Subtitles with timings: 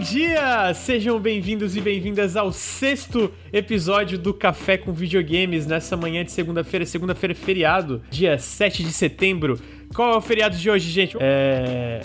[0.00, 0.72] dia!
[0.74, 6.86] Sejam bem-vindos e bem-vindas ao sexto episódio do Café com Videogames nessa manhã de segunda-feira.
[6.86, 9.60] Segunda-feira é feriado, dia 7 de setembro.
[9.94, 11.16] Qual é o feriado de hoje, gente?
[11.20, 12.00] É.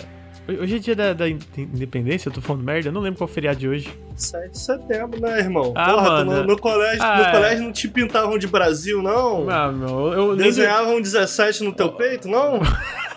[0.60, 3.30] Hoje é dia da, da independência, eu tô falando merda, eu não lembro qual é
[3.30, 3.90] o feriado de hoje.
[4.14, 5.72] 7 de setembro, né, irmão?
[5.74, 7.32] Ah, Porra, no, no colégio, Ah, no é.
[7.32, 9.48] colégio não te pintavam de Brasil, não?
[9.50, 10.46] Ah, meu, eu nem.
[10.46, 12.60] Desenhavam 17 no teu peito, não?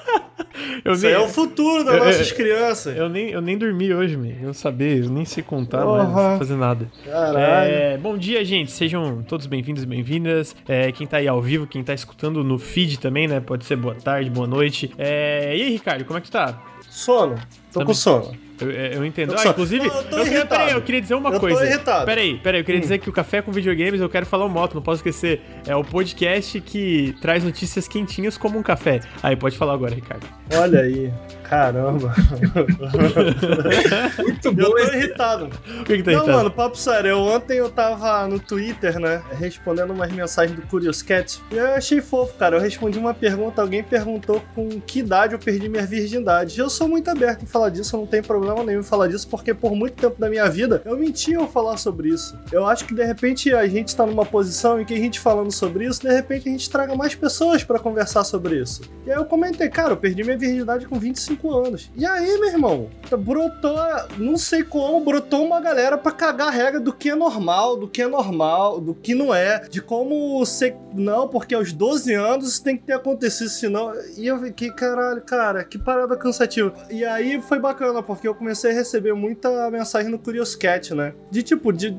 [0.83, 2.97] Eu Isso nem, é o futuro das Eu- eu- nossas crianças.
[2.97, 4.35] eu, nem, eu nem dormi hoje, meu.
[4.41, 6.03] Eu saber, eu nem sei contar, Porra.
[6.03, 6.87] mas não sei fazer nada.
[7.05, 7.37] Caralho.
[7.73, 8.71] É, bom dia, gente.
[8.71, 10.55] Sejam todos bem-vindos e bem-vindas.
[10.67, 13.39] É, quem tá aí ao vivo, quem tá escutando no feed também, né?
[13.39, 14.91] Pode ser boa tarde, boa noite.
[14.97, 16.61] É, e aí, Ricardo, como é que tu tá?
[16.89, 17.35] Sono.
[17.71, 17.87] Tô Também.
[17.87, 18.31] com sono.
[18.61, 19.33] Eu, é, eu entendo.
[19.33, 20.49] Eu Ah, inclusive, eu tô queria, irritado.
[20.49, 21.65] peraí, eu queria dizer uma Eu tô coisa.
[21.65, 22.01] irritado.
[22.03, 22.05] Hum.
[22.05, 24.73] Peraí, peraí, eu queria dizer que o Café com Videogames, eu quero falar o moto,
[24.75, 25.41] não posso esquecer.
[25.67, 28.99] É o podcast que traz notícias quentinhas como um café.
[29.23, 30.25] Aí, pode falar agora, Ricardo.
[30.53, 31.11] Olha aí.
[31.49, 32.13] Caramba.
[34.19, 35.49] Muito Eu bom tô esse irritado.
[35.49, 36.37] Por que, que tá Não, irritado?
[36.37, 37.09] mano, papo sério.
[37.09, 39.21] Eu, ontem eu tava no Twitter, né?
[39.31, 41.41] Respondendo umas mensagens do Curious Cat.
[41.51, 42.57] E eu achei fofo, cara.
[42.57, 43.61] Eu respondi uma pergunta.
[43.61, 46.59] Alguém perguntou com que idade eu perdi minha virgindade.
[46.59, 47.95] Eu sou muito aberto em falar disso.
[47.95, 49.27] Eu não tenho problema nenhum em falar disso.
[49.27, 52.37] Porque por muito tempo da minha vida eu menti ao falar sobre isso.
[52.51, 55.51] Eu acho que de repente a gente tá numa posição em que a gente falando
[55.51, 58.81] sobre isso, de repente a gente traga mais pessoas pra conversar sobre isso.
[59.05, 61.91] E aí eu comentei, cara, eu perdi minha virgindade com 25 anos.
[61.95, 63.77] E aí, meu irmão, brotou,
[64.17, 67.87] não sei como, brotou uma galera pra cagar a regra do que é normal, do
[67.87, 70.75] que é normal, do que não é, de como ser.
[70.93, 73.93] Não, porque aos 12 anos tem que ter acontecido, senão.
[74.17, 76.73] E eu fiquei, caralho, cara, que parada cansativa.
[76.89, 81.13] E aí foi bacana, porque eu comecei a receber muita mensagem no Curious Cat, né?
[81.29, 81.95] De tipo, de.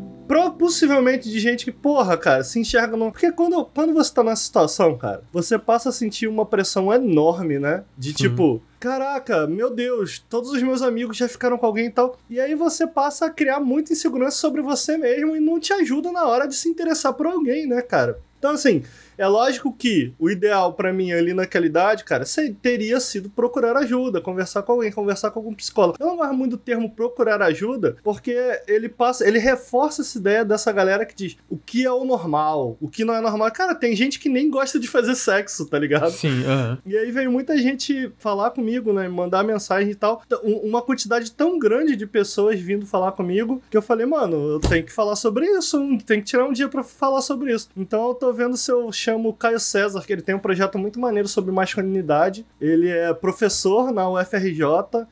[0.58, 3.10] Possivelmente de gente que, porra, cara, se enxerga no.
[3.10, 7.58] Porque quando, quando você tá nessa situação, cara, você passa a sentir uma pressão enorme,
[7.58, 7.82] né?
[7.98, 12.18] De tipo, caraca, meu Deus, todos os meus amigos já ficaram com alguém e tal.
[12.30, 16.10] E aí você passa a criar muita insegurança sobre você mesmo e não te ajuda
[16.10, 18.18] na hora de se interessar por alguém, né, cara?
[18.38, 18.82] Então, assim,
[19.20, 22.24] é lógico que o ideal pra mim ali naquela idade, cara,
[22.62, 25.96] teria sido procurar ajuda, conversar com alguém, conversar com algum psicólogo.
[26.00, 28.34] Eu não gosto muito do termo procurar ajuda, porque
[28.66, 32.76] ele passa, ele reforça essa ideia dessa galera que diz o que é o normal,
[32.80, 33.50] o que não é normal.
[33.52, 36.10] Cara, tem gente que nem gosta de fazer sexo, tá ligado?
[36.10, 36.78] Sim, aham.
[36.86, 39.08] E aí veio muita gente falar comigo, né?
[39.08, 40.22] Mandar mensagem e tal.
[40.42, 44.60] Um- Uma quantidade tão grande de pessoas vindo falar comigo que eu falei, mano, eu
[44.60, 47.68] tenho que falar sobre isso, tem que tirar um dia pra falar sobre isso.
[47.76, 50.78] Então eu tô vendo se eu chamo o Caio César, que ele tem um projeto
[50.78, 52.46] muito maneiro sobre masculinidade.
[52.60, 54.62] Ele é professor na UFRJ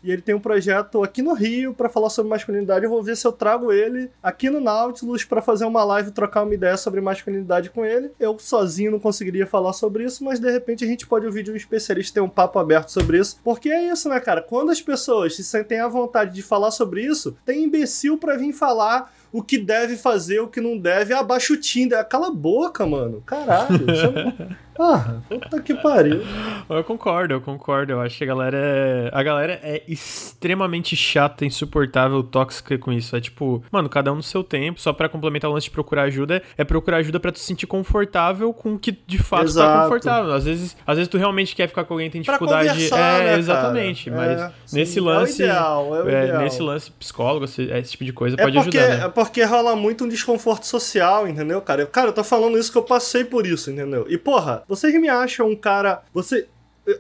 [0.05, 2.85] e ele tem um projeto aqui no Rio pra falar sobre masculinidade.
[2.85, 6.45] Eu vou ver se eu trago ele aqui no Nautilus pra fazer uma live, trocar
[6.45, 8.13] uma ideia sobre masculinidade com ele.
[8.21, 11.51] Eu sozinho não conseguiria falar sobre isso, mas de repente a gente pode ouvir de
[11.51, 13.41] um especialista ter um papo aberto sobre isso.
[13.43, 14.41] Porque é isso, né, cara?
[14.41, 18.53] Quando as pessoas se sentem à vontade de falar sobre isso, tem imbecil pra vir
[18.53, 21.15] falar o que deve fazer, o que não deve.
[21.15, 22.07] Abaixa o Tinder.
[22.09, 23.23] Cala a boca, mano.
[23.27, 23.87] Caralho.
[23.95, 24.59] Chama...
[24.79, 26.23] Porra, puta que pariu.
[26.71, 27.93] Eu concordo, eu concordo.
[27.95, 29.11] Eu acho que a galera é.
[29.13, 33.17] A galera é extremamente chata, insuportável, tóxica com isso.
[33.17, 34.81] É tipo, mano, cada um no seu tempo.
[34.81, 37.67] Só pra complementar o lance de procurar ajuda, é procurar ajuda pra tu se sentir
[37.67, 39.83] confortável com o que de fato tá Exato.
[39.83, 40.33] confortável.
[40.33, 42.69] Às vezes, às vezes tu realmente quer ficar com alguém que tem dificuldade.
[42.69, 43.39] é, né, cara?
[43.39, 44.11] exatamente.
[44.13, 45.43] Mas É, nesse sim, lance.
[45.43, 46.43] É o ideal, é o é, ideal.
[46.43, 49.05] nesse lance psicólogo, esse, tipo de coisa É pode porque, ajudar, né?
[49.07, 51.85] é porque rola muito um desconforto social, entendeu, cara?
[51.87, 54.07] Cara, eu tô falando isso que eu passei por isso, entendeu?
[54.09, 56.03] E, porra, vocês me acham um cara.
[56.13, 56.47] Você.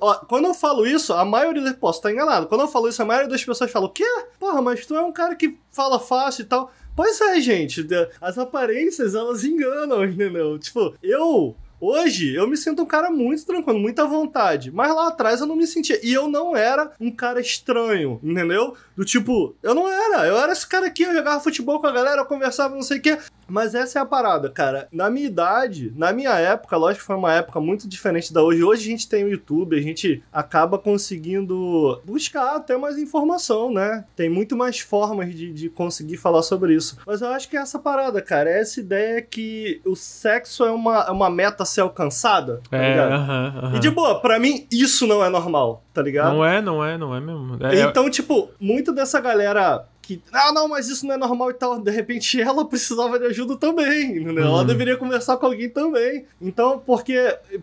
[0.00, 1.74] ó, Quando eu falo isso, a maioria.
[1.74, 2.46] Posso estar enganado.
[2.46, 4.04] Quando eu falo isso, a maioria das pessoas fala: o quê?
[4.40, 6.72] Porra, mas tu é um cara que fala fácil e tal.
[6.96, 7.86] Pois é, gente.
[8.20, 10.58] As aparências, elas enganam, entendeu?
[10.58, 11.54] Tipo, eu.
[11.80, 14.72] Hoje eu me sinto um cara muito tranquilo, muito à vontade.
[14.72, 16.00] Mas lá atrás eu não me sentia.
[16.04, 18.74] E eu não era um cara estranho, entendeu?
[18.96, 20.26] Do tipo, eu não era.
[20.26, 22.98] Eu era esse cara aqui, eu jogava futebol com a galera, eu conversava, não sei
[22.98, 23.16] o quê.
[23.50, 24.88] Mas essa é a parada, cara.
[24.92, 28.62] Na minha idade, na minha época, lógico que foi uma época muito diferente da hoje.
[28.62, 34.04] Hoje a gente tem o YouTube, a gente acaba conseguindo buscar até mais informação, né?
[34.16, 36.98] Tem muito mais formas de, de conseguir falar sobre isso.
[37.06, 38.50] Mas eu acho que é essa parada, cara.
[38.50, 42.76] É essa ideia que o sexo é uma, é uma meta a ser alcançada, tá
[42.76, 43.12] É, ligado?
[43.12, 43.76] aham, aham.
[43.76, 46.34] E de boa, pra mim, isso não é normal, tá ligado?
[46.34, 47.56] Não é, não é, não é mesmo.
[47.64, 51.54] É- Então, tipo, muito dessa galera que, ah, não, mas isso não é normal e
[51.54, 54.44] tal, de repente ela precisava de ajuda também, entendeu?
[54.44, 54.64] Ela Uhum.
[54.66, 56.24] deveria conversar com alguém também.
[56.40, 57.14] Então, porque,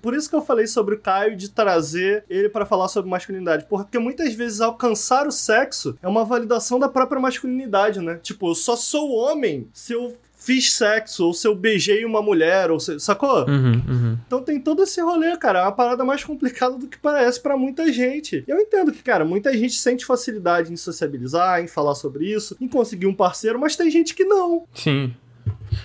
[0.01, 3.65] por isso que eu falei sobre o Caio de trazer ele pra falar sobre masculinidade,
[3.67, 8.19] porque muitas vezes alcançar o sexo é uma validação da própria masculinidade, né?
[8.21, 10.15] Tipo, eu só sou homem se eu
[10.45, 13.47] fiz sexo, ou se eu beijei uma mulher, ou se, sacou?
[13.47, 14.17] Uhum, uhum.
[14.27, 15.59] Então tem todo esse rolê, cara.
[15.59, 18.43] É uma parada mais complicada do que parece para muita gente.
[18.47, 22.67] Eu entendo que, cara, muita gente sente facilidade em sociabilizar, em falar sobre isso, em
[22.67, 24.67] conseguir um parceiro, mas tem gente que não.
[24.73, 25.13] Sim.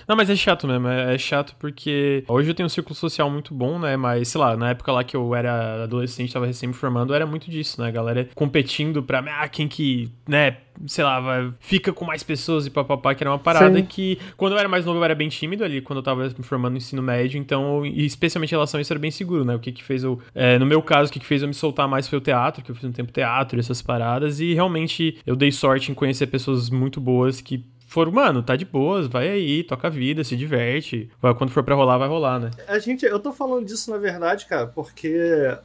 [0.07, 0.87] Não, mas é chato mesmo.
[0.87, 3.95] É, é chato porque hoje eu tenho um círculo social muito bom, né?
[3.97, 7.25] Mas, sei lá, na época lá que eu era adolescente, tava recém me formando, era
[7.25, 7.87] muito disso, né?
[7.87, 10.57] A galera competindo pra ah, quem que, né?
[10.87, 13.85] sei lá, vai, fica com mais pessoas e papapá, que era uma parada Sim.
[13.85, 16.43] que, quando eu era mais novo, eu era bem tímido ali, quando eu tava me
[16.43, 19.55] formando no ensino médio, então, e especialmente em relação a isso, era bem seguro, né?
[19.55, 21.53] O que que fez eu, é, no meu caso, o que que fez eu me
[21.53, 24.53] soltar mais foi o teatro, que eu fiz um tempo teatro e essas paradas, e
[24.53, 29.05] realmente eu dei sorte em conhecer pessoas muito boas que foram, mano, tá de boas,
[29.05, 31.09] vai aí, toca a vida, se diverte.
[31.37, 32.49] Quando for pra rolar, vai rolar, né?
[32.65, 35.13] A gente, eu tô falando disso na verdade, cara, porque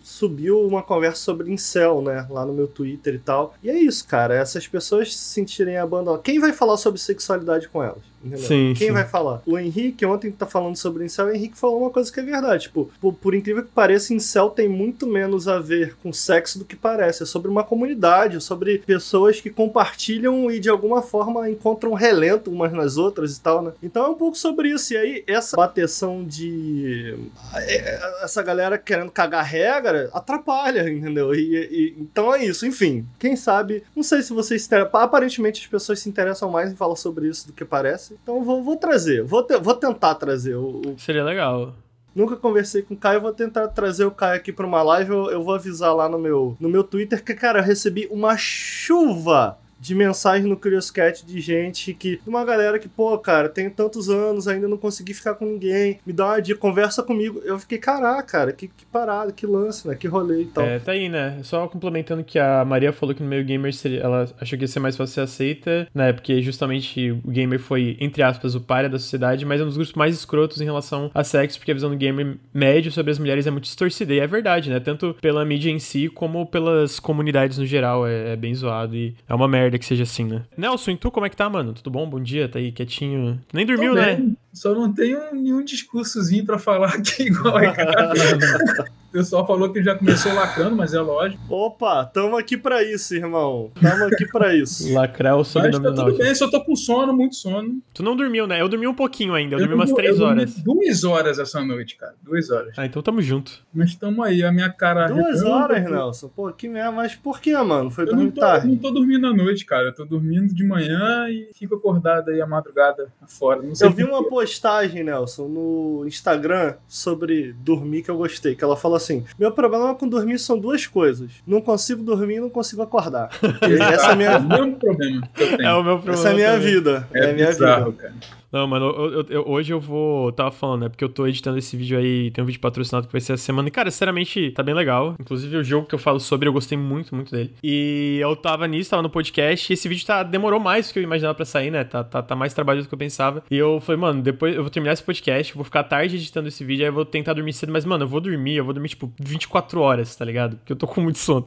[0.02, 3.54] subiu uma conversa sobre incel, né, lá no meu Twitter e tal.
[3.62, 6.24] E é isso, cara, essas pessoas se sentirem abandonadas.
[6.24, 8.02] Quem vai falar sobre sexualidade com elas?
[8.26, 8.46] Entendeu?
[8.46, 8.92] Sim, Quem sim.
[8.92, 9.40] vai falar?
[9.46, 12.22] O Henrique, ontem tá falando sobre o Incel, o Henrique falou uma coisa que é
[12.22, 12.64] verdade.
[12.64, 16.64] Tipo, por, por, incrível que pareça, Incel tem muito menos a ver com sexo do
[16.64, 17.22] que parece.
[17.22, 22.50] É sobre uma comunidade, é sobre pessoas que compartilham e de alguma forma encontram relento
[22.50, 23.72] umas nas outras e tal, né?
[23.82, 24.92] Então é um pouco sobre isso.
[24.92, 27.16] E aí, essa bateção de.
[27.54, 31.34] É, essa galera querendo cagar regra atrapalha, entendeu?
[31.34, 32.66] E, e, então é isso.
[32.66, 33.84] Enfim, quem sabe.
[33.94, 34.68] Não sei se vocês.
[34.92, 38.15] Aparentemente as pessoas se interessam mais em falar sobre isso do que parece.
[38.22, 40.98] Então vou, vou trazer, vou, te, vou tentar trazer o, o...
[40.98, 41.74] Seria legal.
[42.14, 45.10] Nunca conversei com o Caio, vou tentar trazer o Caio aqui para uma live.
[45.10, 48.36] Eu, eu, vou avisar lá no meu, no meu Twitter que, cara, eu recebi uma
[48.38, 52.20] chuva de mensagem no Curious Cat de gente que.
[52.26, 55.98] Uma galera que, pô, cara, tenho tantos anos, ainda não consegui ficar com ninguém.
[56.06, 57.40] Me dá uma dica, conversa comigo.
[57.44, 59.94] Eu fiquei, caraca, cara, que, que parada, que lance, né?
[59.94, 60.64] Que rolê e tal.
[60.64, 61.38] É, tá aí, né?
[61.42, 64.68] Só complementando que a Maria falou que no meio gamer seria, ela achou que ia
[64.68, 66.12] ser mais fácil ser aceita, né?
[66.12, 69.76] Porque justamente o gamer foi, entre aspas, o páreo da sociedade, mas é um dos
[69.76, 73.18] grupos mais escrotos em relação a sexo, porque a visão do gamer médio sobre as
[73.18, 74.14] mulheres é muito distorcida.
[74.14, 74.80] E é verdade, né?
[74.80, 78.06] Tanto pela mídia em si, como pelas comunidades no geral.
[78.06, 80.42] É, é bem zoado e é uma merda que seja assim, né?
[80.56, 81.72] Nelson, e tu como é que tá, mano?
[81.72, 82.08] Tudo bom?
[82.08, 83.40] Bom dia, tá aí quietinho.
[83.52, 84.22] Nem dormiu, né?
[84.52, 88.12] Só não tenho nenhum discursozinho para falar aqui igual a cara.
[89.16, 91.42] o pessoal falou que já começou lacrando, mas é lógico.
[91.48, 93.70] Opa, tamo aqui para isso, irmão.
[93.80, 94.92] Tamo aqui para isso.
[94.92, 97.80] Lacrar o sobrenome tá tudo bem, só tô com sono, muito sono.
[97.94, 98.60] Tu não dormiu, né?
[98.60, 100.54] Eu dormi um pouquinho ainda, eu, eu dormi umas três horas.
[100.56, 102.14] Duas horas essa noite, cara.
[102.22, 102.74] Duas horas.
[102.76, 103.64] Ah, então tamo junto.
[103.72, 105.08] Mas tamo aí, a minha cara.
[105.08, 106.28] Duas horas, Nelson?
[106.28, 107.90] Pô, que merda, mas por que, mano?
[107.90, 108.66] Foi dormir tarde?
[108.66, 109.86] Eu não tô dormindo à noite, cara.
[109.86, 113.62] Eu tô dormindo de manhã e fico acordado aí a madrugada fora.
[113.80, 118.54] eu vi uma postagem, Nelson, no Instagram sobre dormir que eu gostei.
[118.54, 119.05] Que ela falou assim:
[119.38, 121.30] Meu problema com dormir são duas coisas.
[121.46, 123.30] Não consigo dormir e não consigo acordar.
[123.92, 124.30] Essa é, minha...
[124.30, 125.68] é o mesmo problema que eu tenho.
[125.68, 126.12] É o meu problema.
[126.12, 126.66] Essa é a minha também.
[126.66, 127.08] vida.
[127.12, 128.02] É, é a minha bizarro, vida.
[128.02, 128.14] Cara.
[128.56, 130.32] Não, mano, eu, eu, hoje eu vou.
[130.32, 130.88] Tava falando, né?
[130.88, 132.30] Porque eu tô editando esse vídeo aí.
[132.30, 133.68] Tem um vídeo patrocinado que vai ser essa semana.
[133.68, 135.14] E, cara, sinceramente, tá bem legal.
[135.20, 137.52] Inclusive, o jogo que eu falo sobre, eu gostei muito, muito dele.
[137.62, 139.70] E eu tava nisso, tava no podcast.
[139.70, 141.84] E esse vídeo tá, demorou mais do que eu imaginava pra sair, né?
[141.84, 143.44] Tá, tá, tá mais trabalho do que eu pensava.
[143.50, 145.54] E eu falei, mano, depois eu vou terminar esse podcast.
[145.54, 146.84] Vou ficar tarde editando esse vídeo.
[146.84, 147.70] Aí eu vou tentar dormir cedo.
[147.70, 148.56] Mas, mano, eu vou dormir.
[148.56, 150.56] Eu vou dormir, tipo, 24 horas, tá ligado?
[150.56, 151.46] Porque eu tô com muito sono.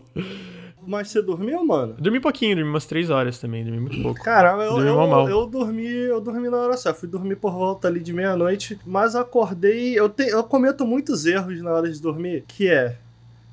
[0.89, 1.93] Mas você dormiu, mano?
[1.99, 4.23] Eu dormi pouquinho, dormi umas três horas também, dormi muito pouco.
[4.23, 6.99] Caramba, eu, dormi eu, eu, dormi, eu dormi na hora certa.
[6.99, 9.93] Fui dormir por volta ali de meia-noite, mas acordei.
[9.93, 12.95] Eu, te, eu cometo muitos erros na hora de dormir, que é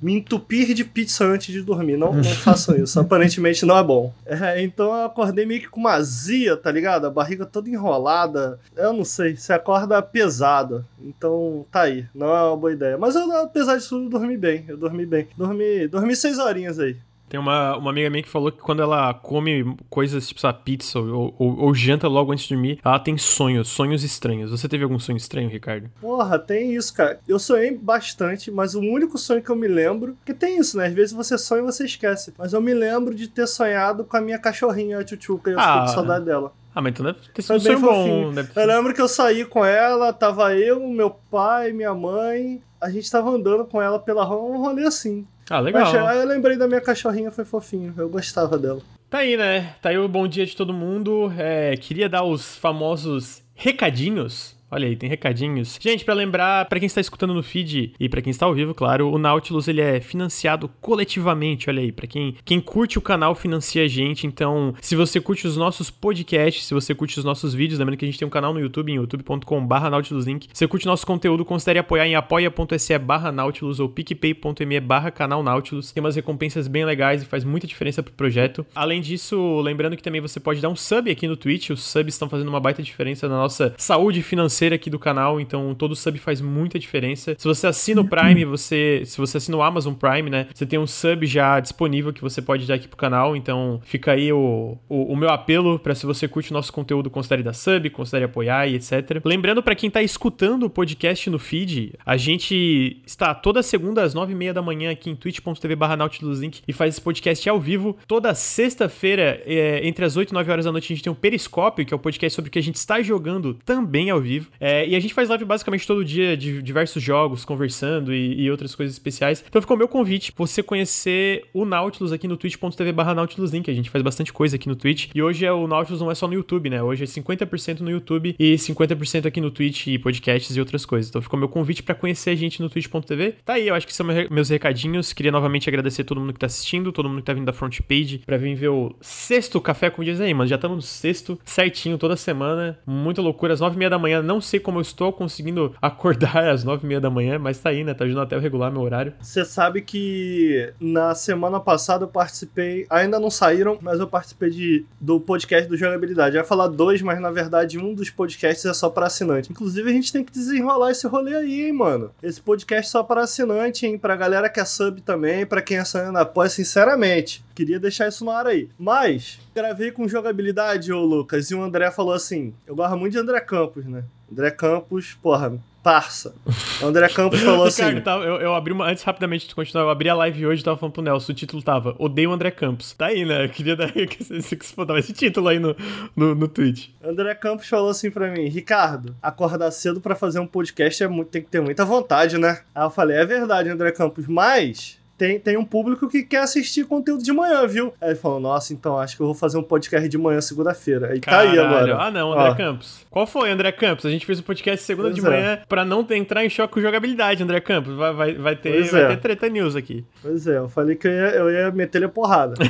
[0.00, 1.98] me entupir de pizza antes de dormir.
[1.98, 2.98] Não, não façam isso.
[2.98, 4.14] Aparentemente não é bom.
[4.24, 7.06] É, então eu acordei meio que com uma azia, tá ligado?
[7.06, 8.58] A barriga toda enrolada.
[8.74, 9.36] Eu não sei.
[9.36, 10.86] Você acorda pesado.
[11.02, 12.06] Então tá aí.
[12.14, 12.96] Não é uma boa ideia.
[12.96, 14.64] Mas eu, apesar disso, eu dormi bem.
[14.66, 15.28] Eu dormi bem.
[15.36, 16.96] Dormi, dormi seis horinhas aí.
[17.36, 20.98] Tem uma, uma amiga minha que falou que quando ela come coisas tipo, sabe, pizza
[20.98, 24.50] ou, ou, ou, janta logo antes de dormir, ela tem sonhos, sonhos estranhos.
[24.50, 25.90] Você teve algum sonho estranho, Ricardo?
[26.00, 27.20] Porra, tem isso, cara.
[27.28, 30.16] Eu sonhei bastante, mas o único sonho que eu me lembro.
[30.24, 30.86] Que tem isso, né?
[30.86, 32.32] Às vezes você sonha e você esquece.
[32.38, 35.60] Mas eu me lembro de ter sonhado com a minha cachorrinha, a Tchutchuca, e eu
[35.60, 35.62] ah.
[35.62, 36.54] fiquei com saudade dela.
[36.74, 38.32] Ah, mas então deve ter sido um sonho bom.
[38.32, 38.50] Deve.
[38.56, 42.62] Eu lembro que eu saí com ela, tava eu, meu pai, minha mãe.
[42.80, 45.26] A gente tava andando com ela pela rua, um rolê assim.
[45.48, 46.06] Ah, legal.
[46.06, 47.94] Aí eu lembrei da minha cachorrinha, foi fofinho.
[47.96, 48.80] Eu gostava dela.
[49.08, 49.74] Tá aí, né?
[49.80, 51.32] Tá aí o bom dia de todo mundo.
[51.38, 55.78] É, queria dar os famosos recadinhos Olha aí, tem recadinhos.
[55.80, 58.74] Gente, para lembrar, para quem está escutando no feed e para quem está ao vivo,
[58.74, 63.34] claro, o Nautilus ele é financiado coletivamente, olha aí, para quem quem curte o canal
[63.36, 64.26] financia a gente.
[64.26, 68.04] Então, se você curte os nossos podcasts, se você curte os nossos vídeos, lembrando que
[68.04, 70.48] a gente tem um canal no YouTube em youtube.com/nautiluslink.
[70.52, 75.92] Se você curte nosso conteúdo, considere apoiar em apoia.se/nautilus ou picpay.me/canal Nautilus.
[75.92, 78.66] Tem umas recompensas bem legais e faz muita diferença pro projeto.
[78.74, 82.14] Além disso, lembrando que também você pode dar um sub aqui no Twitch, os subs
[82.14, 85.94] estão fazendo uma baita diferença na nossa saúde financeira financeira aqui do canal, então todo
[85.94, 87.34] sub faz muita diferença.
[87.38, 90.78] Se você assina o Prime, você, se você assina o Amazon Prime, né, você tem
[90.78, 94.78] um sub já disponível que você pode dar aqui pro canal, então fica aí o,
[94.88, 98.24] o, o meu apelo para se você curte o nosso conteúdo, considere dar sub, considere
[98.24, 99.20] apoiar e etc.
[99.24, 104.14] Lembrando para quem tá escutando o podcast no feed, a gente está toda segunda às
[104.14, 107.60] nove e meia da manhã aqui em twitch.tv barra Nautiluslink e faz esse podcast ao
[107.60, 107.96] vivo.
[108.06, 111.16] Toda sexta-feira, é, entre as 8 e 9 horas da noite, a gente tem um
[111.16, 114.20] Periscópio, que é o um podcast sobre o que a gente está jogando também ao
[114.20, 114.45] vivo.
[114.60, 118.50] É, e a gente faz live basicamente todo dia de diversos jogos, conversando e, e,
[118.50, 119.44] outras coisas especiais.
[119.48, 123.70] Então ficou meu convite você conhecer o Nautilus aqui no twitch.tv barra Nautiluslink.
[123.70, 125.08] A gente faz bastante coisa aqui no Twitch.
[125.14, 126.82] E hoje é, o Nautilus não é só no YouTube, né?
[126.82, 131.08] Hoje é 50% no YouTube e 50% aqui no Twitch e podcasts e outras coisas.
[131.08, 133.34] Então ficou meu convite para conhecer a gente no twitch.tv.
[133.44, 135.12] Tá aí, eu acho que são meus recadinhos.
[135.12, 137.80] Queria novamente agradecer todo mundo que tá assistindo, todo mundo que tá vindo da front
[137.82, 140.48] page pra vir ver o sexto café com dias aí, mano.
[140.48, 142.78] Já estamos no sexto, certinho, toda semana.
[142.86, 143.54] Muita loucura.
[143.54, 146.84] Às nove e meia da manhã, não sei como eu estou conseguindo acordar às nove
[146.84, 147.94] e meia da manhã, mas tá aí, né?
[147.94, 149.14] Tá ajudando até eu regular meu horário.
[149.20, 154.84] Você sabe que na semana passada eu participei, ainda não saíram, mas eu participei de,
[155.00, 156.36] do podcast do Jogabilidade.
[156.36, 159.50] Eu ia falar dois, mas na verdade um dos podcasts é só para assinante.
[159.50, 162.10] Inclusive a gente tem que desenrolar esse rolê aí, hein, mano.
[162.22, 163.98] Esse podcast é só para assinante, hein?
[163.98, 167.44] Pra galera que é sub também, para quem é assinante apoia, sinceramente.
[167.54, 168.68] Queria deixar isso no ar aí.
[168.78, 173.18] Mas, gravei com jogabilidade, ô Lucas, e o André falou assim: eu gosto muito de
[173.18, 174.04] André Campos, né?
[174.30, 176.34] André Campos, porra, parça.
[176.82, 178.00] O André Campos falou assim.
[178.00, 178.90] Tá, eu, eu, abri uma.
[178.90, 181.30] Antes, rapidamente, de continuar, eu abri a live hoje e tava falando pro Nelson.
[181.30, 182.92] O título tava Odeio André Campos.
[182.92, 183.44] Tá aí, né?
[183.44, 184.56] Eu queria dar que você
[184.98, 185.76] esse título aí no,
[186.16, 186.88] no, no Twitch.
[187.04, 191.28] André Campos falou assim pra mim: Ricardo, acordar cedo para fazer um podcast é muito,
[191.28, 192.62] tem que ter muita vontade, né?
[192.74, 196.84] Aí eu falei: é verdade, André Campos, mas tem, tem um público que quer assistir
[196.84, 197.92] conteúdo de manhã, viu?
[198.00, 201.08] Aí ele falou, nossa, então acho que eu vou fazer um podcast de manhã segunda-feira.
[201.08, 201.48] Aí Caralho.
[201.48, 201.96] tá aí agora.
[201.98, 202.54] Ah, não, André Ó.
[202.54, 203.06] Campos.
[203.10, 204.04] Qual foi, André Campos?
[204.06, 205.30] A gente fez o um podcast segunda pois de é.
[205.30, 207.94] manhã pra não entrar em choque com jogabilidade, André Campos.
[207.94, 209.08] Vai, vai, vai, ter, vai é.
[209.08, 210.04] ter treta news aqui.
[210.22, 212.54] Pois é, eu falei que eu ia, eu ia meter ele a porrada.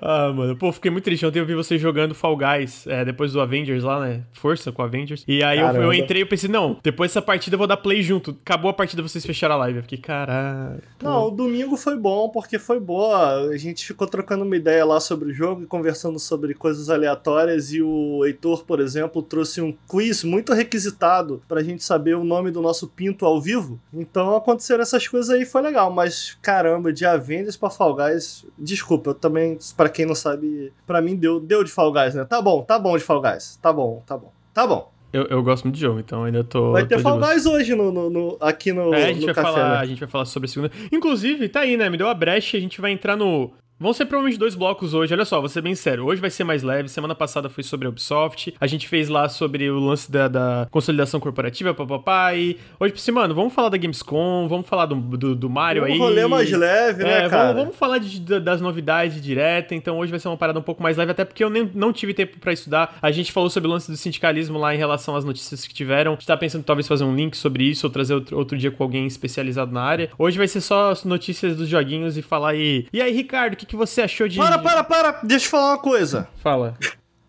[0.00, 0.56] ah, mano.
[0.56, 1.24] Pô, fiquei muito triste.
[1.26, 4.22] Ontem eu vi vocês jogando Fall Guys, é, depois do Avengers lá, né?
[4.32, 5.24] Força com Avengers.
[5.26, 8.02] E aí eu, eu, entrei e pensei, não, depois dessa partida eu vou dar play
[8.02, 8.36] junto.
[8.44, 9.78] Acabou a partida, vocês fecharam a live.
[9.78, 10.82] Eu fiquei, caralho.
[11.02, 13.50] Não, o domingo foi bom, porque foi boa.
[13.50, 17.72] A gente ficou trocando uma ideia lá sobre o jogo e conversando sobre coisas aleatórias.
[17.72, 22.50] E o Heitor, por exemplo, trouxe um quiz muito requisitado pra gente saber o nome
[22.50, 23.80] do nosso pinto ao vivo.
[23.92, 25.90] Então aconteceram essas coisas aí, foi legal.
[25.90, 31.00] Mas caramba, de Avengers pra Fall Guys, desculpa, eu também, para quem não sabe, para
[31.00, 32.24] mim deu, deu de Fall Guys, né?
[32.24, 33.58] Tá bom, tá bom de Fall Guys.
[33.60, 34.32] Tá bom, tá bom.
[34.52, 34.91] Tá bom.
[35.12, 36.72] Eu, eu gosto muito de jogo, então ainda tô.
[36.72, 38.94] Vai ter tô Fall Guys hoje no, no, no, aqui no.
[38.94, 39.76] É, a gente, vai café, falar, né?
[39.76, 40.72] a gente vai falar sobre a segunda.
[40.90, 41.90] Inclusive, tá aí, né?
[41.90, 45.12] Me deu a brecha, a gente vai entrar no Vão ser provavelmente dois blocos hoje.
[45.12, 46.04] Olha só, vou ser bem sério.
[46.04, 46.88] Hoje vai ser mais leve.
[46.88, 48.54] Semana passada foi sobre a Ubisoft.
[48.60, 52.32] A gente fez lá sobre o lance da, da consolidação corporativa, papapá.
[52.32, 55.86] E hoje, assim, mano, vamos falar da Gamescom, vamos falar do, do, do Mario um
[55.86, 55.94] aí.
[55.94, 57.48] Um rolê mais leve, né, é, cara?
[57.48, 59.74] Vamos, vamos falar de, das novidades direta.
[59.74, 61.92] Então hoje vai ser uma parada um pouco mais leve, até porque eu nem, não
[61.92, 62.96] tive tempo para estudar.
[63.02, 66.12] A gente falou sobre o lance do sindicalismo lá em relação às notícias que tiveram.
[66.12, 68.70] A gente tá pensando talvez fazer um link sobre isso ou trazer outro, outro dia
[68.70, 70.08] com alguém especializado na área.
[70.16, 72.86] Hoje vai ser só notícias dos joguinhos e falar aí.
[72.92, 74.36] E aí, Ricardo, o que, que você achou de.
[74.36, 75.20] Para, para, para!
[75.22, 76.28] Deixa eu falar uma coisa.
[76.42, 76.76] Fala.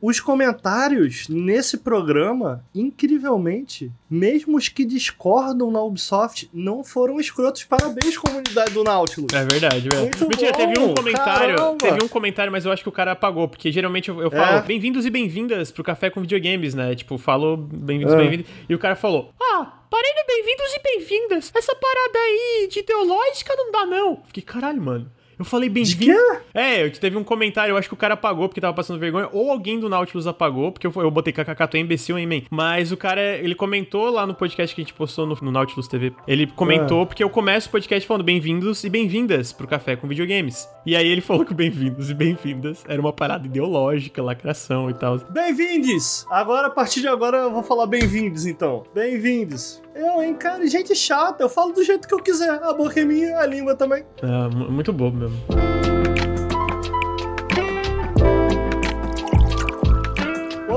[0.01, 7.63] Os comentários nesse programa, incrivelmente, mesmo os que discordam na Ubisoft, não foram escrotos.
[7.63, 9.33] Parabéns, comunidade do Nautilus.
[9.33, 10.11] É verdade, velho.
[10.27, 11.55] Mentira, bom, teve um comentário.
[11.55, 11.77] Caramba.
[11.77, 14.57] Teve um comentário, mas eu acho que o cara apagou, porque geralmente eu, eu falo
[14.57, 14.61] é.
[14.63, 16.93] bem-vindos e bem-vindas pro café com videogames, né?
[16.93, 18.19] Tipo, falou bem-vindos e é.
[18.19, 18.47] bem-vindos.
[18.67, 21.51] E o cara falou: Ah, parei bem-vindos e bem-vindas.
[21.55, 24.21] Essa parada aí de ideológica não dá, não.
[24.25, 25.09] Fiquei, caralho, mano.
[25.37, 26.13] Eu falei bem-vindo.
[26.53, 29.49] É, teve um comentário, eu acho que o cara apagou porque tava passando vergonha, ou
[29.49, 32.41] alguém do Nautilus apagou, porque eu, eu botei kkk, tu é imbecil, hein, man.
[32.51, 35.87] Mas o cara, ele comentou lá no podcast que a gente postou no, no Nautilus
[35.87, 36.13] TV.
[36.27, 37.05] Ele comentou é.
[37.05, 40.67] porque eu começo o podcast falando bem-vindos e bem-vindas pro Café com Videogames.
[40.85, 45.17] E aí ele falou que bem-vindos e bem-vindas era uma parada ideológica, lacração e tal.
[45.29, 46.25] Bem-vindos!
[46.29, 48.83] Agora, a partir de agora, eu vou falar bem-vindos, então.
[48.93, 49.81] Bem-vindos.
[49.95, 52.49] Eu, hein, cara, gente chata, eu falo do jeito que eu quiser.
[52.49, 54.03] A boca é minha, a língua também.
[54.21, 55.82] É, muito bobo mesmo.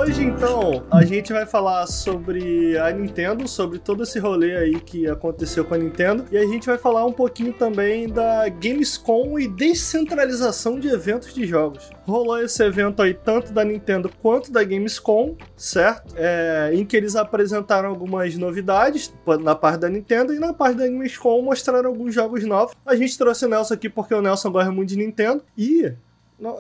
[0.07, 5.09] Hoje então, a gente vai falar sobre a Nintendo, sobre todo esse rolê aí que
[5.09, 9.49] aconteceu com a Nintendo, e a gente vai falar um pouquinho também da Gamescom e
[9.49, 11.91] descentralização de eventos de jogos.
[12.07, 16.15] Rolou esse evento aí tanto da Nintendo quanto da Gamescom, certo?
[16.17, 20.87] É, em que eles apresentaram algumas novidades na parte da Nintendo e na parte da
[20.87, 22.77] Gamescom mostraram alguns jogos novos.
[22.87, 25.93] A gente trouxe o Nelson aqui porque o Nelson gosta muito de Nintendo e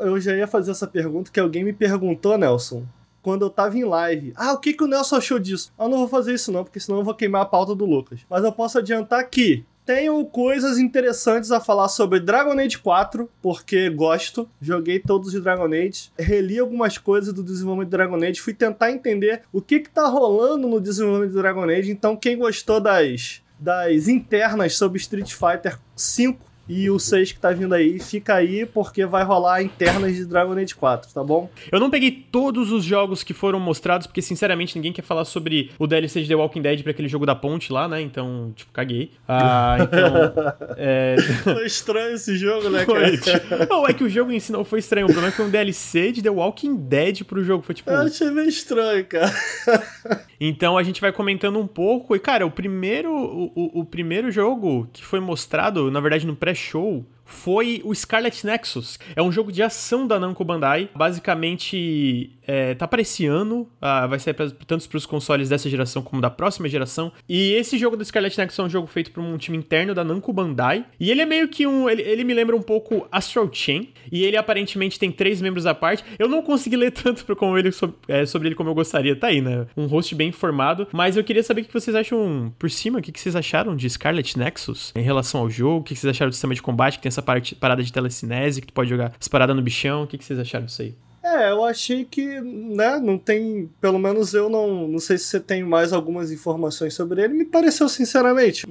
[0.00, 2.84] eu já ia fazer essa pergunta que alguém me perguntou, Nelson
[3.26, 4.32] quando eu tava em live.
[4.36, 5.72] Ah, o que, que o Nelson achou disso?
[5.76, 8.20] Eu não vou fazer isso não, porque senão eu vou queimar a pauta do Lucas.
[8.30, 13.90] Mas eu posso adiantar que tenho coisas interessantes a falar sobre Dragon Age 4, porque
[13.90, 14.48] gosto.
[14.62, 16.12] Joguei todos os Dragon Age.
[16.16, 18.40] Reli algumas coisas do desenvolvimento de Dragon Age.
[18.40, 21.90] Fui tentar entender o que que tá rolando no desenvolvimento de Dragon Age.
[21.90, 27.50] Então, quem gostou das, das internas sobre Street Fighter 5 e o 6 que tá
[27.52, 31.48] vindo aí, fica aí porque vai rolar internas de Dragon Age 4, tá bom?
[31.70, 35.70] Eu não peguei todos os jogos que foram mostrados, porque sinceramente ninguém quer falar sobre
[35.78, 38.00] o DLC de The Walking Dead pra aquele jogo da ponte lá, né?
[38.00, 39.10] Então, tipo, caguei.
[39.28, 40.32] Ah, então.
[40.76, 41.16] é...
[41.44, 43.66] Foi estranho esse jogo, né, cara?
[43.68, 45.06] Não, é que o jogo em si não foi estranho.
[45.06, 47.62] O problema é que foi um DLC de The Walking Dead pro jogo.
[47.62, 47.90] Foi tipo.
[47.90, 49.32] Eu achei meio estranho, cara.
[50.40, 52.14] Então a gente vai comentando um pouco.
[52.14, 56.36] E, cara, o primeiro, o, o, o primeiro jogo que foi mostrado, na verdade, no
[56.36, 58.98] pré-show, foi o Scarlet Nexus.
[59.16, 60.88] É um jogo de ação da Namco Bandai.
[60.94, 63.68] Basicamente, é, tá para esse ano.
[63.80, 67.12] Ah, vai sair pra, tanto para os consoles dessa geração como da próxima geração.
[67.28, 70.04] E esse jogo do Scarlet Nexus é um jogo feito por um time interno da
[70.04, 70.84] Namco Bandai.
[70.98, 71.88] E ele é meio que um.
[71.88, 73.88] Ele, ele me lembra um pouco Astral Chain.
[74.10, 76.04] E ele aparentemente tem três membros à parte.
[76.18, 79.16] Eu não consegui ler tanto como ele, sobre, é, sobre ele como eu gostaria.
[79.16, 79.66] Tá aí, né?
[79.76, 80.86] Um host bem informado.
[80.92, 82.98] Mas eu queria saber o que vocês acham por cima.
[82.98, 85.80] O que vocês acharam de Scarlet Nexus em relação ao jogo?
[85.80, 88.60] O que vocês acharam do sistema de combate que tem essa parte, parada de telecinese,
[88.60, 90.04] que tu pode jogar as paradas no bichão.
[90.04, 90.94] O que, que vocês acharam disso aí?
[91.26, 95.40] É, eu achei que, né, não tem, pelo menos eu não, não sei se você
[95.40, 98.64] tem mais algumas informações sobre ele, me pareceu sinceramente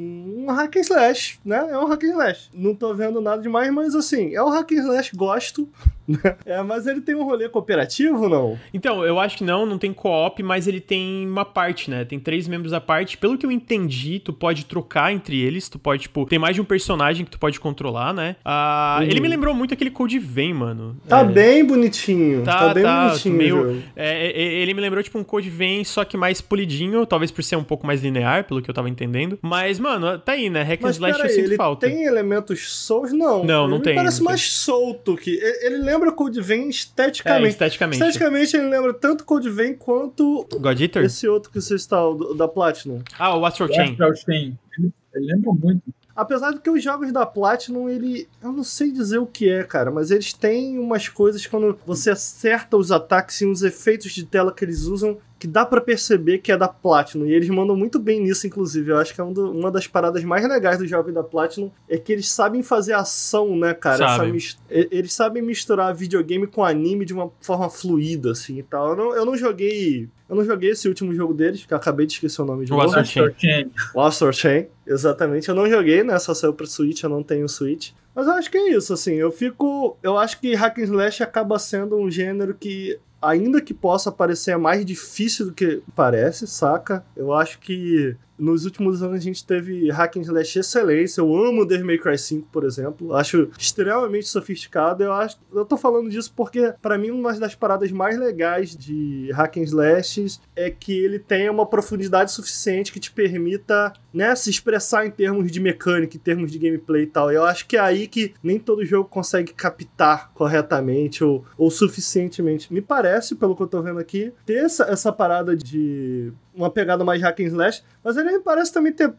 [0.45, 1.67] um hack and slash, né?
[1.69, 2.50] É um hack and slash.
[2.53, 5.67] Não tô vendo nada demais, mas assim, é um hack and slash, gosto.
[6.07, 6.19] Né?
[6.45, 8.59] é, mas ele tem um rolê cooperativo, não?
[8.71, 12.05] Então, eu acho que não, não tem co-op, mas ele tem uma parte, né?
[12.05, 13.17] Tem três membros à parte.
[13.17, 16.62] Pelo que eu entendi, tu pode trocar entre eles, tu pode, tipo, tem mais de
[16.62, 18.35] um personagem que tu pode controlar, né?
[18.45, 19.07] Ah, uhum.
[19.07, 20.95] Ele me lembrou muito aquele Code Vein, mano.
[21.07, 21.24] Tá é.
[21.24, 22.43] bem bonitinho.
[22.45, 23.35] Tá, tá bem tá, bonitinho.
[23.35, 27.31] Meio, é, é, ele me lembrou, tipo, um Code Vein, só que mais polidinho, talvez
[27.31, 29.37] por ser um pouco mais linear, pelo que eu tava entendendo.
[29.41, 30.63] Mas, mano, tá aí, né?
[30.63, 31.87] Hack and Slash eu sinto ele falta.
[31.87, 33.11] Tem elementos Souls?
[33.11, 33.43] Não.
[33.43, 33.96] Não, não ele tem.
[33.96, 34.50] parece não mais tem.
[34.50, 35.39] solto que.
[35.61, 37.46] Ele lembra Code Vein esteticamente.
[37.46, 38.01] É, esteticamente.
[38.01, 40.48] Esteticamente ele lembra tanto Code Vein quanto.
[40.59, 41.03] God Eater?
[41.03, 43.01] Esse outro que você está, o da Platinum.
[43.17, 43.91] Ah, o Astral Chain.
[43.91, 44.57] Astral Chain.
[44.77, 45.81] Ele, ele lembra muito.
[46.15, 48.29] Apesar de que os jogos da Platinum, ele.
[48.41, 52.11] Eu não sei dizer o que é, cara, mas eles têm umas coisas quando você
[52.11, 56.37] acerta os ataques e os efeitos de tela que eles usam que dá para perceber
[56.39, 57.25] que é da Platinum.
[57.25, 58.91] E eles mandam muito bem nisso, inclusive.
[58.91, 61.69] Eu acho que é um do, uma das paradas mais legais do jogo da Platinum
[61.89, 63.98] é que eles sabem fazer ação, né, cara?
[63.98, 64.37] Sabe.
[64.69, 68.91] eles sabem misturar videogame com anime de uma forma fluida, assim e tal.
[68.91, 70.09] Eu não, eu não joguei.
[70.27, 72.74] Eu não joguei esse último jogo deles, que eu acabei de esquecer o nome de
[72.74, 72.98] o novo.
[72.98, 73.71] Astral Chain.
[73.93, 75.50] O Astral Chain, exatamente.
[75.50, 76.17] Eu não joguei, né?
[76.17, 77.91] Só saiu pra Switch, eu não tenho Switch.
[78.15, 79.15] Mas eu acho que é isso, assim.
[79.15, 79.98] Eu fico.
[80.01, 84.57] Eu acho que Hack and Slash acaba sendo um gênero que ainda que possa parecer
[84.57, 87.03] mais difícil do que parece, saca?
[87.16, 91.21] Eu acho que nos últimos anos a gente teve hack and slash excelência.
[91.21, 93.15] Eu amo Devil May Cry 5, por exemplo.
[93.15, 95.03] Acho extremamente sofisticado.
[95.03, 99.29] Eu acho, eu tô falando disso porque para mim uma das paradas mais legais de
[99.33, 104.50] hack and slashes é que ele tenha uma profundidade suficiente que te permita, né, se
[104.50, 107.31] expressar em termos de mecânica, em termos de gameplay e tal.
[107.31, 112.74] Eu acho que é aí que nem todo jogo consegue captar corretamente ou, ou suficientemente.
[112.74, 117.03] Me parece, pelo que eu tô vendo aqui, ter essa, essa parada de uma pegada
[117.03, 119.13] mais hack and slash, mas ele parece também ter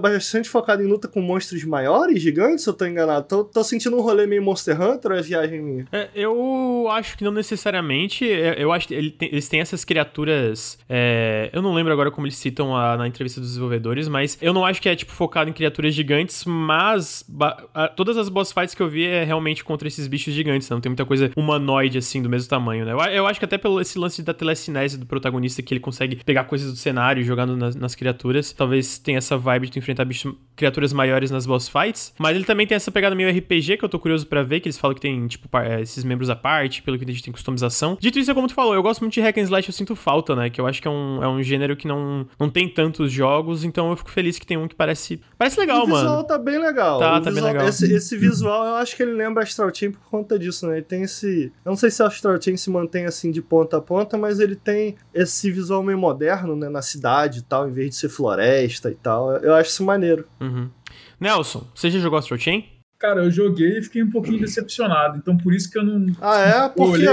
[0.00, 3.26] bastante focado em luta com monstros maiores, gigantes, se eu tô enganado.
[3.26, 5.86] Tô, tô sentindo um rolê meio Monster Hunter ou é viagem minha?
[5.92, 8.30] É, eu acho que não necessariamente.
[8.30, 10.78] É, eu acho que ele tem, eles têm essas criaturas.
[10.88, 14.52] É, eu não lembro agora como eles citam a, na entrevista dos desenvolvedores, mas eu
[14.52, 17.24] não acho que é tipo focado em criaturas gigantes, mas
[17.74, 20.74] a, todas as boss fights que eu vi é realmente contra esses bichos gigantes, né?
[20.74, 22.92] não tem muita coisa humanoide assim do mesmo tamanho, né?
[22.92, 26.16] Eu, eu acho que até pelo esse lance da telecinese do protagonista que ele consegue
[26.16, 28.52] pegar coisas do cenário jogando nas, nas, criaturas.
[28.52, 32.12] Talvez tenha essa vibe de tu enfrentar bichos criaturas maiores nas boss fights.
[32.18, 34.68] Mas ele também tem essa pegada meio RPG que eu tô curioso para ver, que
[34.68, 37.32] eles falam que tem, tipo, é, esses membros à parte, pelo que a gente tem
[37.32, 37.96] customização.
[38.00, 39.94] Dito isso, é como tu falou, eu gosto muito de hack and slash, eu sinto
[39.94, 40.50] falta, né?
[40.50, 43.64] Que eu acho que é um, é um gênero que não, não tem tantos jogos,
[43.64, 45.20] então eu fico feliz que tem um que parece.
[45.36, 45.94] Parece legal, mano.
[45.94, 46.98] O visual tá bem legal.
[46.98, 47.68] Tá, o tá visual, bem legal.
[47.68, 50.76] Esse, esse, visual, eu acho que ele lembra Astral Chain por conta disso, né?
[50.76, 51.52] Ele tem esse.
[51.64, 54.56] Eu não sei se Astral Chain se mantém assim de ponta a ponta, mas ele
[54.56, 56.67] tem esse visual meio moderno, né?
[56.68, 59.36] Na cidade e tal, em vez de ser floresta e tal.
[59.36, 60.26] Eu acho isso maneiro.
[60.40, 60.70] Uhum.
[61.20, 62.64] Nelson, você já jogou Astral Chain?
[62.98, 65.18] Cara, eu joguei e fiquei um pouquinho decepcionado.
[65.18, 66.14] Então por isso que eu não.
[66.20, 66.68] Ah, é?
[66.68, 67.06] Por quê?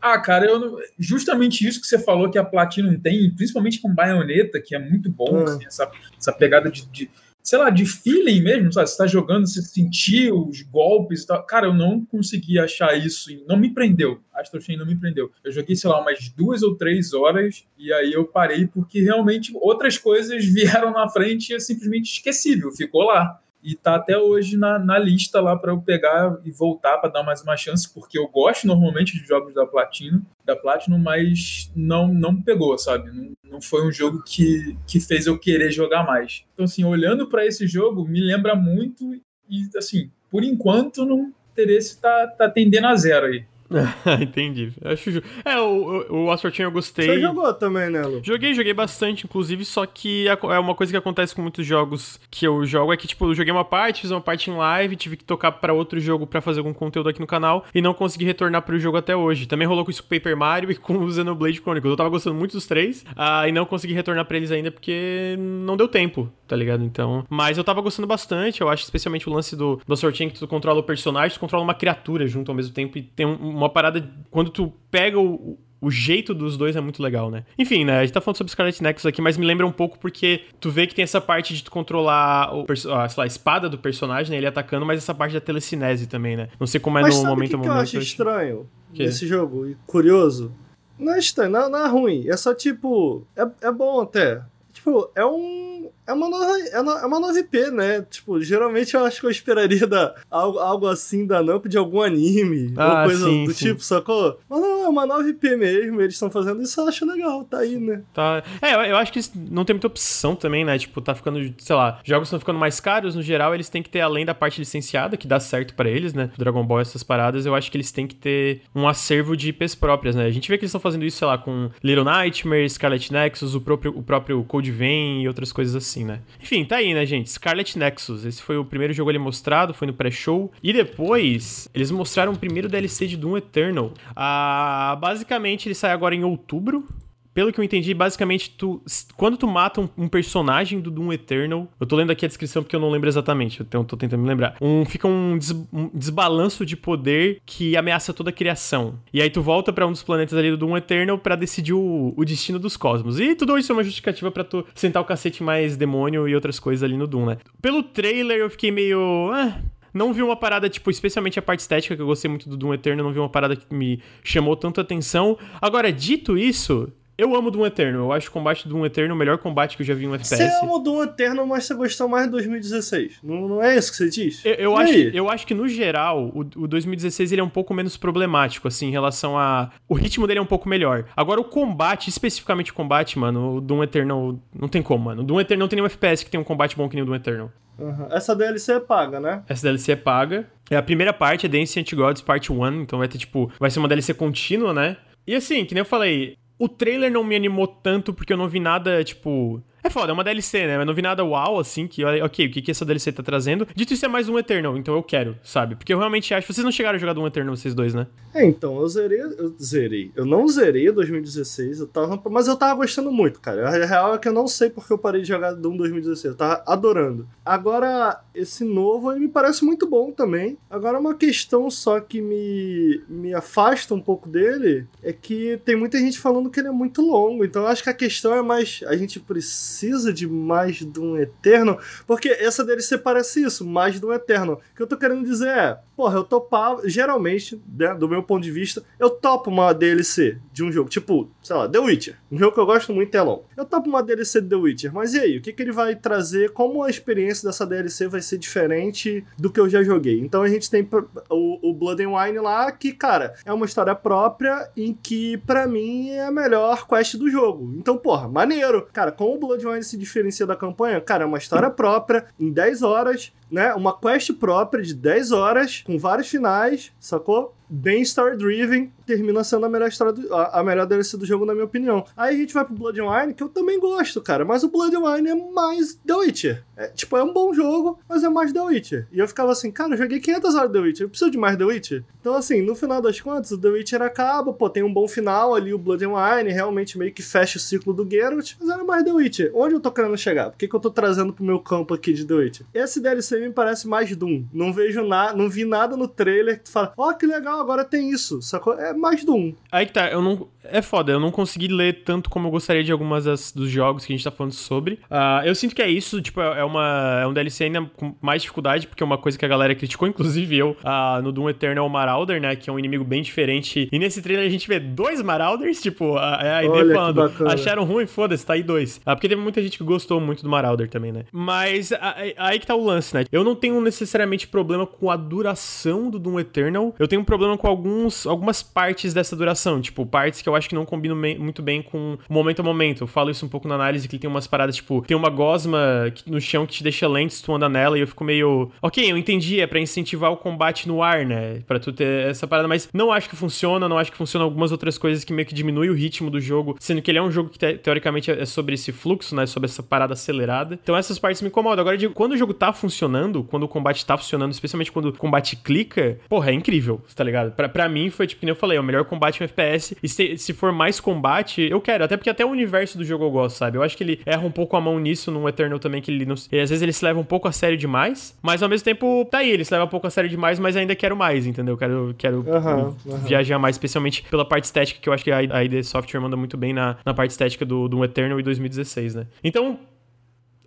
[0.00, 0.78] Ah, cara, eu não...
[0.98, 5.08] justamente isso que você falou que a Platinum tem, principalmente com baioneta, que é muito
[5.08, 5.44] bom, hum.
[5.44, 7.08] assim, essa, essa pegada de, de,
[7.42, 8.88] sei lá, de feeling mesmo, sabe?
[8.88, 11.44] Você tá jogando, você sentiu os golpes e tal.
[11.44, 14.20] Cara, eu não consegui achar isso, não me prendeu.
[14.32, 15.30] Astro Chain não me prendeu.
[15.42, 19.52] Eu joguei, sei lá, umas duas ou três horas e aí eu parei porque realmente
[19.56, 24.56] outras coisas vieram na frente e é simplesmente esquecível, ficou lá e tá até hoje
[24.56, 28.18] na, na lista lá para eu pegar e voltar para dar mais uma chance, porque
[28.18, 33.10] eu gosto normalmente de jogos da Platinum, da Platinum, mas não não pegou, sabe?
[33.10, 36.44] Não, não foi um jogo que, que fez eu querer jogar mais.
[36.54, 39.14] Então assim, olhando para esse jogo, me lembra muito
[39.48, 43.44] e assim, por enquanto não interesse tá tá tendendo a zero aí.
[44.20, 44.72] Entendi.
[44.84, 45.22] Acho ju...
[45.44, 47.06] É, o, o, o Chain eu gostei.
[47.06, 48.20] Você jogou também, né, Lu?
[48.22, 52.46] Joguei, joguei bastante, inclusive, só que é uma coisa que acontece com muitos jogos que
[52.46, 55.16] eu jogo é que, tipo, eu joguei uma parte, fiz uma parte em live, tive
[55.16, 58.24] que tocar para outro jogo para fazer algum conteúdo aqui no canal e não consegui
[58.24, 59.46] retornar pro jogo até hoje.
[59.46, 61.90] Também rolou com isso com Paper Mario e com o Xenoblade Chronicles.
[61.90, 65.36] Eu tava gostando muito dos três uh, e não consegui retornar pra eles ainda porque
[65.38, 66.84] não deu tempo, tá ligado?
[66.84, 67.24] Então.
[67.28, 70.48] Mas eu tava gostando bastante, eu acho, especialmente o lance do, do Chain que tu
[70.48, 73.26] controla o personagem, tu controla uma criatura junto ao mesmo tempo e tem
[73.62, 77.44] uma parada quando tu pega o, o jeito dos dois é muito legal, né?
[77.58, 77.98] Enfim, né?
[77.98, 80.70] A gente tá falando sobre Scarlet Nexus aqui, mas me lembra um pouco porque tu
[80.70, 84.30] vê que tem essa parte de tu controlar o, a, lá, a espada do personagem,
[84.30, 84.36] né?
[84.36, 86.48] Ele atacando, mas essa parte da telecinese também, né?
[86.60, 87.76] Não sei como é mas no momento que a que momento.
[87.76, 89.04] eu acho estranho que?
[89.04, 90.54] nesse jogo, e curioso.
[90.96, 92.28] Não é estranho, não, não é ruim.
[92.28, 93.26] É só tipo.
[93.36, 94.40] É, é bom até.
[94.72, 98.02] Tipo, é um é uma nova, é uma nova IP, né?
[98.10, 102.00] Tipo, geralmente eu acho que eu esperaria da, algo, algo assim da Namp de algum
[102.00, 103.66] anime ah, ou coisa sim, do sim.
[103.66, 104.38] tipo, sacou?
[104.48, 107.58] Mas não, é uma nova IP mesmo, eles estão fazendo isso, eu acho legal, tá
[107.58, 108.02] aí, né?
[108.12, 108.42] Tá.
[108.60, 110.78] É, eu, eu acho que não tem muita opção também, né?
[110.78, 113.90] Tipo, tá ficando, sei lá, jogos estão ficando mais caros, no geral, eles têm que
[113.90, 116.30] ter, além da parte licenciada, que dá certo para eles, né?
[116.36, 119.74] Dragon Ball, essas paradas, eu acho que eles têm que ter um acervo de IPs
[119.74, 120.26] próprias, né?
[120.26, 123.54] A gente vê que eles estão fazendo isso, sei lá, com Little Nightmare, Scarlet Nexus,
[123.54, 126.20] o próprio, o próprio Code Vein e outras coisas assim, né?
[126.40, 127.30] Enfim, tá aí, né, gente?
[127.30, 128.24] Scarlet Nexus.
[128.24, 130.50] Esse foi o primeiro jogo ali mostrado, foi no pré-show.
[130.62, 133.92] E depois, eles mostraram o primeiro DLC de Doom Eternal.
[134.14, 136.86] Ah, basicamente, ele sai agora em outubro
[137.34, 138.82] pelo que eu entendi, basicamente, tu,
[139.16, 142.62] quando tu mata um, um, personagem do Doom Eternal, eu tô lendo aqui a descrição
[142.62, 144.56] porque eu não lembro exatamente, eu tô, tentando me lembrar.
[144.60, 148.98] Um, fica um, des, um, desbalanço de poder que ameaça toda a criação.
[149.12, 152.14] E aí tu volta para um dos planetas ali do Doom Eternal para decidir o,
[152.16, 153.18] o, destino dos cosmos.
[153.18, 156.58] E tudo isso é uma justificativa para tu sentar o cacete mais demônio e outras
[156.60, 157.38] coisas ali no Doom, né?
[157.60, 159.30] Pelo trailer eu fiquei meio.
[159.32, 159.60] Ah,
[159.92, 162.74] não vi uma parada, tipo, especialmente a parte estética, que eu gostei muito do Doom
[162.74, 165.38] Eternal, não vi uma parada que me chamou tanto atenção.
[165.60, 166.90] Agora, dito isso,
[167.22, 168.02] eu amo Doom Eternal.
[168.02, 170.08] Eu acho o combate do Doom Eternal o melhor combate que eu já vi em
[170.08, 170.36] um FPS.
[170.36, 173.18] Você ama o Doom Eternal, mas você gostou mais de 2016.
[173.22, 174.44] Não, não é isso que você diz?
[174.44, 177.72] Eu, eu acho, eu acho que, no geral, o, o 2016 ele é um pouco
[177.72, 179.70] menos problemático, assim, em relação a...
[179.88, 181.04] O ritmo dele é um pouco melhor.
[181.16, 185.22] Agora, o combate, especificamente o combate, mano, o Doom Eternal não tem como, mano.
[185.22, 187.06] O Doom Eternal não tem nenhum FPS que tem um combate bom que nem o
[187.06, 187.50] Doom Eternal.
[187.78, 188.06] Uhum.
[188.10, 189.42] Essa DLC é paga, né?
[189.48, 190.46] Essa DLC é paga.
[190.70, 193.50] É a primeira parte, é The Ancient Gods Part 1, então vai ter, tipo...
[193.58, 194.96] Vai ser uma DLC contínua, né?
[195.26, 198.48] E assim, que nem eu falei, o trailer não me animou tanto porque eu não
[198.48, 199.60] vi nada, tipo.
[199.84, 200.78] É foda, é uma DLC, né?
[200.78, 203.66] Mas não vi nada uau, assim, que, ok, o que, que essa DLC tá trazendo.
[203.74, 205.74] Dito isso, é mais um Eternal, então eu quero, sabe?
[205.74, 206.52] Porque eu realmente acho.
[206.52, 208.06] Vocês não chegaram a jogar um Eternal, vocês dois, né?
[208.32, 209.20] É, então, eu zerei.
[209.20, 210.12] Eu zerei.
[210.14, 213.66] Eu não zerei 2016, eu tava, mas eu tava gostando muito, cara.
[213.66, 216.24] A real é que eu não sei porque eu parei de jogar Doom 2016.
[216.26, 217.26] Eu tava adorando.
[217.44, 220.56] Agora, esse novo, ele me parece muito bom também.
[220.70, 225.98] Agora, uma questão só que me, me afasta um pouco dele é que tem muita
[225.98, 227.44] gente falando que ele é muito longo.
[227.44, 228.80] Então, eu acho que a questão é mais.
[228.86, 233.98] A gente precisa precisa de mais de um Eterno, porque essa DLC parece isso, mais
[233.98, 234.54] de um Eterno.
[234.54, 238.42] O que eu tô querendo dizer é, porra, eu topava, geralmente, né, do meu ponto
[238.42, 242.36] de vista, eu topo uma DLC de um jogo, tipo, sei lá, The Witcher, um
[242.36, 243.44] jogo que eu gosto muito é longo.
[243.56, 245.94] Eu topo uma DLC de The Witcher, mas e aí, o que, que ele vai
[245.94, 250.18] trazer, como a experiência dessa DLC vai ser diferente do que eu já joguei?
[250.18, 250.88] Então a gente tem
[251.30, 255.68] o, o Blood and Wine lá, que, cara, é uma história própria em que, para
[255.68, 257.76] mim, é a melhor quest do jogo.
[257.78, 258.88] Então, porra, maneiro.
[258.92, 261.00] Cara, como o Blood and Wine se diferencia da campanha?
[261.00, 263.74] Cara, é uma história própria, em 10 horas, né?
[263.74, 267.54] Uma quest própria de 10 horas, com vários finais, sacou?
[267.72, 271.54] Bem story-driven, termina sendo a melhor história do, a, a, melhor DLC do jogo, na
[271.54, 272.04] minha opinião.
[272.14, 274.68] Aí a gente vai pro Blood and Wine, que eu também gosto, cara, mas o
[274.68, 276.64] Blood and Wine é mais The Witcher.
[276.76, 279.08] É, tipo, é um bom jogo, mas é mais The Witcher.
[279.10, 281.38] E eu ficava assim, cara, eu joguei 500 horas de The Witcher, eu preciso de
[281.38, 282.04] mais The Witcher?
[282.20, 285.54] Então, assim, no final das contas, o The Witcher acaba, pô, tem um bom final
[285.54, 288.84] ali, o Blood and Wine realmente meio que fecha o ciclo do Geralt, mas era
[288.84, 289.50] mais The Witcher.
[289.54, 290.50] Onde eu tô querendo chegar?
[290.50, 292.66] Por que, que eu tô trazendo pro meu campo aqui de The Witcher?
[292.74, 294.44] Esse DLC me parece mais Doom.
[294.52, 297.61] Não vejo nada, não vi nada no trailer que tu fala, ó, oh, que legal,
[297.62, 298.74] agora tem isso, sacou?
[298.74, 299.54] É mais do um.
[299.70, 300.48] Aí que tá, eu não.
[300.64, 304.04] É foda, eu não consegui ler tanto como eu gostaria de algumas das, dos jogos
[304.04, 304.94] que a gente tá falando sobre.
[305.10, 308.14] Uh, eu sinto que é isso, tipo, é, é uma, é um DLC ainda com
[308.20, 311.50] mais dificuldade, porque é uma coisa que a galera criticou, inclusive eu, uh, no Doom
[311.50, 312.54] Eternal Marauder, né?
[312.54, 313.88] Que é um inimigo bem diferente.
[313.90, 318.06] E nesse trailer a gente vê dois Marauders, tipo, a, a ideia falando, acharam ruim,
[318.06, 318.98] foda-se, tá aí dois.
[318.98, 321.24] Uh, porque teve muita gente que gostou muito do Marauder também, né?
[321.32, 321.92] Mas
[322.36, 323.24] aí que tá o lance, né?
[323.32, 326.94] Eu não tenho necessariamente problema com a duração do Doom Eternal.
[326.98, 330.56] Eu tenho um problema com algum alguns, algumas partes dessa duração, tipo, partes que eu
[330.56, 333.02] acho que não combinam muito bem com o momento a momento.
[333.02, 336.12] Eu falo isso um pouco na análise, que tem umas paradas, tipo, tem uma gosma
[336.26, 338.70] no chão que te deixa lento tu anda nela, e eu fico meio.
[338.80, 341.60] Ok, eu entendi, é pra incentivar o combate no ar, né?
[341.66, 344.72] Pra tu ter essa parada, mas não acho que funciona, não acho que funciona algumas
[344.72, 347.30] outras coisas que meio que diminui o ritmo do jogo, sendo que ele é um
[347.30, 349.46] jogo que te teoricamente é sobre esse fluxo, né?
[349.46, 350.78] Sobre essa parada acelerada.
[350.82, 351.80] Então essas partes me incomodam.
[351.80, 355.12] Agora, digo, quando o jogo tá funcionando, quando o combate tá funcionando, especialmente quando o
[355.12, 357.31] combate clica, porra, é incrível, tá ligado?
[357.52, 359.96] Pra, pra mim foi, tipo, que eu falei, é o melhor combate em FPS.
[360.02, 362.04] E se, se for mais combate, eu quero.
[362.04, 363.78] Até porque até o universo do jogo eu gosto, sabe?
[363.78, 366.26] Eu acho que ele erra um pouco a mão nisso no Eternal também, que ele,
[366.26, 369.26] não, às vezes ele se leva um pouco a sério demais, mas ao mesmo tempo,
[369.30, 371.76] tá aí, ele se leva um pouco a sério demais, mas ainda quero mais, entendeu?
[371.76, 373.18] Quero, quero uhum, uhum.
[373.18, 376.56] viajar mais, especialmente pela parte estética, que eu acho que a ID Software manda muito
[376.56, 379.26] bem na, na parte estética do, do Eternal e 2016, né?
[379.42, 379.78] Então,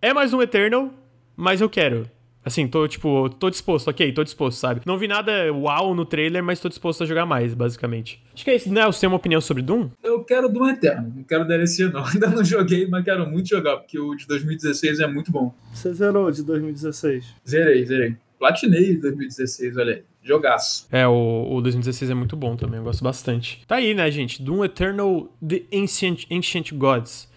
[0.01, 0.89] é mais um Eternal,
[1.35, 2.09] mas eu quero.
[2.45, 4.81] Assim, tô, tipo, tô disposto, ok, tô disposto, sabe?
[4.85, 8.21] Não vi nada uau no trailer, mas tô disposto a jogar mais, basicamente.
[8.33, 8.71] Acho que é isso.
[8.71, 9.89] Nelson, tem uma opinião sobre Doom?
[10.03, 12.05] Eu quero Doom Eterno, não quero DLC não.
[12.05, 15.51] Ainda não joguei, mas quero muito jogar, porque o de 2016 é muito bom.
[15.73, 17.25] Você zerou de 2016?
[17.49, 18.15] Zerei, zerei.
[18.37, 20.03] Platinei 2016, olha aí.
[20.21, 20.87] Jogaço.
[20.91, 23.63] É, o, o 2016 é muito bom também, eu gosto bastante.
[23.67, 24.41] Tá aí, né, gente?
[24.41, 27.27] Doom Eternal The Ancient, Ancient Gods.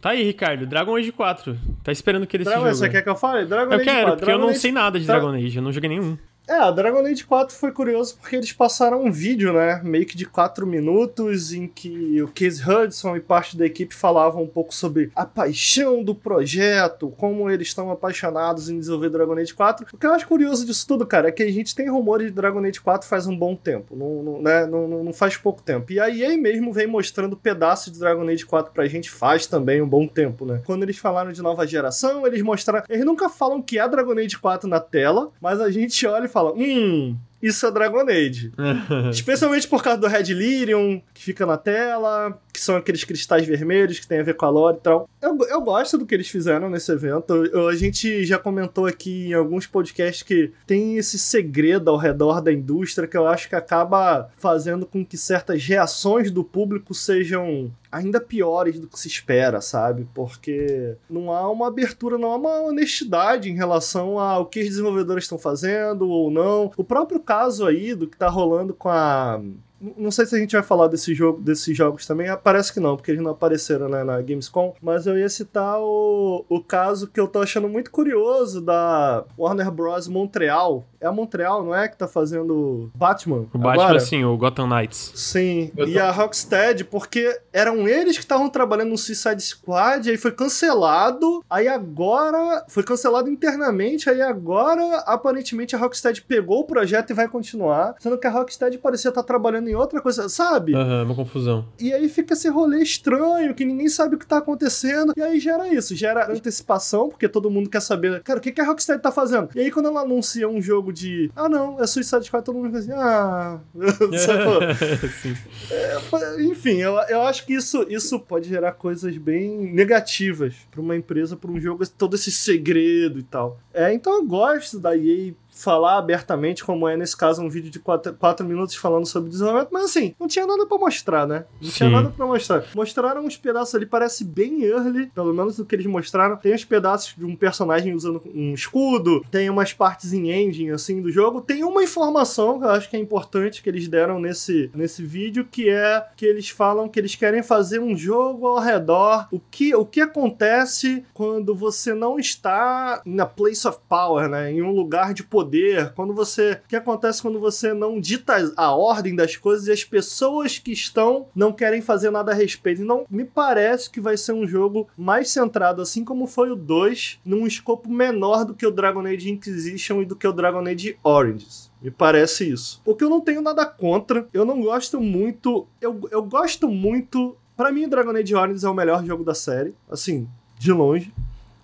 [0.00, 0.66] Tá aí, Ricardo.
[0.66, 1.58] Dragon Age 4.
[1.82, 2.64] Tá esperando que ele Dragon.
[2.64, 3.46] Você quer que eu fale?
[3.46, 4.10] Dragon eu Age quero, 4.
[4.12, 4.58] porque Dragon eu não Age...
[4.58, 5.06] sei nada de.
[5.06, 5.56] Dragon Age.
[5.56, 6.16] Eu não joguei nenhum.
[6.48, 10.16] É, a Dragon Age 4 foi curioso porque eles passaram um vídeo, né, meio que
[10.16, 14.74] de 4 minutos, em que o Case Hudson e parte da equipe falavam um pouco
[14.74, 19.86] sobre a paixão do projeto, como eles estão apaixonados em desenvolver Dragon Age 4.
[19.92, 22.32] O que eu acho curioso disso tudo, cara, é que a gente tem rumores de
[22.32, 25.92] Dragon Age 4 faz um bom tempo, não, não, né, não, não faz pouco tempo.
[25.92, 29.82] E a EA mesmo vem mostrando pedaços de Dragon Age 4 pra gente faz também
[29.82, 30.62] um bom tempo, né.
[30.64, 32.86] Quando eles falaram de nova geração, eles mostraram...
[32.88, 36.28] Eles nunca falam que é Dragon Age 4 na tela, mas a gente olha e
[36.28, 38.52] fala fala: hum, isso é Dragon Age.
[39.10, 43.98] Especialmente por causa do Red Lyrium, que fica na tela, que são aqueles cristais vermelhos
[43.98, 45.08] que tem a ver com a lore e tal.
[45.22, 47.46] Eu, eu gosto do que eles fizeram nesse evento.
[47.46, 52.40] Eu, a gente já comentou aqui em alguns podcasts que tem esse segredo ao redor
[52.40, 57.70] da indústria que eu acho que acaba fazendo com que certas reações do público sejam
[57.90, 60.06] ainda piores do que se espera, sabe?
[60.14, 65.24] Porque não há uma abertura, não há uma honestidade em relação ao que os desenvolvedores
[65.24, 66.70] estão fazendo ou não.
[66.76, 69.40] O próprio caso aí do que tá rolando com a
[69.80, 72.28] não sei se a gente vai falar desse jogo, desses jogos também.
[72.42, 74.74] Parece que não, porque eles não apareceram né, na Gamescom.
[74.82, 79.70] Mas eu ia citar o, o caso que eu tô achando muito curioso da Warner
[79.70, 80.08] Bros.
[80.08, 80.84] Montreal.
[81.00, 81.88] É a Montreal, não é?
[81.88, 83.46] Que tá fazendo Batman.
[83.52, 84.00] O Batman, agora?
[84.00, 85.12] sim, o Gotham Knights.
[85.14, 85.70] Sim.
[85.86, 91.44] E a Rocksteady, porque eram eles que estavam trabalhando no Suicide Squad, aí foi cancelado.
[91.48, 92.64] Aí agora.
[92.68, 94.10] Foi cancelado internamente.
[94.10, 97.94] Aí agora, aparentemente, a Rocksteady pegou o projeto e vai continuar.
[98.00, 100.74] Sendo que a Rocksteady parecia estar trabalhando em outra coisa, sabe?
[100.74, 101.66] Aham, uhum, uma confusão.
[101.78, 105.12] E aí fica esse rolê estranho, que ninguém sabe o que tá acontecendo.
[105.16, 108.60] E aí gera isso, gera antecipação, porque todo mundo quer saber, cara, o que, que
[108.60, 109.48] a Rockstar tá fazendo?
[109.54, 112.66] E aí quando ela anuncia um jogo de, ah não, é Suicide Squad, todo mundo
[112.66, 113.60] fica assim, ah...
[115.70, 120.96] é, enfim, eu, eu acho que isso, isso pode gerar coisas bem negativas pra uma
[120.96, 123.58] empresa, pra um jogo, todo esse segredo e tal.
[123.72, 127.80] É, então eu gosto da EA falar abertamente, como é nesse caso um vídeo de
[127.80, 131.44] 4 minutos falando sobre desenvolvimento, mas assim, não tinha nada para mostrar, né?
[131.60, 131.76] Não Sim.
[131.76, 132.64] tinha nada para mostrar.
[132.74, 136.36] Mostraram uns pedaços ali, parece bem early, pelo menos do que eles mostraram.
[136.36, 141.02] Tem uns pedaços de um personagem usando um escudo, tem umas partes em engine, assim,
[141.02, 141.40] do jogo.
[141.40, 145.46] Tem uma informação que eu acho que é importante que eles deram nesse, nesse vídeo,
[145.50, 149.26] que é que eles falam que eles querem fazer um jogo ao redor.
[149.32, 154.52] O que, o que acontece quando você não está na place of power, né?
[154.52, 155.47] Em um lugar de poder.
[155.94, 156.60] Quando você.
[156.64, 160.72] O que acontece quando você não dita a ordem das coisas e as pessoas que
[160.72, 162.82] estão não querem fazer nada a respeito.
[162.82, 167.20] Então, me parece que vai ser um jogo mais centrado, assim como foi o 2,
[167.24, 170.98] num escopo menor do que o Dragon Age Inquisition e do que o Dragon Age
[171.02, 171.70] Origins.
[171.80, 172.82] Me parece isso.
[172.84, 175.66] O que eu não tenho nada contra, eu não gosto muito.
[175.80, 177.36] Eu, eu gosto muito.
[177.56, 179.74] Para mim, Dragon Age Origins é o melhor jogo da série.
[179.88, 181.12] Assim, de longe.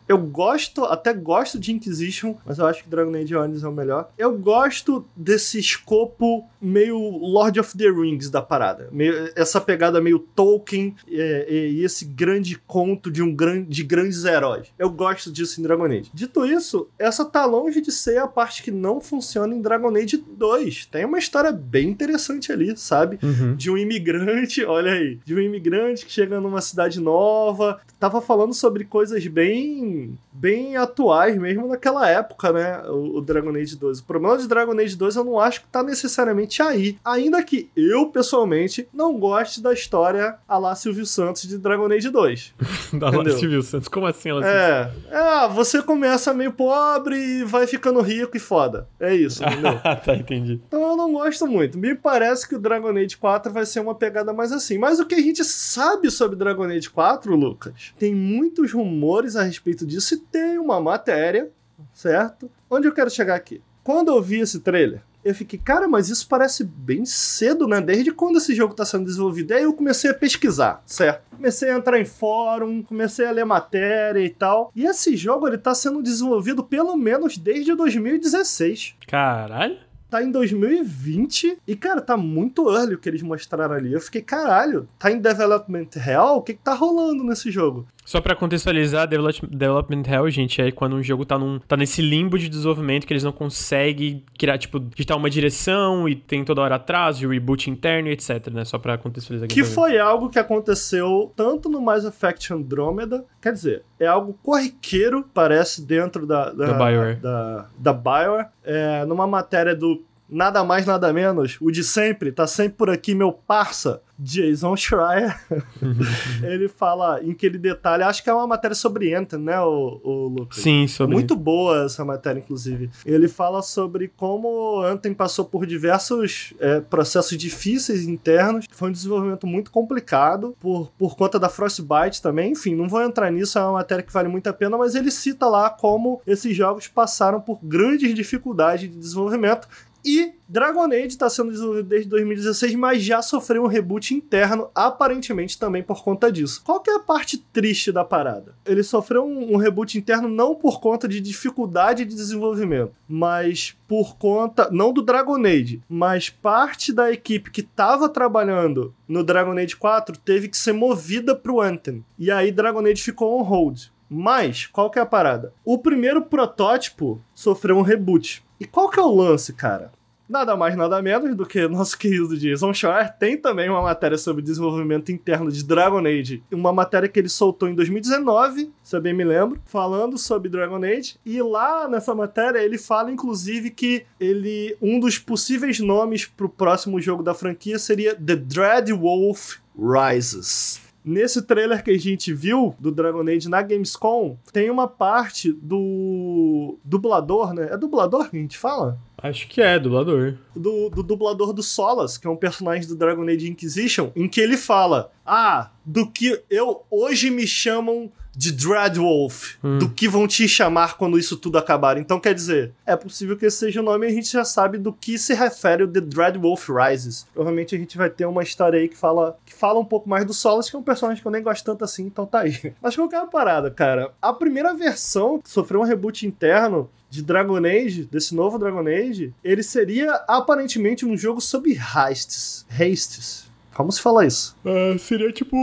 [0.09, 3.73] Eu gosto, até gosto de Inquisition, mas eu acho que Dragon Age Origins é o
[3.73, 4.11] melhor.
[4.19, 8.89] Eu gosto desse escopo meio Lord of the Rings da parada.
[8.93, 14.25] Meio, essa pegada meio Tolkien é, e esse grande conto de um grande, de grandes
[14.25, 14.69] heróis.
[14.79, 16.11] Eu gosto disso em Dragon Age.
[16.13, 20.17] Dito isso, essa tá longe de ser a parte que não funciona em Dragon Age
[20.17, 20.87] 2.
[20.87, 23.19] Tem uma história bem interessante ali, sabe?
[23.23, 23.57] Uhum.
[23.57, 28.53] De um imigrante, olha aí, de um imigrante que chega numa cidade nova, tava falando
[28.53, 29.94] sobre coisas bem
[30.33, 32.83] bem, atuais mesmo naquela época, né?
[32.89, 34.01] O, o, Dragon Age 2.
[34.01, 36.99] O problema de Dragon Age 2 eu não acho que tá necessariamente aí.
[37.05, 42.11] Ainda que eu, pessoalmente, não goste da história a lá Silvio Santos de Dragon Age
[42.11, 42.55] 2.
[42.95, 43.89] da lá Silvio Santos?
[43.89, 48.89] Como assim ela É, é, você começa meio pobre e vai ficando rico e foda.
[48.99, 49.79] É isso, entendeu?
[50.05, 50.61] tá, entendi.
[50.67, 51.79] Então eu não gosto muito.
[51.79, 54.79] Me parece que o Dragon Age 4 vai ser uma pegada mais assim.
[54.79, 59.43] Mas o que a gente sabe sobre Dragon Age 4, Lucas, tem muitos rumores a
[59.43, 61.51] respeito disso e tem uma matéria,
[61.93, 62.51] certo?
[62.71, 63.63] Onde eu quero chegar aqui?
[63.83, 67.81] Quando eu vi esse trailer, eu fiquei, cara, mas isso parece bem cedo, né?
[67.81, 69.53] Desde quando esse jogo está sendo desenvolvido?
[69.53, 71.23] Aí eu comecei a pesquisar, certo?
[71.35, 74.71] Comecei a entrar em fórum, comecei a ler matéria e tal.
[74.77, 78.97] E esse jogo ele tá sendo desenvolvido pelo menos desde 2016.
[79.07, 79.79] Caralho
[80.15, 83.93] tá em 2020 e, cara, tá muito early o que eles mostraram ali.
[83.93, 86.37] Eu fiquei, caralho, tá em development real?
[86.37, 87.85] O que que tá rolando nesse jogo?
[88.05, 92.39] Só para contextualizar, development hell, gente, é quando um jogo tá, num, tá nesse limbo
[92.39, 96.75] de desenvolvimento que eles não conseguem criar, tipo, digitar uma direção e tem toda hora
[96.75, 98.65] atraso, reboot interno e etc, né?
[98.65, 99.55] Só pra contextualizar aqui.
[99.55, 105.25] Que foi algo que aconteceu tanto no Mass Effect Andromeda, quer dizer, é algo corriqueiro,
[105.33, 106.51] parece, dentro da...
[106.51, 107.17] Da, da Bioware.
[107.17, 108.49] Da, da Bioware.
[108.65, 113.15] É, numa matéria do nada mais, nada menos, o de sempre, tá sempre por aqui,
[113.15, 115.39] meu parça, Jason Schreier,
[116.43, 120.01] ele fala em que ele detalha, acho que é uma matéria sobre Anthem, né, o,
[120.05, 120.63] o Lucas?
[120.63, 121.15] Sim, sobre.
[121.15, 122.91] Muito boa essa matéria, inclusive.
[123.05, 129.47] Ele fala sobre como Anthem passou por diversos é, processos difíceis internos, foi um desenvolvimento
[129.47, 132.53] muito complicado por, por conta da Frostbite também.
[132.53, 135.11] Enfim, não vou entrar nisso, é uma matéria que vale muito a pena, mas ele
[135.11, 139.67] cita lá como esses jogos passaram por grandes dificuldades de desenvolvimento
[140.05, 145.59] e Dragon Age está sendo desenvolvido desde 2016, mas já sofreu um reboot interno, aparentemente
[145.59, 146.63] também por conta disso.
[146.63, 148.55] Qual que é a parte triste da parada?
[148.67, 154.17] Ele sofreu um, um reboot interno não por conta de dificuldade de desenvolvimento, mas por
[154.17, 159.77] conta, não do Dragon Age, mas parte da equipe que estava trabalhando no Dragon Age
[159.77, 162.05] 4 teve que ser movida para o Anthem.
[162.19, 163.95] E aí Dragon Age ficou on hold.
[164.09, 165.53] Mas, qual que é a parada?
[165.65, 168.44] O primeiro protótipo sofreu um reboot.
[168.59, 169.93] E qual que é o lance, cara?
[170.27, 174.43] Nada mais, nada menos do que nosso querido Jason Schreier tem também uma matéria sobre
[174.43, 176.43] desenvolvimento interno de Dragon Age.
[176.51, 180.83] Uma matéria que ele soltou em 2019, se eu bem me lembro, falando sobre Dragon
[180.83, 181.17] Age.
[181.27, 186.49] E lá nessa matéria ele fala, inclusive, que ele um dos possíveis nomes para o
[186.49, 190.81] próximo jogo da franquia seria The Dread Wolf Rises.
[191.05, 196.79] Nesse trailer que a gente viu do Dragon Age na Gamescom, tem uma parte do
[196.83, 197.69] dublador, né?
[197.71, 198.99] É dublador que a gente fala?
[199.19, 200.37] Acho que é, dublador.
[200.57, 204.41] Do, do dublador do Solas, que é um personagem do Dragon Age Inquisition, em que
[204.41, 209.79] ele fala: Ah, do que eu hoje me chamam de Dreadwolf, hum.
[209.79, 211.97] do que vão te chamar quando isso tudo acabar.
[211.97, 214.79] Então, quer dizer, é possível que esse seja o nome e a gente já sabe
[214.79, 217.27] do que se refere o The Dreadwolf Rises.
[217.33, 220.25] Provavelmente a gente vai ter uma história aí que fala, que fala um pouco mais
[220.25, 222.75] do Solas, que é um personagem que eu nem gosto tanto assim, então tá aí.
[222.83, 224.13] Mas qual que é a parada, cara?
[224.21, 229.63] A primeira versão sofreu um reboot interno de Dragon Age, desse novo Dragon Age, ele
[229.63, 232.67] seria aparentemente um jogo sobre heists.
[232.69, 233.44] Hastes
[233.75, 234.57] como se fala isso?
[234.65, 235.57] Uh, seria tipo.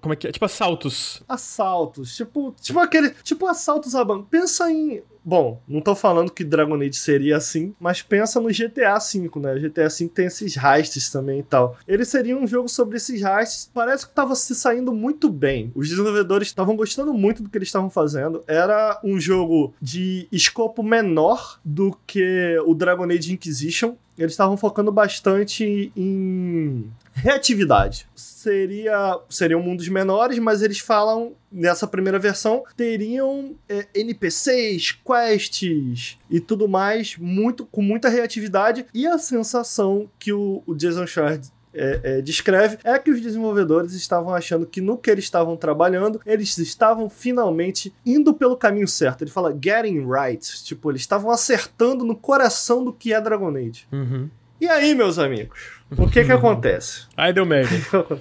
[0.00, 0.32] Como é que é?
[0.32, 1.22] Tipo assaltos.
[1.28, 2.16] Assaltos.
[2.16, 3.10] Tipo, tipo aquele.
[3.22, 4.26] Tipo assaltos a banco.
[4.30, 8.98] Pensa em bom, não tô falando que Dragon Age seria assim, mas pensa no GTA
[8.98, 9.54] V, né?
[9.54, 11.76] O GTA V tem esses heists também e tal.
[11.86, 13.70] Ele seria um jogo sobre esses heists.
[13.74, 15.70] Parece que tava se saindo muito bem.
[15.74, 18.42] Os desenvolvedores estavam gostando muito do que eles estavam fazendo.
[18.46, 23.96] Era um jogo de escopo menor do que o Dragon Age Inquisition.
[24.16, 26.90] Eles estavam focando bastante em
[27.22, 28.06] reatividade.
[28.14, 36.40] Seria, seriam mundos menores, mas eles falam, nessa primeira versão, teriam é, NPCs, quests e
[36.40, 38.86] tudo mais, muito com muita reatividade.
[38.94, 41.40] E a sensação que o, o Jason Schreier
[41.74, 46.20] é, é, descreve é que os desenvolvedores estavam achando que no que eles estavam trabalhando,
[46.24, 49.22] eles estavam finalmente indo pelo caminho certo.
[49.22, 50.64] Ele fala getting right.
[50.64, 53.86] Tipo, eles estavam acertando no coração do que é Dragon Age.
[53.92, 54.28] Uhum.
[54.60, 55.77] E aí, meus amigos?
[55.96, 57.06] O que que acontece?
[57.16, 57.74] Aí deu merda.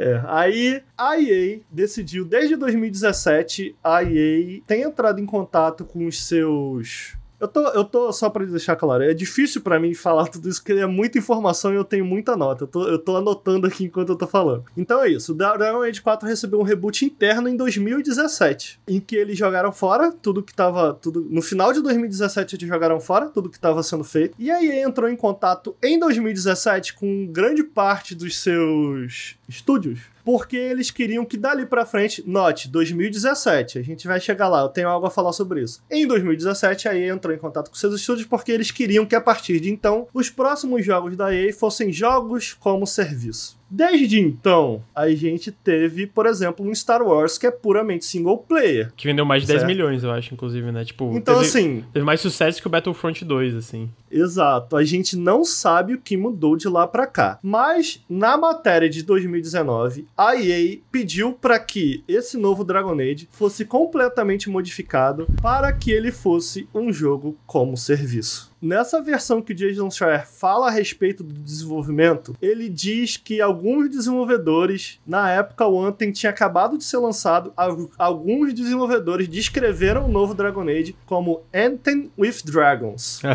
[0.00, 6.24] É, aí a EA decidiu, desde 2017, a EA tem entrado em contato com os
[6.24, 10.48] seus eu tô, eu tô, só pra deixar claro, é difícil para mim falar tudo
[10.48, 12.64] isso, porque é muita informação e eu tenho muita nota.
[12.64, 14.64] Eu tô, eu tô anotando aqui enquanto eu tô falando.
[14.76, 19.16] Então é isso, o Dragon Age 4 recebeu um reboot interno em 2017, em que
[19.16, 20.94] eles jogaram fora tudo que tava.
[20.94, 24.34] Tudo, no final de 2017 eles jogaram fora tudo que tava sendo feito.
[24.38, 30.90] E aí entrou em contato em 2017 com grande parte dos seus estúdios porque eles
[30.90, 35.06] queriam que dali para frente, note, 2017, a gente vai chegar lá, eu tenho algo
[35.06, 35.82] a falar sobre isso.
[35.90, 39.22] Em 2017, a EA entrou em contato com seus estúdios porque eles queriam que a
[39.22, 43.57] partir de então os próximos jogos da EA fossem jogos como serviço.
[43.70, 48.92] Desde então, a gente teve, por exemplo, um Star Wars que é puramente single player.
[48.96, 49.66] Que vendeu mais de certo?
[49.66, 50.84] 10 milhões, eu acho, inclusive, né?
[50.84, 51.84] Tipo, então, teve, assim.
[51.92, 53.90] Teve mais sucesso que o Battlefront 2, assim.
[54.10, 54.76] Exato.
[54.76, 57.38] A gente não sabe o que mudou de lá para cá.
[57.42, 63.64] Mas, na matéria de 2019, a EA pediu para que esse novo Dragon Age fosse
[63.64, 68.47] completamente modificado para que ele fosse um jogo como serviço.
[68.60, 73.88] Nessa versão que o Jason Schreier fala a respeito do desenvolvimento, ele diz que alguns
[73.88, 77.52] desenvolvedores, na época o Anthem tinha acabado de ser lançado,
[77.96, 83.20] alguns desenvolvedores descreveram o novo Dragon Age como Anthem with Dragons.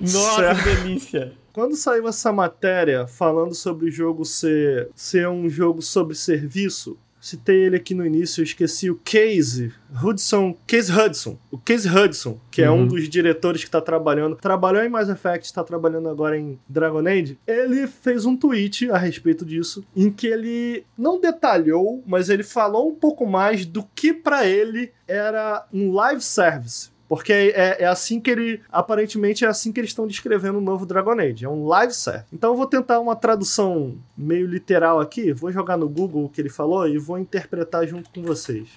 [0.00, 1.32] Nossa, que delícia!
[1.52, 7.64] Quando saiu essa matéria falando sobre o jogo ser, ser um jogo sobre serviço, citei
[7.64, 9.72] ele aqui no início, eu esqueci o Case
[10.02, 12.66] Hudson, Case Hudson, o Case Hudson, que uhum.
[12.66, 12.86] é um uhum.
[12.86, 17.38] dos diretores que está trabalhando, trabalhou em Mass Effect, está trabalhando agora em Dragon Age.
[17.46, 22.90] Ele fez um tweet a respeito disso, em que ele não detalhou, mas ele falou
[22.90, 26.90] um pouco mais do que para ele era um live service.
[27.16, 28.60] Porque é, é, assim que ele.
[28.70, 31.44] Aparentemente é assim que eles estão descrevendo o novo Dragon Age.
[31.44, 32.24] É um live set.
[32.32, 35.32] Então eu vou tentar uma tradução meio literal aqui.
[35.32, 38.68] Vou jogar no Google o que ele falou e vou interpretar junto com vocês.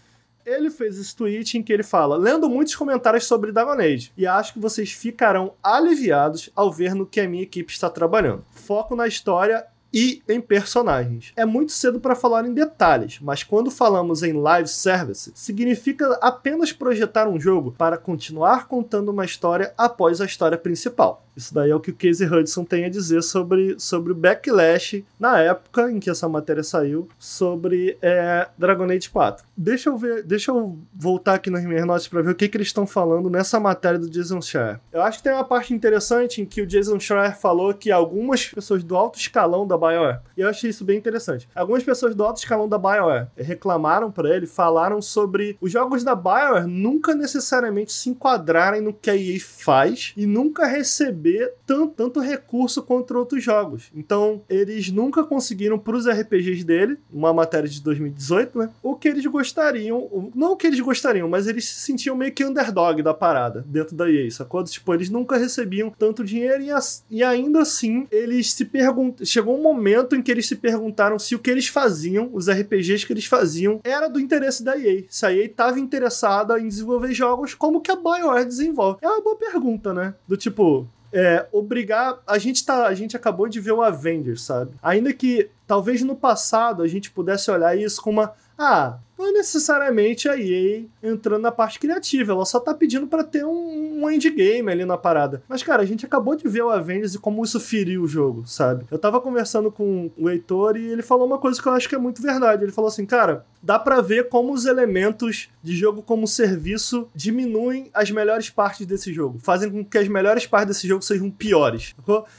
[0.46, 4.26] Ele fez esse tweet em que ele fala: lendo muitos comentários sobre Dragon Age, e
[4.26, 8.46] acho que vocês ficarão aliviados ao ver no que a minha equipe está trabalhando.
[8.52, 11.32] Foco na história e em personagens.
[11.36, 16.72] É muito cedo para falar em detalhes, mas quando falamos em live service, significa apenas
[16.72, 21.27] projetar um jogo para continuar contando uma história após a história principal.
[21.38, 25.06] Isso daí é o que o Casey Hudson tem a dizer sobre, sobre o backlash
[25.20, 29.46] na época em que essa matéria saiu sobre é, Dragon Age 4.
[29.56, 32.58] Deixa eu ver, deixa eu voltar aqui nas minhas notas para ver o que, que
[32.58, 34.80] eles estão falando nessa matéria do Jason Schreier.
[34.92, 38.48] Eu acho que tem uma parte interessante em que o Jason Schreier falou que algumas
[38.48, 41.48] pessoas do alto escalão da BioWare, e eu achei isso bem interessante.
[41.54, 46.16] Algumas pessoas do alto escalão da BioWare reclamaram para ele, falaram sobre os jogos da
[46.16, 51.94] BioWare nunca necessariamente se enquadrarem no que a EA faz e nunca receber receber tanto,
[51.94, 53.92] tanto recurso contra outros jogos.
[53.94, 58.70] Então, eles nunca conseguiram para os RPGs dele, uma matéria de 2018, né?
[58.82, 62.46] O que eles gostariam, não o que eles gostariam, mas eles se sentiam meio que
[62.46, 64.64] underdog da parada dentro da EA, sacou?
[64.64, 66.70] Tipo, eles nunca recebiam tanto dinheiro e,
[67.10, 69.26] e ainda assim eles se perguntam.
[69.26, 73.06] Chegou um momento em que eles se perguntaram se o que eles faziam, os RPGs
[73.06, 75.04] que eles faziam, era do interesse da EA.
[75.10, 79.00] Se a EA estava interessada em desenvolver jogos como que a BioWare desenvolve.
[79.02, 80.14] É uma boa pergunta, né?
[80.28, 82.20] Do tipo, é, obrigar.
[82.26, 84.72] A gente, tá, a gente acabou de ver o Avengers, sabe?
[84.82, 88.34] Ainda que talvez no passado a gente pudesse olhar isso como uma.
[88.58, 93.24] Ah, não é necessariamente a EA entrando na parte criativa, ela só tá pedindo para
[93.24, 95.42] ter um, um endgame ali na parada.
[95.48, 98.46] Mas, cara, a gente acabou de ver o Avengers e como isso feriu o jogo,
[98.46, 98.86] sabe?
[98.92, 101.96] Eu tava conversando com o Heitor e ele falou uma coisa que eu acho que
[101.96, 102.64] é muito verdade.
[102.64, 107.90] Ele falou assim, cara, dá para ver como os elementos de jogo como serviço diminuem
[107.94, 111.96] as melhores partes desse jogo, fazem com que as melhores partes desse jogo sejam piores.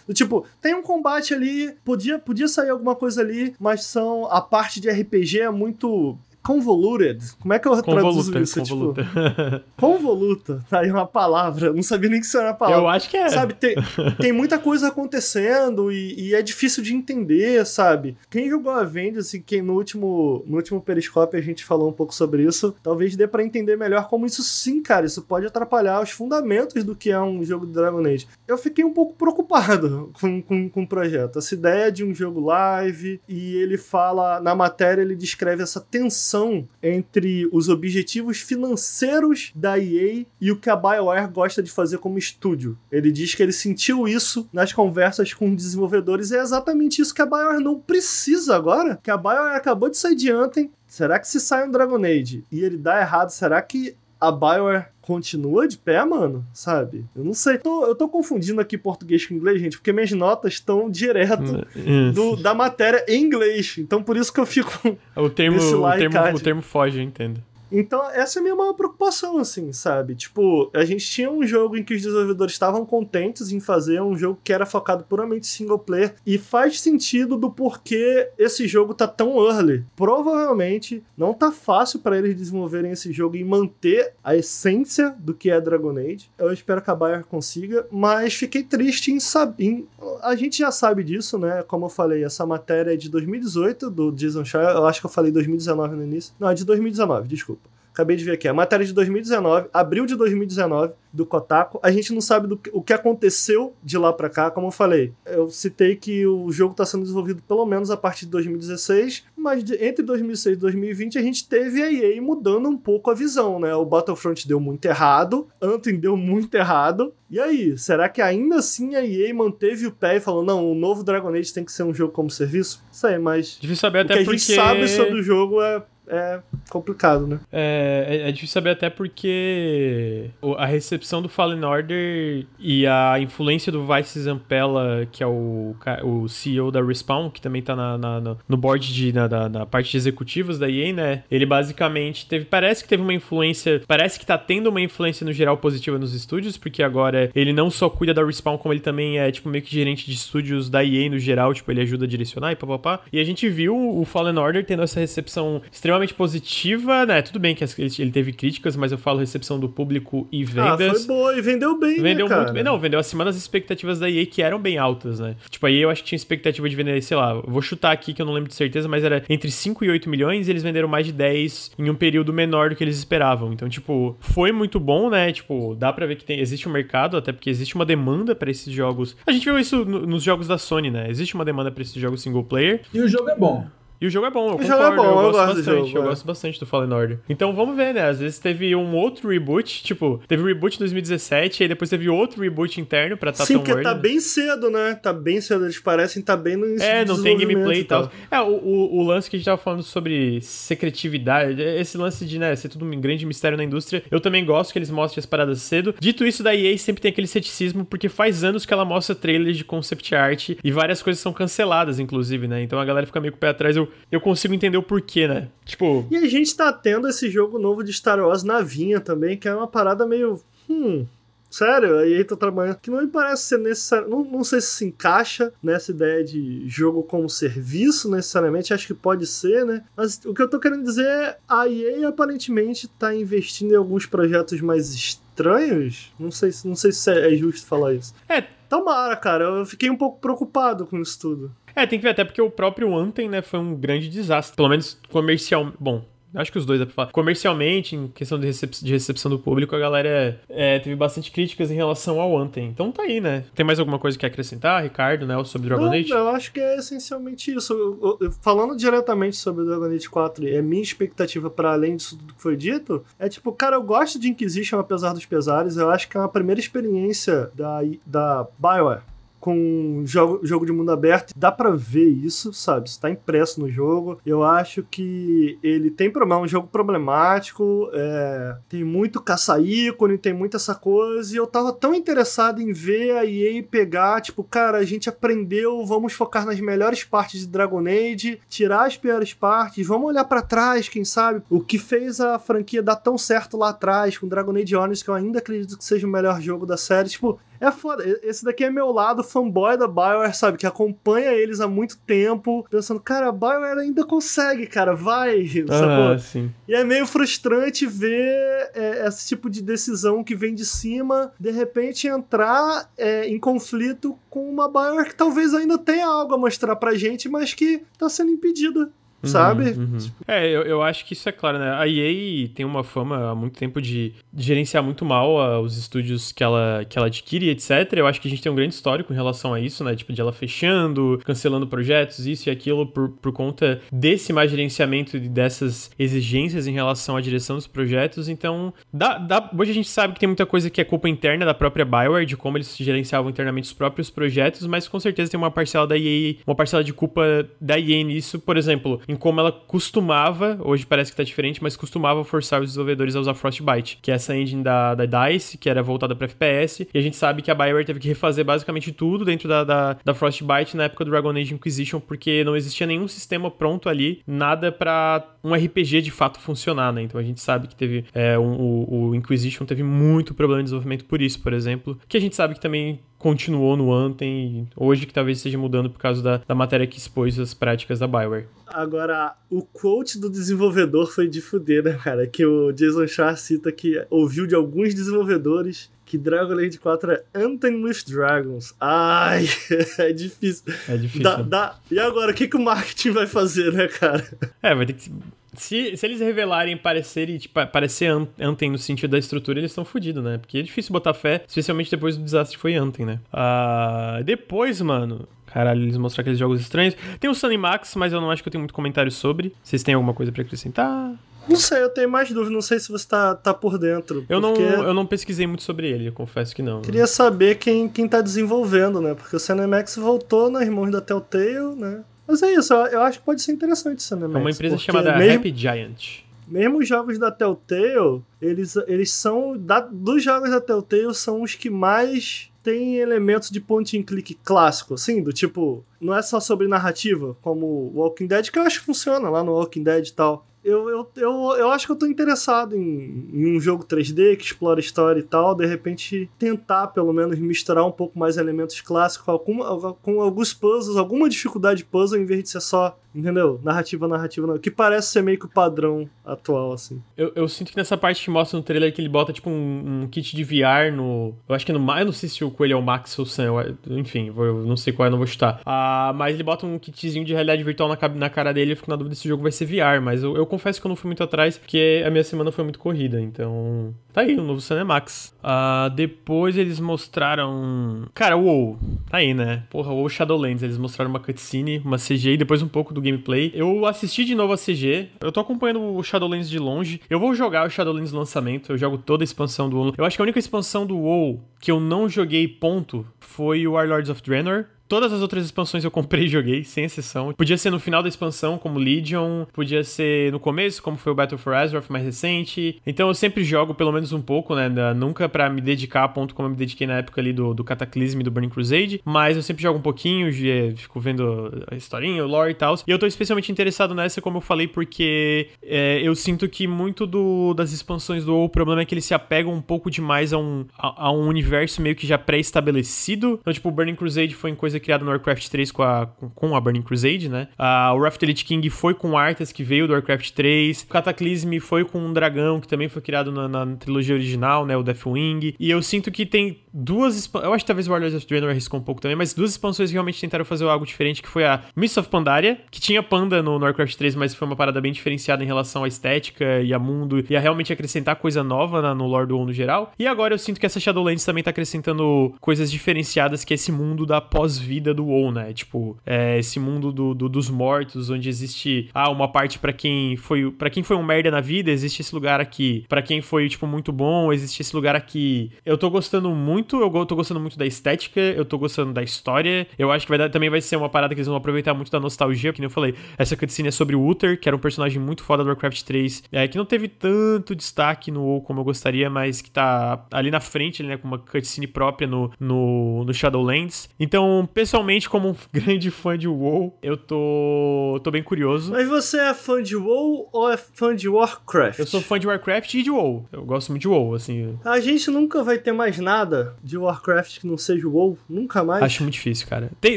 [0.07, 4.41] Do tipo, tem um combate ali, podia, podia sair alguma coisa ali, mas são a
[4.41, 6.17] parte de RPG é muito
[6.49, 7.23] convoluted.
[7.39, 8.61] Como é que eu traduzo isso?
[8.61, 9.05] Convoluta.
[9.05, 10.65] Tipo, convoluta.
[10.71, 11.75] Tá aí uma palavra.
[11.75, 12.81] Não sabia nem que isso era uma palavra.
[12.81, 13.29] Eu acho que é.
[13.29, 13.75] Sabe, tem,
[14.19, 18.17] tem muita coisa acontecendo e, e, é difícil de entender, sabe?
[18.31, 22.15] Quem jogou Avengers e quem no último, no último Periscope a gente falou um pouco
[22.15, 26.11] sobre isso, talvez dê para entender melhor como isso sim, cara, isso pode atrapalhar os
[26.11, 28.27] fundamentos do que é um jogo de Dragon Age.
[28.47, 31.39] Eu fiquei um pouco preocupado com, com, com o projeto.
[31.39, 36.38] Essa ideia de um jogo live e ele fala, na matéria ele descreve essa tensão
[36.83, 42.19] entre os objetivos financeiros da EA e o que a BioWare gosta de fazer como
[42.19, 42.79] estúdio.
[42.91, 47.23] Ele diz que ele sentiu isso nas conversas com desenvolvedores e é exatamente isso que
[47.23, 50.71] a BioWare não precisa agora, que a BioWare acabou de sair de Anthem.
[50.87, 54.87] Será que se sai um Dragon Age e ele dá errado, será que a BioWare
[55.01, 57.05] continua de pé, mano, sabe?
[57.17, 57.57] Eu não sei.
[57.57, 61.67] Tô, eu tô confundindo aqui português com inglês, gente, porque minhas notas estão direto
[62.15, 63.77] do, da matéria em inglês.
[63.79, 64.71] Então por isso que eu fico.
[65.17, 67.43] O termo, o termo, o termo foge, eu entendo.
[67.71, 70.15] Então, essa é a minha maior preocupação, assim, sabe?
[70.15, 74.17] Tipo, a gente tinha um jogo em que os desenvolvedores estavam contentes em fazer um
[74.17, 79.07] jogo que era focado puramente single player e faz sentido do porquê esse jogo tá
[79.07, 79.85] tão early.
[79.97, 85.51] Provavelmente não tá fácil para eles desenvolverem esse jogo e manter a essência do que
[85.51, 86.31] é Dragon Age.
[86.39, 89.87] Eu espero que a Bayer consiga, mas fiquei triste em saber.
[90.23, 91.63] A gente já sabe disso, né?
[91.63, 94.71] Como eu falei, essa matéria é de 2018 do Jason Schreier.
[94.71, 96.35] Eu acho que eu falei 2019 no início.
[96.39, 97.58] Não, é de 2019, desculpa.
[97.99, 98.47] Acabei de ver aqui.
[98.47, 101.81] A matéria de 2019, abril de 2019, do Kotaku.
[101.83, 104.53] A gente não sabe do, o que aconteceu de lá para cá.
[104.53, 108.27] Como eu falei, eu citei que o jogo está sendo desenvolvido pelo menos a partir
[108.27, 112.77] de 2016, mas de, entre 2006 e 2020 a gente teve a EA mudando um
[112.77, 113.75] pouco a visão, né?
[113.75, 117.13] O Battlefront deu muito errado, Anthem deu muito errado.
[117.29, 120.75] E aí, será que ainda assim a EA manteve o pé e falou: não, o
[120.75, 122.81] novo Dragon Age tem que ser um jogo como serviço?
[122.93, 123.59] Isso aí, mas.
[123.61, 124.37] Difícil saber o até que porque...
[124.37, 126.41] a gente sabe sobre o jogo é é
[126.71, 127.41] complicado, né?
[127.53, 133.71] É, é, é, difícil saber até porque a recepção do Fallen Order e a influência
[133.71, 138.37] do Vice Zampella, que é o, o CEO da Respawn, que também tá na, na
[138.49, 141.23] no board de, na, na, parte de executivos da EA, né?
[141.31, 145.33] Ele basicamente teve, parece que teve uma influência, parece que tá tendo uma influência no
[145.33, 149.19] geral positiva nos estúdios, porque agora ele não só cuida da Respawn, como ele também
[149.19, 152.09] é, tipo, meio que gerente de estúdios da EA no geral, tipo, ele ajuda a
[152.09, 153.01] direcionar e papapá.
[153.13, 157.23] E a gente viu o Fallen Order tendo essa recepção extremamente extremamente positiva, né?
[157.23, 160.89] Tudo bem que ele teve críticas, mas eu falo recepção do público e vendas.
[160.89, 162.63] Ah, foi boa e vendeu bem, né, Vendeu né, muito bem.
[162.63, 165.37] Não, vendeu acima das expectativas da EA, que eram bem altas, né?
[165.51, 168.15] Tipo, a EA eu acho que tinha expectativa de vender, sei lá, vou chutar aqui
[168.15, 170.63] que eu não lembro de certeza, mas era entre 5 e 8 milhões e eles
[170.63, 173.53] venderam mais de 10 em um período menor do que eles esperavam.
[173.53, 175.33] Então, tipo, foi muito bom, né?
[175.33, 178.51] Tipo, dá pra ver que tem, existe um mercado, até porque existe uma demanda para
[178.51, 179.17] esses jogos.
[179.27, 181.09] A gente viu isso no, nos jogos da Sony, né?
[181.11, 182.83] Existe uma demanda para esses jogos single player.
[182.93, 183.67] E o jogo é bom.
[184.01, 185.47] E o jogo é bom, eu o concordo, jogo é bom, eu, eu gosto, gosto
[185.57, 185.65] bastante.
[185.65, 186.07] jogo, eu é.
[186.07, 187.19] gosto bastante do Fallen Order.
[187.29, 188.09] Então vamos ver, né?
[188.09, 192.41] Às vezes teve um outro reboot, tipo, teve reboot em 2017, aí depois teve outro
[192.41, 193.89] reboot interno pra Tatum Sim, porque World.
[193.89, 194.95] tá bem cedo, né?
[194.95, 198.11] Tá bem cedo, eles parecem tá bem no É, não tem gameplay e tal.
[198.31, 202.39] É, o, o, o, lance que a gente tava falando sobre secretividade, esse lance de,
[202.39, 205.27] né, ser tudo um grande mistério na indústria, eu também gosto que eles mostrem as
[205.27, 205.95] paradas cedo.
[205.99, 209.57] Dito isso, da EA sempre tem aquele ceticismo, porque faz anos que ela mostra trailers
[209.57, 212.63] de concept art e várias coisas são canceladas, inclusive, né?
[212.63, 215.29] Então a galera fica meio com o pé atrás, eu, eu consigo entender o porquê,
[215.29, 215.49] né?
[215.65, 216.07] Tipo.
[216.11, 219.49] E a gente tá tendo esse jogo novo de Star Wars na vinha também, que
[219.49, 220.41] é uma parada meio.
[220.69, 221.07] Hum.
[221.51, 222.77] Sério, aí tá trabalhando.
[222.77, 224.09] Que não me parece ser necessário.
[224.09, 228.75] Não, não sei se se encaixa nessa ideia de jogo como serviço, necessariamente.
[228.75, 229.83] Acho que pode ser, né?
[229.97, 234.05] Mas o que eu tô querendo dizer é: a EA aparentemente tá investindo em alguns
[234.05, 236.13] projetos mais estranhos.
[236.19, 238.15] Não sei, não sei se é justo falar isso.
[238.29, 238.43] É.
[238.69, 239.45] Tomara, cara.
[239.45, 241.51] Eu fiquei um pouco preocupado com isso tudo.
[241.79, 244.57] É, tem que ver até porque o próprio Anthem, né, foi um grande desastre.
[244.57, 245.73] Pelo menos comercial.
[245.79, 246.05] Bom,
[246.35, 247.11] Acho que os dois dá pra falar.
[247.11, 251.71] Comercialmente, em questão de, recep de recepção do público, a galera é, teve bastante críticas
[251.71, 252.69] em relação ao Anthem.
[252.69, 253.45] Então tá aí, né?
[253.55, 255.43] Tem mais alguma coisa que quer acrescentar, Ricardo, né?
[255.45, 256.11] Sobre Dragon Não, Age?
[256.11, 257.73] Eu acho que é essencialmente isso.
[257.73, 262.35] Eu, eu, falando diretamente sobre Dragon Age 4, é minha expectativa para além disso tudo
[262.35, 265.79] que foi dito, é tipo, cara, eu gosto de Inquisition apesar dos pesares.
[265.79, 269.03] Eu acho que é uma primeira experiência da, da BioWare
[269.41, 271.33] com jogo, jogo de mundo aberto.
[271.37, 272.89] Dá para ver isso, sabe?
[272.89, 274.21] Está impresso no jogo.
[274.25, 280.33] Eu acho que ele tem problema, é um jogo problemático, é, tem muito caça-ícone, tem
[280.33, 281.33] muita essa coisa.
[281.33, 285.85] E eu tava tão interessado em ver a EA pegar, tipo, cara, a gente aprendeu,
[285.87, 290.43] vamos focar nas melhores partes de Dragon Age, tirar as piores partes, vamos olhar para
[290.43, 291.43] trás, quem sabe?
[291.49, 295.11] O que fez a franquia dar tão certo lá atrás, com Dragon Age Origins, que
[295.11, 297.09] eu ainda acredito que seja o melhor jogo da série.
[297.09, 298.05] Tipo, É foda.
[298.23, 300.59] Esse daqui é meu lado fanboy da BioWare, sabe?
[300.59, 306.19] Que acompanha eles há muito tempo, pensando, cara, a BioWare ainda consegue, cara, vai, ah,
[306.19, 306.53] sim.
[306.67, 311.51] E é meio frustrante ver é, esse tipo de decisão que vem de cima, de
[311.51, 316.77] repente entrar é, em conflito com uma BioWare que talvez ainda tenha algo a mostrar
[316.77, 318.91] pra gente, mas que tá sendo impedida
[319.23, 319.71] Uhum, sabe?
[319.71, 319.99] Uhum.
[320.27, 321.73] É, eu, eu acho que isso é claro, né?
[321.73, 325.77] A EA tem uma fama há muito tempo de, de gerenciar muito mal uh, os
[325.77, 327.93] estúdios que ela, que ela adquire, etc.
[327.97, 329.95] Eu acho que a gente tem um grande histórico em relação a isso, né?
[329.97, 335.17] Tipo, de ela fechando, cancelando projetos, isso e aquilo, por, por conta desse mais gerenciamento
[335.17, 338.29] e dessas exigências em relação à direção dos projetos.
[338.29, 341.45] Então, dá, dá, hoje a gente sabe que tem muita coisa que é culpa interna
[341.45, 345.39] da própria Bioware, de como eles gerenciavam internamente os próprios projetos, mas com certeza tem
[345.39, 348.39] uma parcela da EA, uma parcela de culpa da EA nisso.
[348.39, 352.69] Por exemplo, em como ela costumava, hoje parece que tá diferente, mas costumava forçar os
[352.69, 356.27] desenvolvedores a usar Frostbite, que é essa engine da, da DICE, que era voltada para
[356.27, 359.65] FPS, e a gente sabe que a BioWare teve que refazer basicamente tudo dentro da,
[359.65, 363.89] da, da Frostbite na época do Dragon Age Inquisition, porque não existia nenhum sistema pronto
[363.89, 367.03] ali, nada para um RPG de fato funcionar, né?
[367.03, 370.65] Então a gente sabe que teve é, um, o, o Inquisition teve muito problema de
[370.65, 375.07] desenvolvimento por isso, por exemplo, que a gente sabe que também continuou no Anthem, hoje
[375.07, 378.47] que talvez esteja mudando por causa da, da matéria que expôs as práticas da Bioware.
[378.67, 382.27] Agora, o quote do desenvolvedor foi de fuder, né, cara?
[382.27, 387.23] Que o Jason Schar cita que ouviu de alguns desenvolvedores que Dragon Age 4 é
[387.35, 388.75] Anthem with Dragons.
[388.81, 389.47] Ai,
[389.99, 390.73] é difícil.
[390.89, 391.23] É difícil.
[391.23, 391.79] Dá, dá...
[391.91, 394.27] E agora, o que, que o marketing vai fazer, né, cara?
[394.63, 395.11] É, vai ter que
[395.55, 400.23] se, se eles revelarem parecer, tipo, parecer Anthem no sentido da estrutura, eles estão fodidos,
[400.23, 400.39] né?
[400.39, 403.21] Porque é difícil botar fé, especialmente depois do desastre que foi Anthem, né?
[403.33, 406.95] Uh, depois, mano, Caralho, eles mostraram aqueles jogos estranhos.
[407.19, 409.55] Tem o Sunny Max, mas eu não acho que eu tenho muito comentário sobre.
[409.63, 411.15] Vocês têm alguma coisa para acrescentar?
[411.49, 412.53] Não sei, eu tenho mais dúvida.
[412.53, 414.27] Não sei se você tá, tá por dentro.
[414.29, 416.83] Eu, não, eu não pesquisei muito sobre ele, eu confesso que não.
[416.83, 419.15] Queria saber quem, quem tá desenvolvendo, né?
[419.15, 422.05] Porque o Cinemax voltou nas mãos da Telltale, né?
[422.29, 424.27] Mas é isso, eu acho que pode ser interessante isso, né?
[424.27, 426.21] É uma empresa chamada mesmo, Happy Giant.
[426.47, 429.57] Mesmo os jogos da Telltale, eles, eles são.
[429.57, 434.35] Da, dos jogos da Telltale, são os que mais têm elementos de point and click
[434.45, 435.83] clássico, assim, do tipo.
[435.99, 439.53] Não é só sobre narrativa, como Walking Dead, que eu acho que funciona lá no
[439.53, 443.57] Walking Dead e tal eu, eu, eu, eu acho que eu tô interessado em, em,
[443.57, 447.91] um jogo 3D que explora história e tal, de repente tentar pelo menos misturar um
[447.91, 452.51] pouco mais elementos clássicos com, com alguns puzzles, alguma dificuldade de puzzle em vez de
[452.51, 453.61] ser só Entendeu?
[453.65, 454.59] Narrativa, narrativa, não.
[454.59, 457.03] Que parece ser meio que o padrão atual, assim.
[457.17, 460.03] Eu, eu sinto que nessa parte que mostra no trailer que ele bota, tipo, um,
[460.03, 461.35] um kit de VR no.
[461.49, 461.99] Eu acho que é no.
[461.99, 463.77] Eu não sei se o coelho é o Max ou o Sam.
[463.89, 465.61] Enfim, vou, eu não sei qual é, não vou chutar.
[465.65, 468.73] Ah, mas ele bota um kitzinho de realidade virtual na, na cara dele.
[468.73, 470.03] Eu fico na dúvida se o jogo vai ser VR.
[470.03, 472.63] Mas eu, eu confesso que eu não fui muito atrás, porque a minha semana foi
[472.63, 473.21] muito corrida.
[473.21, 473.95] Então.
[474.13, 475.35] Tá aí, o novo Cinemax.
[475.43, 478.07] Uh, depois eles mostraram.
[478.13, 478.79] Cara, o WoW.
[479.09, 479.65] Tá aí, né?
[479.71, 480.63] Porra, o WoW Shadowlands.
[480.63, 483.51] Eles mostraram uma cutscene, uma CG e depois um pouco do gameplay.
[483.55, 485.09] Eu assisti de novo a CG.
[485.21, 487.01] Eu tô acompanhando o Shadowlands de longe.
[487.09, 488.73] Eu vou jogar o Shadowlands lançamento.
[488.73, 489.95] Eu jogo toda a expansão do WoW.
[489.97, 493.73] Eu acho que a única expansão do WoW que eu não joguei, ponto, foi o
[493.73, 494.67] Warlords of Draenor.
[494.89, 497.33] Todas as outras expansões eu comprei e joguei, sem exceção.
[497.35, 499.45] Podia ser no final da expansão, como Legion.
[499.53, 502.81] Podia ser no começo, como foi o Battle for Azeroth mais recente.
[502.87, 504.69] Então eu sempre jogo pelo menos um pouco, né?
[504.95, 507.63] Nunca para me dedicar a ponto como eu me dediquei na época ali do, do
[507.63, 509.01] Cataclysm e do Burning Crusade.
[509.05, 510.33] Mas eu sempre jogo um pouquinho,
[510.77, 512.77] fico vendo a historinha, o lore e tal.
[512.87, 517.07] E eu tô especialmente interessado nessa, como eu falei, porque é, eu sinto que muito
[517.07, 520.33] do, das expansões do WoW, o problema é que eles se apegam um pouco demais
[520.33, 523.39] a um, a, a um universo meio que já pré-estabelecido.
[523.41, 526.07] Então, tipo, o Burning Crusade foi em coisa criada criado no Warcraft 3 com a,
[526.35, 527.49] com a Burning Crusade, né?
[527.59, 530.83] Uh, o Raft Elite King foi com Arthas, que veio do Warcraft 3.
[530.83, 534.77] O Cataclysm foi com um dragão, que também foi criado na, na trilogia original, né?
[534.77, 535.55] O Deathwing.
[535.59, 537.31] E eu sinto que tem duas...
[537.35, 539.91] Eu acho que talvez o Warlords of Draenor arriscou um pouco também, mas duas expansões
[539.91, 543.43] que realmente tentaram fazer algo diferente, que foi a Mist of Pandaria, que tinha panda
[543.43, 546.73] no, no Warcraft 3, mas foi uma parada bem diferenciada em relação à estética e
[546.73, 549.93] a mundo, e a realmente acrescentar coisa nova na, no lore do no geral.
[549.99, 554.05] E agora eu sinto que essa Shadowlands também tá acrescentando coisas diferenciadas, que esse mundo
[554.05, 554.21] da
[554.69, 555.53] pós-vida do WoW, né?
[555.53, 560.17] Tipo, é esse mundo do, do, dos mortos, onde existe ah, uma parte para quem
[560.17, 562.85] foi para quem foi um merda na vida, existe esse lugar aqui.
[562.89, 565.51] para quem foi, tipo, muito bom, existe esse lugar aqui.
[565.65, 569.67] Eu tô gostando muito, eu tô gostando muito da estética, eu tô gostando da história.
[569.79, 571.91] Eu acho que vai dar, também vai ser uma parada que eles vão aproveitar muito
[571.91, 572.95] da nostalgia, que nem eu falei.
[573.17, 576.25] Essa cutscene é sobre o Uther, que era um personagem muito foda do Warcraft 3,
[576.33, 580.31] é, que não teve tanto destaque no WoW como eu gostaria, mas que tá ali
[580.31, 583.89] na frente, né, com uma cutscene própria no, no, no Shadowlands.
[583.99, 588.73] Então, pessoalmente, como um grande fã de WoW, eu tô, tô bem curioso.
[588.73, 591.79] Mas você é fã de WoW ou é fã de Warcraft?
[591.79, 593.29] Eu sou fã de Warcraft e de WoW.
[593.31, 594.59] Eu gosto muito de WoW, assim.
[594.65, 598.19] A gente nunca vai ter mais nada de Warcraft que não seja WoW.
[598.29, 598.83] Nunca mais.
[598.83, 599.71] Acho muito difícil, cara.
[599.81, 599.97] Tem,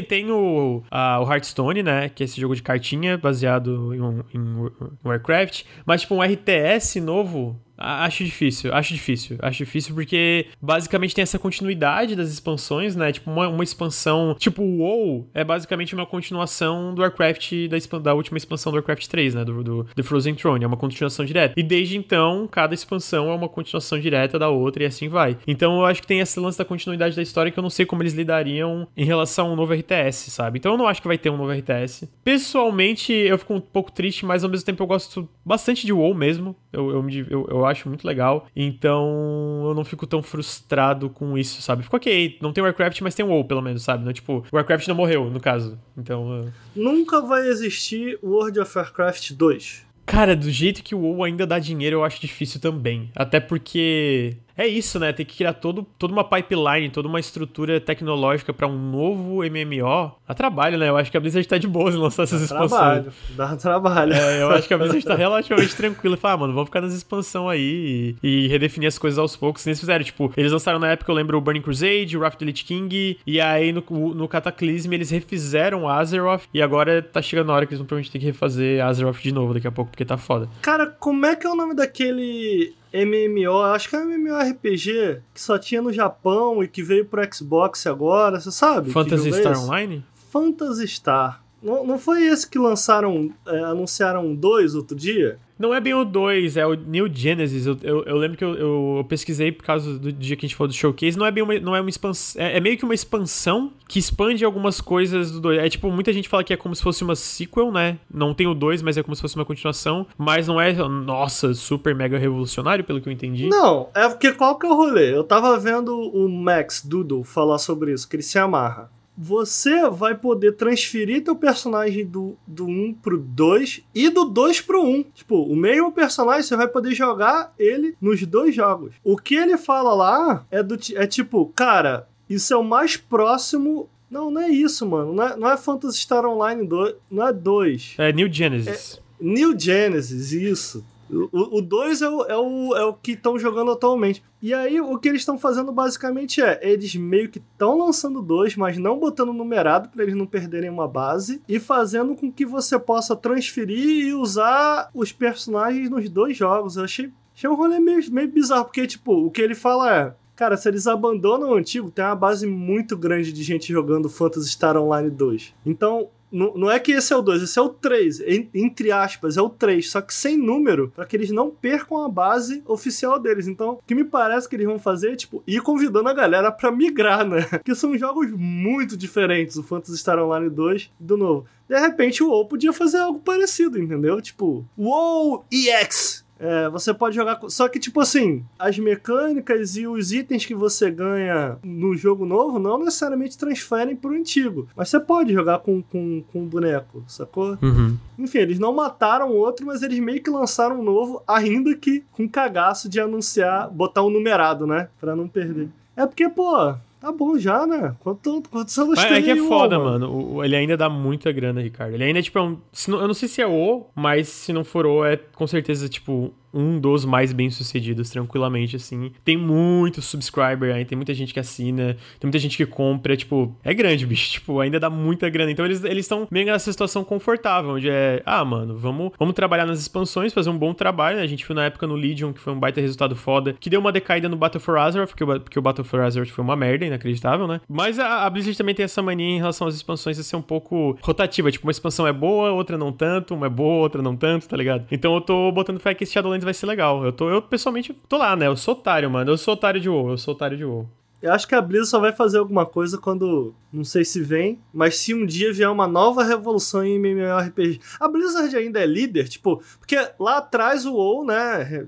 [0.00, 2.08] tem o, a, o Hearthstone, né?
[2.08, 4.70] Que é esse jogo de cartinha baseado em, em
[5.04, 5.64] Warcraft.
[5.84, 9.36] Mas, tipo, um RTS novo Acho difícil, acho difícil.
[9.40, 13.10] Acho difícil porque basicamente tem essa continuidade das expansões, né?
[13.12, 14.36] Tipo, uma, uma expansão.
[14.38, 19.06] Tipo, o WoW é basicamente uma continuação do Warcraft, da, da última expansão do Warcraft
[19.06, 19.44] 3, né?
[19.44, 20.64] Do, do The Frozen Throne.
[20.64, 21.54] É uma continuação direta.
[21.56, 25.36] E desde então, cada expansão é uma continuação direta da outra e assim vai.
[25.46, 27.84] Então eu acho que tem esse lance da continuidade da história que eu não sei
[27.84, 30.58] como eles lidariam em relação a um novo RTS, sabe?
[30.58, 32.08] Então eu não acho que vai ter um novo RTS.
[32.22, 36.14] Pessoalmente, eu fico um pouco triste, mas ao mesmo tempo eu gosto bastante de WoW
[36.14, 36.54] mesmo.
[36.72, 38.46] Eu, eu, eu, eu acho muito legal.
[38.54, 41.82] Então eu não fico tão frustrado com isso, sabe?
[41.82, 44.04] Fico ok, não tem Warcraft, mas tem WoW, pelo menos, sabe?
[44.04, 45.78] Não, tipo, Warcraft não morreu, no caso.
[45.96, 46.44] Então.
[46.46, 46.52] Uh...
[46.74, 49.92] Nunca vai existir World of Warcraft 2.
[50.04, 53.10] Cara, do jeito que o WoW ainda dá dinheiro, eu acho difícil também.
[53.14, 55.12] Até porque é isso, né?
[55.12, 60.12] Tem que criar todo, toda uma pipeline, toda uma estrutura tecnológica para um novo MMO.
[60.26, 60.88] Dá trabalho, né?
[60.88, 62.70] Eu acho que a Blizzard tá de boas em lançar essas dá expansões.
[62.70, 64.12] Trabalho, dá trabalho.
[64.12, 66.16] É, eu acho que a Blizzard tá relativamente tranquila.
[66.16, 69.66] Fala, ah, mano, vamos ficar nas expansões aí e, e, redefinir as coisas aos poucos.
[69.66, 72.38] Eles fizeram, tipo, eles lançaram na época, eu lembro, o Burning Crusade, o Wrath of
[72.38, 73.82] the Lich King, e aí no,
[74.14, 78.10] no Cataclysm eles refizeram Azeroth, e agora tá chegando a hora que eles vão provavelmente
[78.10, 80.48] ter que refazer Azeroth de novo daqui a pouco, porque tá foda.
[80.60, 85.40] Cara, como é que é o nome daquele MMO, acho que é um MMORPG que
[85.40, 88.90] só tinha no Japão e que veio pro Xbox agora, você sabe?
[88.92, 90.04] Phantasy é Star Online?
[90.30, 91.41] Phantasy Star.
[91.62, 95.38] Não, não foi esse que lançaram, é, anunciaram dois outro dia?
[95.62, 97.66] Não é bem o 2, é o New Genesis.
[97.66, 100.56] Eu, eu, eu lembro que eu, eu, pesquisei por causa do dia que a gente
[100.56, 101.16] falou do showcase.
[101.16, 102.42] Não é bem uma, não é uma expansão.
[102.42, 105.60] É, é, meio que uma expansão que expande algumas coisas do 2.
[105.60, 107.96] É tipo, muita gente fala que é como se fosse uma sequel, né?
[108.12, 110.04] Não tem o 2, mas é como se fosse uma continuação.
[110.18, 113.48] Mas não é, nossa, super mega revolucionário, pelo que eu entendi.
[113.48, 115.14] Não, é porque qual que é o rolê?
[115.14, 120.14] Eu tava vendo o Max Doodle falar sobre isso, que ele se amarra você vai
[120.14, 125.04] poder transferir teu personagem do, do 1 pro 2 e do 2 pro 1.
[125.14, 128.94] Tipo, o mesmo personagem você vai poder jogar ele nos dois jogos.
[129.04, 133.88] O que ele fala lá é do é tipo, cara, isso é o mais próximo
[134.12, 135.14] não, não é isso, mano.
[135.14, 136.94] Não é, não é Phantasy Star Online 2.
[137.10, 137.94] Não é 2.
[137.96, 139.00] É New Genesis.
[139.18, 140.84] É New Genesis, isso.
[141.32, 144.22] O 2 é, o, é, o, é o que estão jogando atualmente.
[144.40, 148.56] E aí, o que eles estão fazendo basicamente é: eles meio que estão lançando dois,
[148.56, 152.78] mas não botando numerado para eles não perderem uma base, e fazendo com que você
[152.78, 156.76] possa transferir e usar os personagens nos dois jogos.
[156.76, 160.14] Eu achei, achei um rolê meio, meio bizarro, porque, tipo, o que ele fala é.
[160.34, 164.48] Cara, se eles abandonam o antigo, tem uma base muito grande de gente jogando Phantasy
[164.48, 165.54] Star Online 2.
[165.64, 168.20] Então, não, é que esse é o 2, esse é o 3,
[168.54, 172.08] entre aspas, é o 3, só que sem número, para que eles não percam a
[172.08, 173.46] base oficial deles.
[173.46, 176.50] Então, o que me parece que eles vão fazer é, tipo, ir convidando a galera
[176.50, 177.46] para migrar, né?
[177.64, 181.46] Que são jogos muito diferentes, o Phantasy Star Online 2 do novo.
[181.68, 184.20] De repente, o WoW podia fazer algo parecido, entendeu?
[184.20, 187.38] Tipo, WoW EX, é, você pode jogar.
[187.48, 192.58] Só que, tipo assim, as mecânicas e os itens que você ganha no jogo novo
[192.58, 194.66] não necessariamente transferem pro antigo.
[194.74, 197.56] Mas você pode jogar com, com, com um boneco, sacou?
[197.62, 197.96] Uhum.
[198.18, 202.04] Enfim, eles não mataram o outro, mas eles meio que lançaram um novo, ainda que
[202.10, 204.88] com cagaço de anunciar, botar um numerado, né?
[205.00, 205.68] Pra não perder.
[205.96, 207.96] É porque, pô, Tá bom já, né?
[207.98, 209.16] Quanto, quantos anos Mas tem?
[209.16, 210.06] É que é foda, mano.
[210.06, 210.34] mano.
[210.36, 211.94] O, ele ainda dá muita grana, Ricardo.
[211.94, 212.58] Ele ainda, tipo, é um.
[212.86, 215.88] Não, eu não sei se é o, mas se não for o, é com certeza,
[215.88, 219.12] tipo, um dos mais bem-sucedidos, tranquilamente, assim.
[219.24, 223.54] Tem muito subscriber aí, tem muita gente que assina, tem muita gente que compra, tipo,
[223.64, 225.50] é grande, bicho, tipo, ainda dá muita grana.
[225.50, 229.80] Então eles estão meio nessa situação confortável, onde é, ah, mano, vamos, vamos trabalhar nas
[229.80, 231.22] expansões, fazer um bom trabalho, né?
[231.22, 233.80] A gente viu na época no Legion, que foi um baita resultado foda, que deu
[233.80, 236.56] uma decaída no Battle for Azeroth, porque o, porque o Battle for Azeroth foi uma
[236.56, 237.60] merda, inacreditável, né?
[237.68, 240.42] Mas a, a Blizzard também tem essa mania em relação às expansões de ser um
[240.42, 244.16] pouco rotativa, tipo, uma expansão é boa, outra não tanto, uma é boa, outra não
[244.16, 244.86] tanto, tá ligado?
[244.90, 247.04] Então eu tô botando fé que esse Shadowlands vai ser legal.
[247.04, 248.46] Eu, tô, eu pessoalmente tô lá, né?
[248.46, 249.30] Eu sou otário, mano.
[249.30, 250.88] Eu sou otário de WoW, eu sou otário de WoW.
[251.22, 253.54] Eu acho que a Blizzard só vai fazer alguma coisa quando.
[253.72, 257.80] Não sei se vem, mas se um dia vier uma nova revolução em MMORPG.
[257.98, 261.86] A Blizzard ainda é líder, tipo, porque lá atrás o WoW, né,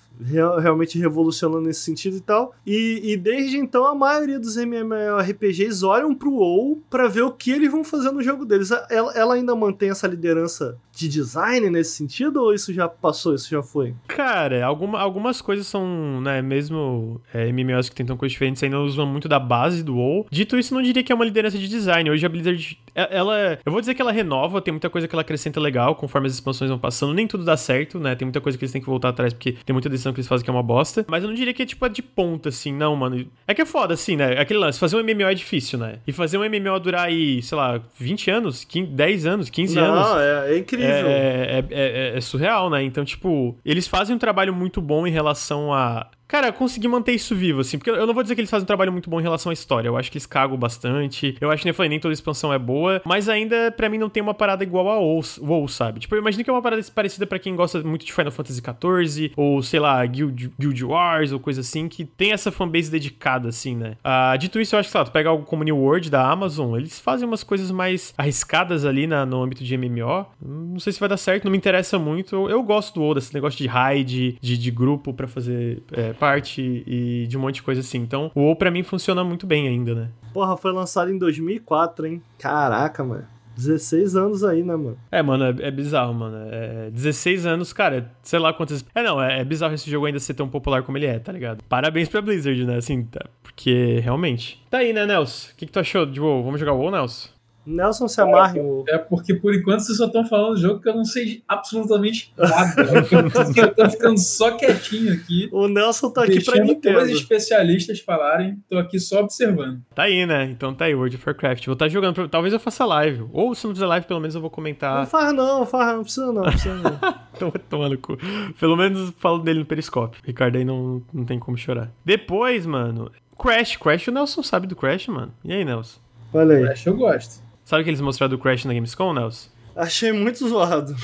[0.63, 2.55] realmente revolucionou nesse sentido e tal.
[2.65, 7.51] E, e desde então a maioria dos MMORPGs olham pro WoW pra ver o que
[7.51, 8.71] eles vão fazer no jogo deles.
[8.89, 13.51] Ela, ela ainda mantém essa liderança de design nesse sentido ou isso já passou, isso
[13.51, 13.95] já foi?
[14.07, 19.07] Cara, alguma, algumas coisas são, né, mesmo é, MMOs que tentam coisas diferentes ainda usam
[19.07, 20.26] muito da base do WoW.
[20.30, 22.11] Dito isso, não diria que é uma liderança de design.
[22.11, 25.22] Hoje a Blizzard, ela, eu vou dizer que ela renova, tem muita coisa que ela
[25.22, 27.12] acrescenta legal conforme as expansões vão passando.
[27.12, 28.14] Nem tudo dá certo, né?
[28.14, 30.28] Tem muita coisa que eles têm que voltar atrás porque tem muita decisão que eles
[30.28, 31.05] fazem que é uma bosta.
[31.09, 33.26] Mas eu não diria que é tipo de ponta, assim, não, mano.
[33.47, 34.38] É que é foda, assim, né?
[34.38, 35.99] Aquele lance, fazer um MMO é difícil, né?
[36.07, 39.84] E fazer um MMO durar aí, sei lá, 20 anos, 15, 10 anos, 15 não,
[39.84, 40.09] anos.
[40.09, 40.86] Não, é, é, incrível.
[40.86, 42.82] É, é, é, é surreal, né?
[42.82, 47.32] Então, tipo, eles fazem um trabalho muito bom em relação a Cara, consegui manter isso
[47.32, 49.22] vivo, assim, porque eu não vou dizer que eles fazem um trabalho muito bom em
[49.22, 49.87] relação à história.
[49.87, 51.37] Eu acho que eles cagam bastante.
[51.41, 54.09] Eu acho que nem falei, nem toda expansão é boa, mas ainda, para mim, não
[54.09, 56.01] tem uma parada igual a WoW sabe?
[56.01, 58.61] Tipo, eu imagino que é uma parada parecida para quem gosta muito de Final Fantasy
[58.61, 63.51] XIV, ou sei lá, Guild, Guild Wars, ou coisa assim, que tem essa fanbase dedicada,
[63.51, 63.97] assim, né?
[64.05, 66.28] Uh, dito isso, eu acho que, sei lá, tu pega algo como New World da
[66.28, 70.26] Amazon, eles fazem umas coisas mais arriscadas ali na, no âmbito de MMO.
[70.45, 72.35] Não sei se vai dar certo, não me interessa muito.
[72.35, 76.12] Eu, eu gosto do WoW, desse negócio de raid, de, de grupo para fazer é,
[76.25, 77.99] parte e de um monte de coisa assim.
[77.99, 80.09] Então, o WoW pra mim funciona muito bem ainda, né?
[80.33, 82.22] Porra, foi lançado em 2004, hein?
[82.39, 83.27] Caraca, mano.
[83.57, 84.99] 16 anos aí, né, mano?
[85.12, 86.37] É, mano, é, é bizarro, mano.
[86.51, 88.85] É, 16 anos, cara, sei lá quantas.
[88.95, 91.31] É, não, é, é, bizarro esse jogo ainda ser tão popular como ele é, tá
[91.31, 91.62] ligado?
[91.68, 92.77] Parabéns pra Blizzard, né?
[92.77, 94.61] Assim, tá, porque realmente.
[94.70, 95.53] Tá aí, né, Nelson?
[95.53, 96.43] O que, que tu achou de WoW?
[96.43, 97.29] Vamos jogar WoW, Nelson?
[97.67, 100.89] Nelson se amarra em É porque por enquanto vocês só estão falando de jogo que
[100.89, 102.83] eu não sei absolutamente nada.
[103.57, 105.49] eu tô ficando só quietinho aqui.
[105.53, 106.79] O Nelson tá aqui pra mim.
[106.81, 109.81] Dois especialistas falarem, tô aqui só observando.
[109.95, 110.45] Tá aí, né?
[110.45, 111.67] Então tá aí, World of Warcraft.
[111.67, 113.25] Vou estar tá jogando, talvez eu faça live.
[113.33, 114.99] Ou se não fizer live, pelo menos eu vou comentar.
[114.99, 117.15] Não faz não, faz não, precisa não, precisa não.
[117.39, 118.17] Tô tomando cu.
[118.61, 120.19] Pelo menos falo dele no Periscope.
[120.25, 121.91] Ricardo aí não, não tem como chorar.
[122.05, 123.77] Depois, mano, Crash.
[123.77, 125.33] Crash, o Nelson sabe do Crash, mano.
[125.45, 125.99] E aí, Nelson?
[126.33, 126.65] Olha aí.
[126.65, 127.43] Crash eu gosto.
[127.65, 129.49] Sabe o que eles mostraram do Crash na Gamescom, Nelson?
[129.75, 130.95] Achei muito zoado.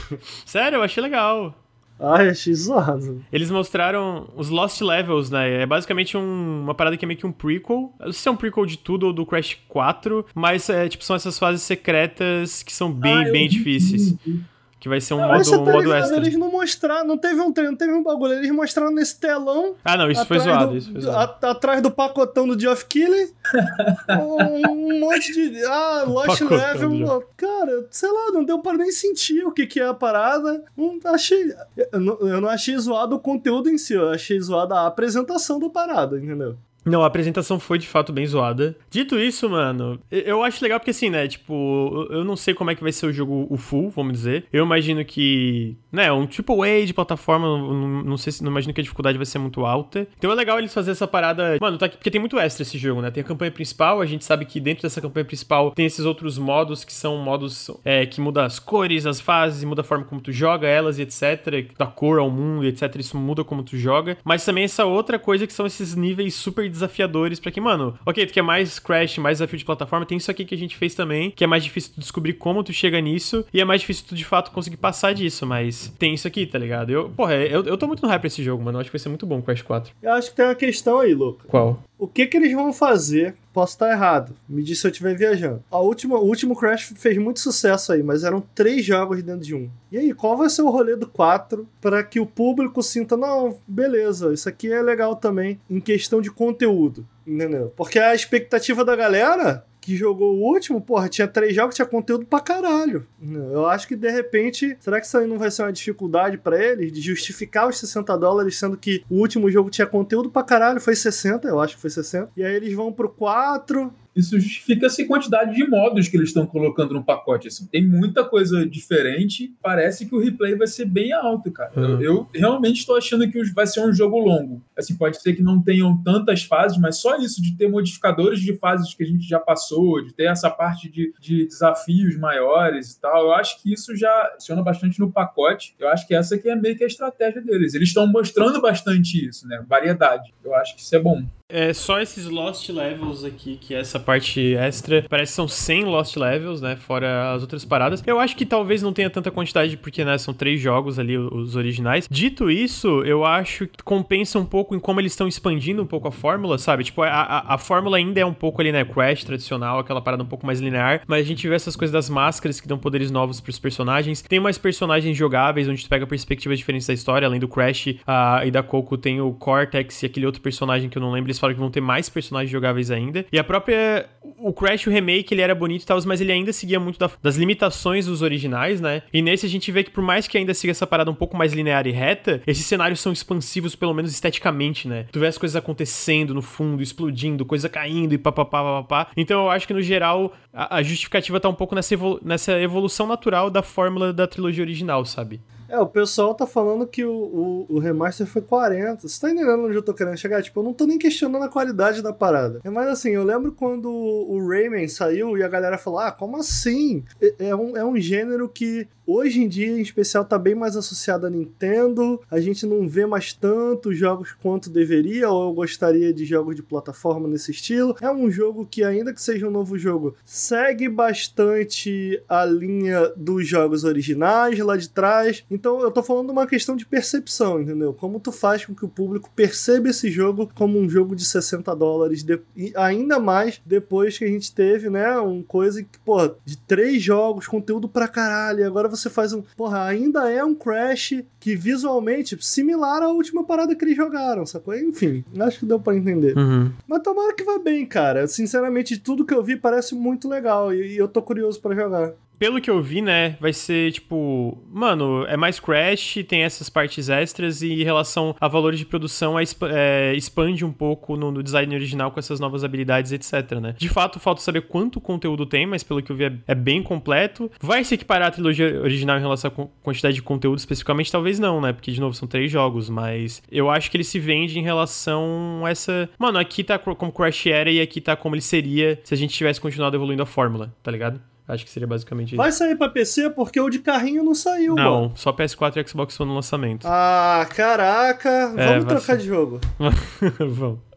[0.44, 1.54] Sério, eu achei legal.
[1.98, 3.22] Ai, achei zoado.
[3.30, 5.62] Eles mostraram os Lost Levels, né?
[5.62, 7.92] É basicamente um, uma parada que é meio que um prequel.
[7.98, 11.04] Não sei se é um prequel de tudo ou do Crash 4, mas é, tipo,
[11.04, 14.12] são essas fases secretas que são bem, ah, bem difíceis.
[14.24, 14.42] Vi.
[14.80, 16.16] Que vai ser um modo, um tá modo extra.
[16.16, 18.32] Eles não mostraram, não teve um treino, não teve um bagulho.
[18.32, 19.74] Eles mostraram nesse telão.
[19.84, 20.70] Ah, não, isso foi zoado.
[20.70, 21.46] Do, isso foi zoado.
[21.46, 23.30] A, atrás do pacotão do Geoff Keighley.
[24.08, 25.62] um, monte de.
[25.66, 27.22] Ah, Lost Level.
[27.36, 30.64] Cara, sei lá, não deu para nem sentir o que, que é a parada.
[30.74, 31.54] Não achei.
[31.92, 35.60] Eu não, eu não achei zoado o conteúdo em si, eu achei zoada a apresentação
[35.60, 36.56] da parada, entendeu?
[36.90, 38.76] Não, a apresentação foi de fato bem zoada.
[38.90, 41.28] Dito isso, mano, eu acho legal porque assim, né?
[41.28, 44.46] Tipo, eu não sei como é que vai ser o jogo o full, vamos dizer.
[44.52, 48.74] Eu imagino que, né, um tipo A de plataforma, não, não sei se não imagino
[48.74, 50.06] que a dificuldade vai ser muito alta.
[50.18, 51.58] Então é legal eles fazer essa parada.
[51.60, 53.10] Mano, tá aqui porque tem muito extra esse jogo, né?
[53.10, 56.38] Tem a campanha principal, a gente sabe que dentro dessa campanha principal tem esses outros
[56.38, 60.20] modos que são modos é, que muda as cores, as fases, muda a forma como
[60.20, 61.72] tu joga elas e etc.
[61.78, 62.96] Da cor ao mundo etc.
[62.96, 64.16] Isso muda como tu joga.
[64.24, 68.26] Mas também essa outra coisa que são esses níveis super desafiadores para que, mano, ok,
[68.26, 70.94] tu quer mais Crash, mais desafio de plataforma, tem isso aqui que a gente fez
[70.94, 74.04] também, que é mais difícil tu descobrir como tu chega nisso, e é mais difícil
[74.08, 76.90] tu de fato conseguir passar disso, mas tem isso aqui, tá ligado?
[76.90, 78.76] Eu, porra, eu, eu tô muito no hype pra esse jogo, mano.
[78.76, 79.92] Eu acho que vai ser muito bom o Crash 4.
[80.02, 81.46] Eu acho que tem uma questão aí, Luca.
[81.46, 81.82] Qual?
[81.98, 83.34] O que que eles vão fazer?
[83.52, 84.34] Posso estar errado.
[84.48, 85.62] Me diz se eu estiver viajando.
[85.70, 89.54] A última, o último Crash fez muito sucesso aí, mas eram três jogos dentro de
[89.54, 89.68] um.
[89.90, 93.58] E aí, qual vai ser o rolê do 4 para que o público sinta, não,
[93.66, 97.72] beleza, isso aqui é legal também em questão de conteúdo, entendeu?
[97.76, 102.26] Porque a expectativa da galera que jogou o último, porra, tinha três jogos, tinha conteúdo
[102.26, 103.06] pra caralho.
[103.22, 106.62] Eu acho que de repente, será que isso aí não vai ser uma dificuldade para
[106.62, 110.80] eles de justificar os 60 dólares, sendo que o último jogo tinha conteúdo pra caralho,
[110.80, 112.30] foi 60, eu acho que foi 60.
[112.36, 116.46] E aí eles vão pro 4, isso justifica essa quantidade de modos que eles estão
[116.46, 117.48] colocando no pacote.
[117.48, 117.66] Assim.
[117.66, 119.54] Tem muita coisa diferente.
[119.62, 121.72] Parece que o replay vai ser bem alto, cara.
[121.76, 122.00] Uhum.
[122.00, 124.62] Eu, eu, realmente estou achando que vai ser um jogo longo.
[124.76, 128.56] Assim, pode ser que não tenham tantas fases, mas só isso de ter modificadores de
[128.56, 133.00] fases que a gente já passou, de ter essa parte de, de desafios maiores e
[133.00, 133.26] tal.
[133.26, 135.74] Eu acho que isso já funciona bastante no pacote.
[135.78, 137.74] Eu acho que essa aqui é meio que a estratégia deles.
[137.74, 139.64] Eles estão mostrando bastante isso, né?
[139.68, 140.34] Variedade.
[140.44, 141.24] Eu acho que isso é bom.
[141.52, 145.04] É só esses Lost Levels aqui, que é essa parte extra.
[145.08, 146.76] Parece que são 100 Lost Levels, né?
[146.76, 148.02] Fora as outras paradas.
[148.06, 150.16] Eu acho que talvez não tenha tanta quantidade, porque, né?
[150.18, 152.06] São três jogos ali, os originais.
[152.10, 156.08] Dito isso, eu acho que compensa um pouco em como eles estão expandindo um pouco
[156.08, 156.84] a fórmula, sabe?
[156.84, 158.84] Tipo, a, a, a, fórmula ainda é um pouco ali, né?
[158.84, 161.02] Crash tradicional, aquela parada um pouco mais linear.
[161.06, 164.22] Mas a gente vê essas coisas das máscaras que dão poderes novos pros personagens.
[164.22, 167.26] Tem mais personagens jogáveis, onde tu pega perspectivas diferentes da história.
[167.26, 170.96] Além do Crash uh, e da Coco, tem o Cortex e aquele outro personagem que
[170.96, 171.28] eu não lembro.
[171.28, 173.24] Eles falam que vão ter mais personagens jogáveis ainda.
[173.32, 174.08] E a própria.
[174.38, 177.10] o Crash, o remake, ele era bonito e tal, mas ele ainda seguia muito da,
[177.22, 179.02] das limitações dos originais, né?
[179.12, 181.36] E nesse a gente vê que por mais que ainda siga essa parada um pouco
[181.36, 185.06] mais linear e reta, esses cenários são expansivos, pelo menos esteticamente, né?
[185.10, 189.10] Tu vê as coisas acontecendo no fundo, explodindo, coisa caindo e papapá, papapá.
[189.16, 192.60] Então eu acho que no geral a, a justificativa tá um pouco nessa, evolu nessa
[192.60, 195.40] evolução natural da fórmula da trilogia original, sabe?
[195.70, 199.06] É, o pessoal tá falando que o, o, o, remaster foi 40.
[199.06, 200.42] Você tá entendendo onde eu tô querendo chegar?
[200.42, 202.60] Tipo, eu não tô nem questionando a qualidade da parada.
[202.64, 207.04] Mas assim, eu lembro quando o Rayman saiu e a galera falou: ah, como assim?
[207.22, 210.76] É, é um, é um gênero que hoje em dia, em especial, tá bem mais
[210.76, 212.20] associado à Nintendo.
[212.30, 216.62] A gente não vê mais tantos jogos quanto deveria, ou eu gostaria de jogos de
[216.62, 217.96] plataforma nesse estilo.
[218.00, 223.46] É um jogo que, ainda que seja um novo jogo, segue bastante a linha dos
[223.46, 225.44] jogos originais lá de trás.
[225.50, 227.92] Então, eu tô falando uma questão de percepção, entendeu?
[227.92, 231.74] Como tu faz com que o público perceba esse jogo como um jogo de 60
[231.74, 232.40] dólares, de...
[232.56, 237.02] e ainda mais depois que a gente teve, né, um coisa que, pô, de três
[237.02, 239.42] jogos, conteúdo pra caralho, e agora você você faz um.
[239.56, 244.74] Porra, ainda é um Crash que visualmente similar à última parada que eles jogaram, sacou?
[244.74, 246.36] Enfim, acho que deu para entender.
[246.36, 246.72] Uhum.
[246.86, 248.26] Mas tomara que vá bem, cara.
[248.26, 252.12] Sinceramente, tudo que eu vi parece muito legal e, e eu tô curioso para jogar
[252.40, 257.10] pelo que eu vi, né, vai ser tipo, mano, é mais Crash, tem essas partes
[257.10, 261.42] extras e em relação a valores de produção é, é, expande um pouco no, no,
[261.42, 263.74] design original com essas novas habilidades, etc, né.
[263.76, 266.82] De fato, falta saber quanto conteúdo tem, mas pelo que eu vi é, é bem
[266.82, 267.50] completo.
[267.60, 271.12] Vai se equiparar a trilogia original em relação à quantidade de conteúdo especificamente?
[271.12, 274.18] Talvez não, né, porque de novo são três jogos, mas eu acho que ele se
[274.18, 276.08] vende em relação a essa...
[276.18, 279.34] Mano, aqui tá como Crash era e aqui tá como ele seria se a gente
[279.34, 281.20] tivesse continuado evoluindo a fórmula, tá ligado?
[281.50, 282.36] Acho que seria basicamente isso.
[282.36, 285.12] Vai sair pra PC porque o de carrinho não saiu, Não, mano.
[285.16, 286.86] só PS4 e Xbox One no lançamento.
[286.86, 288.54] Ah, caraca.
[288.56, 289.16] É, Vamos trocar ser...
[289.18, 289.60] de jogo.
[290.38, 290.89] Vamos.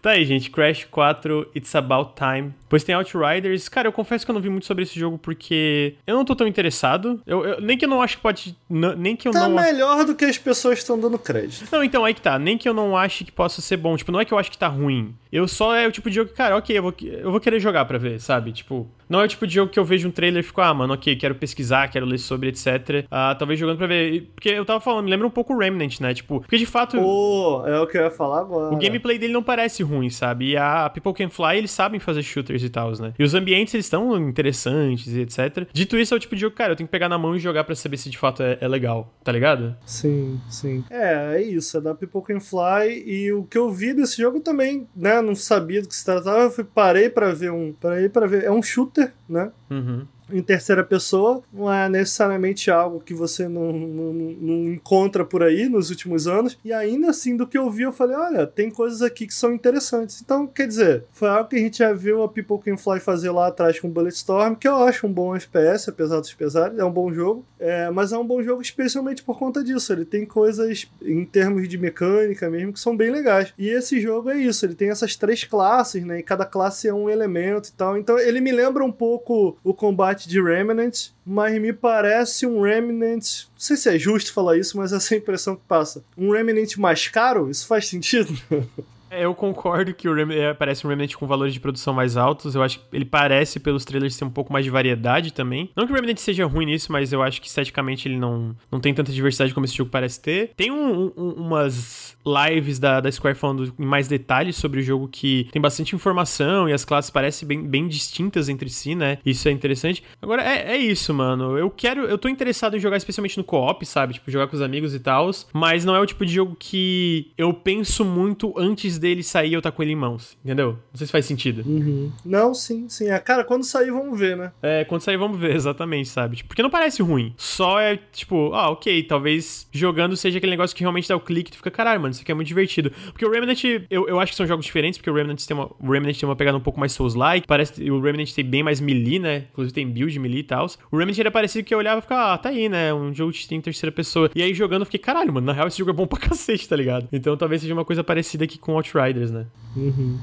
[0.00, 0.50] Tá aí, gente.
[0.50, 2.52] Crash 4, It's About Time.
[2.68, 3.68] Pois tem Outriders.
[3.68, 6.34] Cara, eu confesso que eu não vi muito sobre esse jogo porque eu não tô
[6.34, 7.20] tão interessado.
[7.26, 8.56] Eu, eu nem que eu não acho que pode.
[8.68, 9.54] nem que eu tá não.
[9.54, 11.68] Tá melhor do que as pessoas estão dando crédito.
[11.70, 12.38] Não, então aí que tá.
[12.38, 13.96] Nem que eu não ache que possa ser bom.
[13.96, 15.14] Tipo, não é que eu acho que tá ruim.
[15.30, 17.58] Eu só é o tipo de jogo que, cara, ok, eu vou, eu vou querer
[17.58, 18.52] jogar pra ver, sabe?
[18.52, 20.74] Tipo, não é o tipo de jogo que eu vejo um trailer e fico, ah,
[20.74, 23.06] mano, ok, quero pesquisar, quero ler sobre, etc.
[23.10, 24.30] Ah, talvez jogando pra ver.
[24.34, 26.12] Porque eu tava falando, me lembra um pouco o Remnant, né?
[26.12, 26.98] Tipo, porque de fato.
[26.98, 28.74] Pô, é o que eu ia falar agora.
[28.74, 30.50] O gameplay dele não parece ruim, sabe?
[30.50, 33.12] E a People Can Fly, eles sabem fazer shooters e tal, né?
[33.18, 35.66] E os ambientes, eles estão interessantes e etc.
[35.72, 37.38] Dito isso, é o tipo de jogo, cara, eu tenho que pegar na mão e
[37.38, 39.76] jogar para saber se de fato é, é, legal, tá ligado?
[39.86, 40.84] Sim, sim.
[40.90, 43.02] É, é isso, é da People Can Fly.
[43.06, 45.20] E o que eu vi desse jogo também, né?
[45.20, 47.72] Não sabia do que se tratava, eu fui, parei para ver um.
[47.72, 48.44] Parei para ver.
[48.44, 49.50] É um shooter, né?
[49.70, 55.42] Uhum em terceira pessoa não é necessariamente algo que você não, não, não, encontra por
[55.42, 56.58] aí nos últimos anos.
[56.64, 59.52] E ainda assim, do que eu vi, eu falei: olha, tem coisas aqui que são
[59.52, 60.20] interessantes.
[60.22, 63.30] Então, quer dizer, foi algo que a gente já viu a People Can Fly fazer
[63.30, 66.90] lá atrás com Bulletstorm, que eu acho um bom FPS, apesar dos pesares, é um
[66.92, 67.44] bom jogo.
[67.58, 69.92] É, mas é um bom jogo especialmente por conta disso.
[69.92, 73.52] Ele tem coisas em termos de mecânica mesmo que são bem legais.
[73.58, 76.18] E esse jogo é isso, ele tem essas três classes, né?
[76.18, 77.96] E cada classe é um elemento e tal.
[77.96, 83.44] Então ele me lembra um pouco o combate de Remnant, mas me parece um Remnant.
[83.44, 86.04] Não sei se é justo falar isso, mas essa é a impressão que passa.
[86.16, 87.50] Um Remnant mais caro?
[87.50, 88.32] Isso faz sentido?
[89.12, 92.16] É, eu concordo que o Rem é, parece um Remnant com valores de produção mais
[92.16, 92.54] altos.
[92.54, 95.68] Eu acho que ele parece, pelos trailers, ter um pouco mais de variedade também.
[95.76, 98.80] Não que o Remnant seja ruim nisso, mas eu acho que esteticamente ele não, não
[98.80, 100.52] tem tanta diversidade como esse jogo parece ter.
[100.56, 105.06] Tem um, um, umas lives da, da Square falando em mais detalhes sobre o jogo
[105.08, 109.18] que tem bastante informação e as classes parecem bem, bem distintas entre si, né?
[109.26, 110.02] Isso é interessante.
[110.22, 111.58] Agora, é, é isso, mano.
[111.58, 112.04] Eu quero.
[112.04, 114.14] Eu tô interessado em jogar especialmente no co-op, sabe?
[114.14, 115.22] Tipo, jogar com os amigos e tal.
[115.52, 119.60] Mas não é o tipo de jogo que eu penso muito antes dele sair eu
[119.60, 120.36] tá com ele em mãos.
[120.44, 120.78] Entendeu?
[120.90, 121.62] Não sei se faz sentido.
[121.66, 122.10] Uhum.
[122.24, 123.08] Não, sim, sim.
[123.10, 124.52] É, cara, quando sair, vamos ver, né?
[124.62, 126.36] É, quando sair, vamos ver, exatamente, sabe?
[126.36, 127.34] Tipo, porque não parece ruim.
[127.36, 131.50] Só é, tipo, ah, ok, talvez jogando seja aquele negócio que realmente dá o clique
[131.50, 132.90] e tu fica, caralho, mano, isso aqui é muito divertido.
[133.06, 135.70] Porque o Remnant, eu, eu acho que são jogos diferentes, porque o Remnant tem uma,
[135.78, 137.46] o Remnant tem uma pegada um pouco mais Souls-like.
[137.46, 139.44] Parece o Remnant tem bem mais melee, né?
[139.50, 140.66] Inclusive tem build melee e tal.
[140.90, 142.94] O Remnant era parecido que eu olhava e ficava, ah, tá aí, né?
[142.94, 144.30] Um jogo que tem terceira pessoa.
[144.34, 146.68] E aí jogando eu fiquei, caralho, mano, na real esse jogo é bom pra cacete,
[146.68, 147.08] tá ligado?
[147.12, 149.46] Então talvez seja uma coisa parecida aqui com Outriders, né?
[149.76, 150.18] Uhum.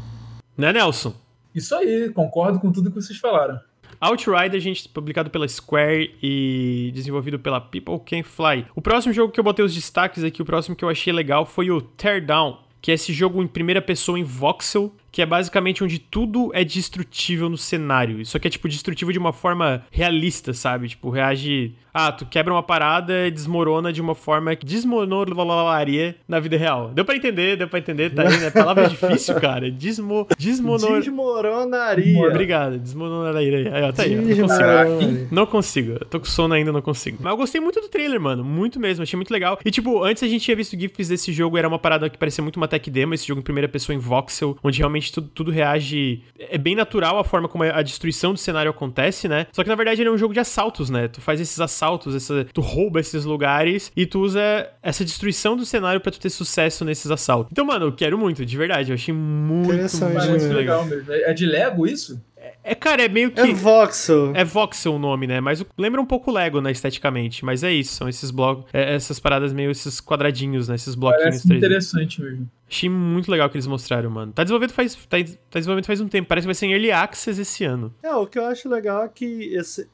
[0.57, 1.13] Né, Nelson?
[1.53, 3.59] Isso aí, concordo com tudo que vocês falaram.
[3.99, 8.65] Outrider, gente, publicado pela Square e desenvolvido pela People Can Fly.
[8.75, 11.45] O próximo jogo que eu botei os destaques aqui, o próximo que eu achei legal
[11.45, 14.93] foi o Teardown que é esse jogo em primeira pessoa em voxel.
[15.19, 18.21] Que é basicamente onde tudo é destrutível no cenário.
[18.21, 20.87] Isso aqui é, tipo, destrutível de uma forma realista, sabe?
[20.87, 21.75] Tipo, reage.
[21.93, 26.91] Ah, tu quebra uma parada e desmorona de uma forma que desmonolaria na vida real.
[26.93, 28.49] Deu pra entender, deu pra entender, tá aí, né?
[28.51, 29.69] Palavra difícil, cara.
[29.69, 30.25] Desmo...
[30.37, 30.99] Desmonor...
[30.99, 32.27] Desmoronaria.
[32.27, 33.75] Obrigado, desmoronaria.
[33.75, 35.27] Aí, ó, tá aí, não consigo.
[35.31, 35.91] Não consigo.
[35.93, 37.17] Eu tô com sono ainda, não consigo.
[37.19, 38.45] Mas eu gostei muito do trailer, mano.
[38.45, 39.59] Muito mesmo, achei muito legal.
[39.65, 42.43] E, tipo, antes a gente tinha visto GIFs desse jogo, era uma parada que parecia
[42.43, 45.51] muito uma tech demo, esse jogo em primeira pessoa em voxel, onde realmente tudo, tudo
[45.51, 46.23] reage.
[46.37, 49.47] É bem natural a forma como a destruição do cenário acontece, né?
[49.51, 51.07] Só que na verdade ele é um jogo de assaltos, né?
[51.07, 55.65] Tu faz esses assaltos, essa, tu rouba esses lugares e tu usa essa destruição do
[55.65, 57.51] cenário para tu ter sucesso nesses assaltos.
[57.51, 58.91] Então, mano, eu quero muito, de verdade.
[58.91, 60.85] Eu achei muito, muito, muito legal.
[60.85, 61.11] mesmo.
[61.11, 62.21] É de Lego isso?
[62.63, 63.39] É, cara, é meio que.
[63.39, 64.31] É voxel.
[64.35, 65.41] É voxel o nome, né?
[65.41, 67.43] Mas lembra um pouco Lego, né, esteticamente.
[67.43, 68.65] Mas é isso, são esses blocos.
[68.71, 70.75] É, essas paradas meio esses quadradinhos, né?
[70.75, 71.23] Esses bloquinhos.
[71.23, 71.57] Parece 3D.
[71.57, 72.49] interessante mesmo.
[72.69, 74.31] Achei muito legal que eles mostraram, mano.
[74.31, 76.27] Tá desenvolvido faz, tá, tá desenvolvendo faz um tempo.
[76.27, 77.93] Parece que vai ser em Early Access esse ano.
[78.03, 79.25] É, o que eu acho legal é que
[79.55, 79.87] esse, é,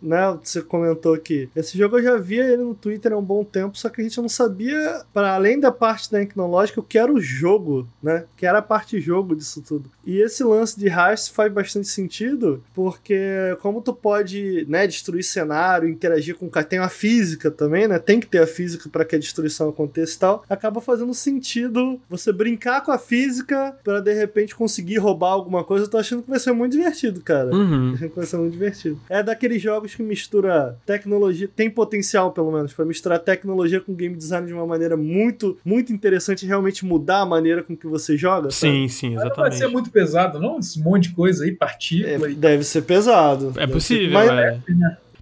[0.00, 1.48] né, você comentou aqui.
[1.54, 4.04] Esse jogo eu já via ele no Twitter há um bom tempo, só que a
[4.04, 8.24] gente não sabia, para além da parte tecnológica, o que era o jogo, né?
[8.36, 9.90] Que era a parte jogo disso tudo.
[10.04, 15.88] E esse lance de heist faz bastante sentido, porque como tu pode, né, destruir cenário,
[15.88, 17.98] interagir com tem a física também, né?
[17.98, 20.44] Tem que ter a física para que a destruição aconteça e tal.
[20.48, 25.86] Acaba fazendo sentido você brincar com a física para de repente conseguir roubar alguma coisa.
[25.86, 27.54] Eu tô achando que vai ser muito divertido, cara.
[27.54, 27.96] Uhum.
[28.14, 29.00] Vai ser muito divertido.
[29.08, 34.16] É daqueles jogos que mistura tecnologia, tem potencial pelo menos para misturar tecnologia com game
[34.16, 38.16] design de uma maneira muito, muito interessante e realmente mudar a maneira com que você
[38.16, 38.50] joga.
[38.50, 38.88] Sim, sabe?
[38.88, 39.36] sim, exatamente.
[39.36, 40.58] Não vai ser muito pesado, não?
[40.58, 42.30] Esse monte de coisa aí, partícula.
[42.30, 43.52] É, Deve ser pesado.
[43.56, 44.26] É possível, ser...
[44.26, 44.30] Mas...
[44.30, 44.58] é.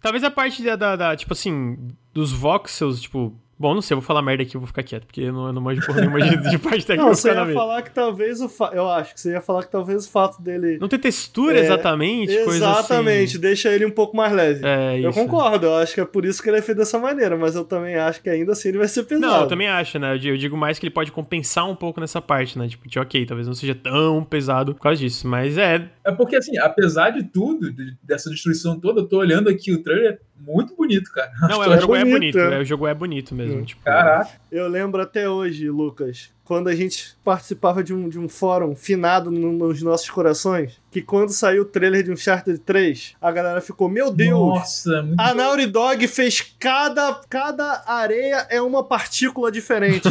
[0.00, 1.76] Talvez a parte da, da, da, tipo assim,
[2.14, 5.04] dos voxels, tipo, Bom, não sei, eu vou falar merda aqui, eu vou ficar quieto,
[5.04, 7.10] porque eu não, eu não manjo porra nenhuma de, de parte técnica.
[7.10, 8.70] Não, você ia falar que talvez o fa...
[8.72, 10.78] Eu acho que você ia falar que talvez o fato dele.
[10.80, 13.38] Não ter textura é, exatamente, Exatamente, assim.
[13.38, 14.62] deixa ele um pouco mais leve.
[14.64, 17.36] É, eu concordo, eu acho que é por isso que ele é feito dessa maneira,
[17.36, 19.30] mas eu também acho que ainda assim ele vai ser pesado.
[19.30, 20.14] Não, eu também acho, né?
[20.14, 22.66] Eu digo mais que ele pode compensar um pouco nessa parte, né?
[22.66, 25.86] Tipo, de ok, talvez não seja tão pesado por causa disso, mas é.
[26.02, 27.70] É porque, assim, apesar de tudo,
[28.02, 31.30] dessa destruição toda, eu tô olhando aqui o trailer muito bonito, cara.
[31.42, 33.60] Não, é, o jogo é bonito, é, o jogo é bonito mesmo.
[33.60, 33.64] Hum.
[33.64, 34.30] Tipo, Caraca.
[34.50, 39.30] Eu lembro até hoje, Lucas, quando a gente participava de um, de um fórum finado
[39.30, 43.88] no, nos nossos corações, que quando saiu o trailer de Uncharted 3, a galera ficou,
[43.88, 50.08] meu Deus, Nossa, muito a Naughty Dog fez cada, cada areia é uma partícula diferente.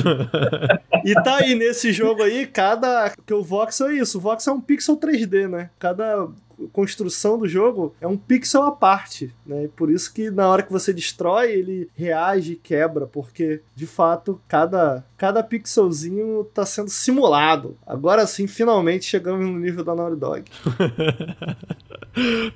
[1.04, 3.14] e tá aí nesse jogo aí, cada...
[3.26, 5.70] que o voxel é isso, o voxel é um pixel 3D, né?
[5.78, 6.30] Cada
[6.68, 9.66] construção do jogo é um pixel à parte, né?
[9.66, 13.88] E por isso que na hora que você destrói, ele reage e quebra, porque de
[13.88, 17.78] fato cada, cada pixelzinho tá sendo simulado.
[17.86, 20.44] Agora sim, finalmente chegamos no nível da Naughty Dog.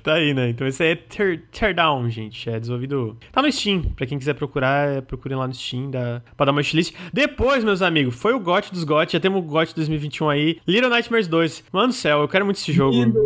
[0.02, 0.50] tá aí, né?
[0.50, 2.48] Então esse aí é tear, Teardown, gente.
[2.48, 3.16] É desenvolvido.
[3.32, 3.82] Tá no Steam.
[3.96, 6.22] Pra quem quiser procurar, é, procurem lá no Steam da...
[6.36, 6.94] pra dar uma wishlist.
[7.12, 9.12] Depois, meus amigos, foi o GOT dos GOT.
[9.12, 10.60] Já temos o GOT 2021 aí.
[10.66, 11.64] Little Nightmares 2.
[11.72, 12.94] Mano do céu, eu quero muito esse jogo.
[12.94, 13.18] Lindo.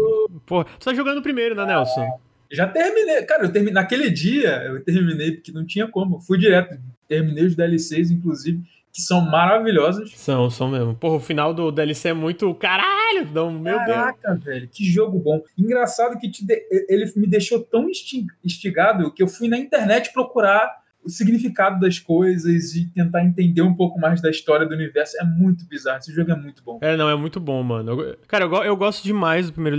[0.79, 2.21] Você tá jogando primeiro, né, Nelson?
[2.51, 3.23] Já terminei.
[3.23, 3.75] Cara, eu terminei.
[3.75, 6.21] Naquele dia, eu terminei porque não tinha como.
[6.21, 6.79] fui direto.
[7.07, 8.63] Terminei os DLCs, inclusive
[8.93, 10.13] que são maravilhosos.
[10.17, 10.95] São, são mesmo.
[10.95, 14.45] Porra, o final do DLC é muito caralho, não, meu Caraca, Deus.
[14.45, 15.41] velho, que jogo bom.
[15.57, 16.45] Engraçado que de...
[16.89, 17.89] ele me deixou tão
[18.45, 20.69] instigado que eu fui na internet procurar
[21.09, 25.17] o significado das coisas e tentar entender um pouco mais da história do universo.
[25.19, 25.99] É muito bizarro.
[25.99, 26.79] Esse jogo é muito bom.
[26.83, 28.15] É, não, é muito bom, mano.
[28.29, 29.79] Cara, eu, eu, gosto demais do primeiro